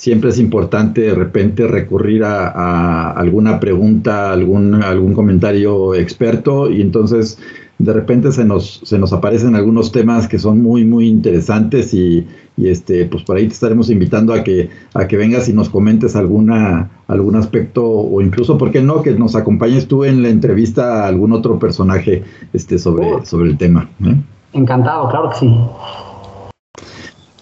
siempre 0.00 0.30
es 0.30 0.38
importante 0.38 1.02
de 1.02 1.14
repente 1.14 1.66
recurrir 1.66 2.24
a, 2.24 3.10
alguna 3.10 3.60
pregunta, 3.60 4.32
algún, 4.32 4.82
algún 4.82 5.12
comentario 5.12 5.94
experto 5.94 6.70
y 6.70 6.80
entonces 6.80 7.38
de 7.76 7.92
repente 7.92 8.32
se 8.32 8.46
nos, 8.46 8.80
se 8.82 8.98
nos 8.98 9.12
aparecen 9.12 9.54
algunos 9.56 9.92
temas 9.92 10.26
que 10.26 10.38
son 10.38 10.62
muy, 10.62 10.86
muy 10.86 11.06
interesantes 11.06 11.92
y, 11.92 12.26
este, 12.56 13.04
pues 13.04 13.24
por 13.24 13.36
ahí 13.36 13.46
te 13.46 13.52
estaremos 13.52 13.90
invitando 13.90 14.32
a 14.32 14.42
que, 14.42 14.70
a 14.94 15.06
que 15.06 15.18
vengas 15.18 15.50
y 15.50 15.52
nos 15.52 15.68
comentes 15.68 16.16
alguna, 16.16 16.88
algún 17.06 17.36
aspecto 17.36 17.86
o 17.86 18.22
incluso, 18.22 18.56
¿por 18.56 18.70
qué 18.70 18.80
no? 18.80 19.02
Que 19.02 19.12
nos 19.12 19.36
acompañes 19.36 19.86
tú 19.86 20.04
en 20.04 20.22
la 20.22 20.30
entrevista 20.30 21.04
a 21.04 21.08
algún 21.08 21.34
otro 21.34 21.58
personaje 21.58 22.24
este, 22.54 22.78
sobre, 22.78 23.26
sobre 23.26 23.50
el 23.50 23.58
tema. 23.58 23.90
¿eh? 24.02 24.16
Encantado, 24.54 25.10
claro 25.10 25.28
que 25.28 25.36
sí. 25.36 25.54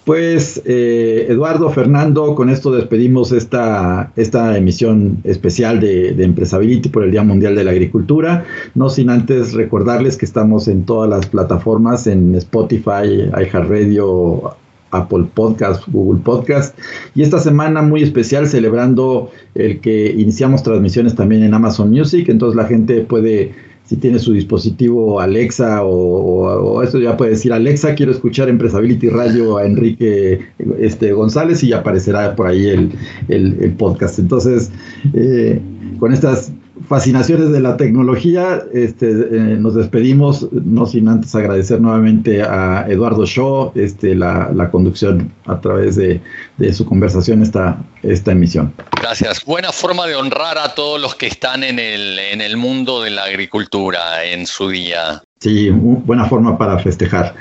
Pues 0.09 0.59
eh, 0.65 1.27
Eduardo, 1.29 1.69
Fernando, 1.69 2.33
con 2.33 2.49
esto 2.49 2.71
despedimos 2.71 3.31
esta, 3.31 4.11
esta 4.15 4.57
emisión 4.57 5.19
especial 5.23 5.79
de, 5.79 6.13
de, 6.13 6.23
Empresability 6.23 6.89
por 6.89 7.03
el 7.03 7.11
Día 7.11 7.21
Mundial 7.21 7.53
de 7.53 7.63
la 7.63 7.69
Agricultura. 7.69 8.43
No 8.73 8.89
sin 8.89 9.11
antes 9.11 9.53
recordarles 9.53 10.17
que 10.17 10.25
estamos 10.25 10.67
en 10.67 10.83
todas 10.83 11.11
las 11.11 11.27
plataformas, 11.27 12.07
en 12.07 12.33
Spotify, 12.33 13.29
iHeartRadio, 13.39 14.55
Apple 14.89 15.27
Podcast, 15.35 15.83
Google 15.89 16.21
Podcast. 16.23 16.75
Y 17.13 17.21
esta 17.21 17.37
semana 17.37 17.83
muy 17.83 18.01
especial 18.01 18.47
celebrando 18.47 19.29
el 19.53 19.79
que 19.79 20.11
iniciamos 20.11 20.63
transmisiones 20.63 21.13
también 21.13 21.43
en 21.43 21.53
Amazon 21.53 21.91
Music. 21.91 22.29
Entonces 22.29 22.55
la 22.55 22.65
gente 22.65 23.01
puede 23.01 23.53
si 23.89 23.97
tiene 23.97 24.19
su 24.19 24.33
dispositivo 24.33 25.19
Alexa 25.19 25.83
o, 25.83 26.83
eso 26.83 26.99
ya 26.99 27.17
puede 27.17 27.31
decir 27.31 27.51
Alexa, 27.51 27.95
quiero 27.95 28.11
escuchar 28.11 28.47
Empresability 28.47 29.09
Radio 29.09 29.57
a 29.57 29.65
Enrique 29.65 30.41
este, 30.77 31.11
González 31.11 31.63
y 31.63 31.73
aparecerá 31.73 32.35
por 32.35 32.45
ahí 32.45 32.67
el, 32.67 32.91
el, 33.29 33.71
podcast. 33.71 34.19
Entonces, 34.19 34.69
eh, 35.15 35.59
con 35.97 36.13
estas 36.13 36.51
fascinaciones 36.87 37.51
de 37.51 37.59
la 37.59 37.77
tecnología, 37.77 38.63
este, 38.73 39.09
eh, 39.09 39.57
nos 39.57 39.75
despedimos, 39.75 40.47
no 40.51 40.85
sin 40.85 41.07
antes 41.07 41.35
agradecer 41.35 41.81
nuevamente 41.81 42.41
a 42.41 42.85
Eduardo 42.87 43.25
Shaw 43.25 43.73
este, 43.75 44.15
la, 44.15 44.51
la 44.53 44.71
conducción 44.71 45.31
a 45.45 45.59
través 45.59 45.95
de, 45.95 46.21
de, 46.57 46.73
su 46.73 46.85
conversación 46.85 47.41
esta, 47.41 47.77
esta 48.03 48.31
emisión. 48.31 48.73
Gracias. 49.01 49.43
Buena 49.45 49.71
forma 49.71 50.07
de 50.07 50.15
honrar 50.15 50.57
a 50.57 50.75
todos 50.75 51.01
los 51.01 51.15
que 51.15 51.27
están 51.27 51.63
en 51.63 51.79
el, 51.79 52.17
en 52.19 52.41
el 52.41 52.57
mundo 52.57 53.01
de 53.01 53.11
la 53.11 53.23
agricultura 53.23 54.23
en 54.23 54.45
su 54.45 54.69
día. 54.69 55.21
Sí, 55.39 55.69
buena 55.69 56.25
forma 56.25 56.57
para 56.57 56.79
festejar. 56.79 57.35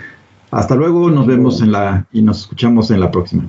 Hasta 0.51 0.75
luego, 0.75 1.11
nos 1.11 1.27
vemos 1.27 1.61
en 1.61 1.73
la 1.73 2.07
y 2.13 2.23
nos 2.23 2.41
escuchamos 2.41 2.91
en 2.91 3.01
la 3.01 3.11
próxima. 3.11 3.49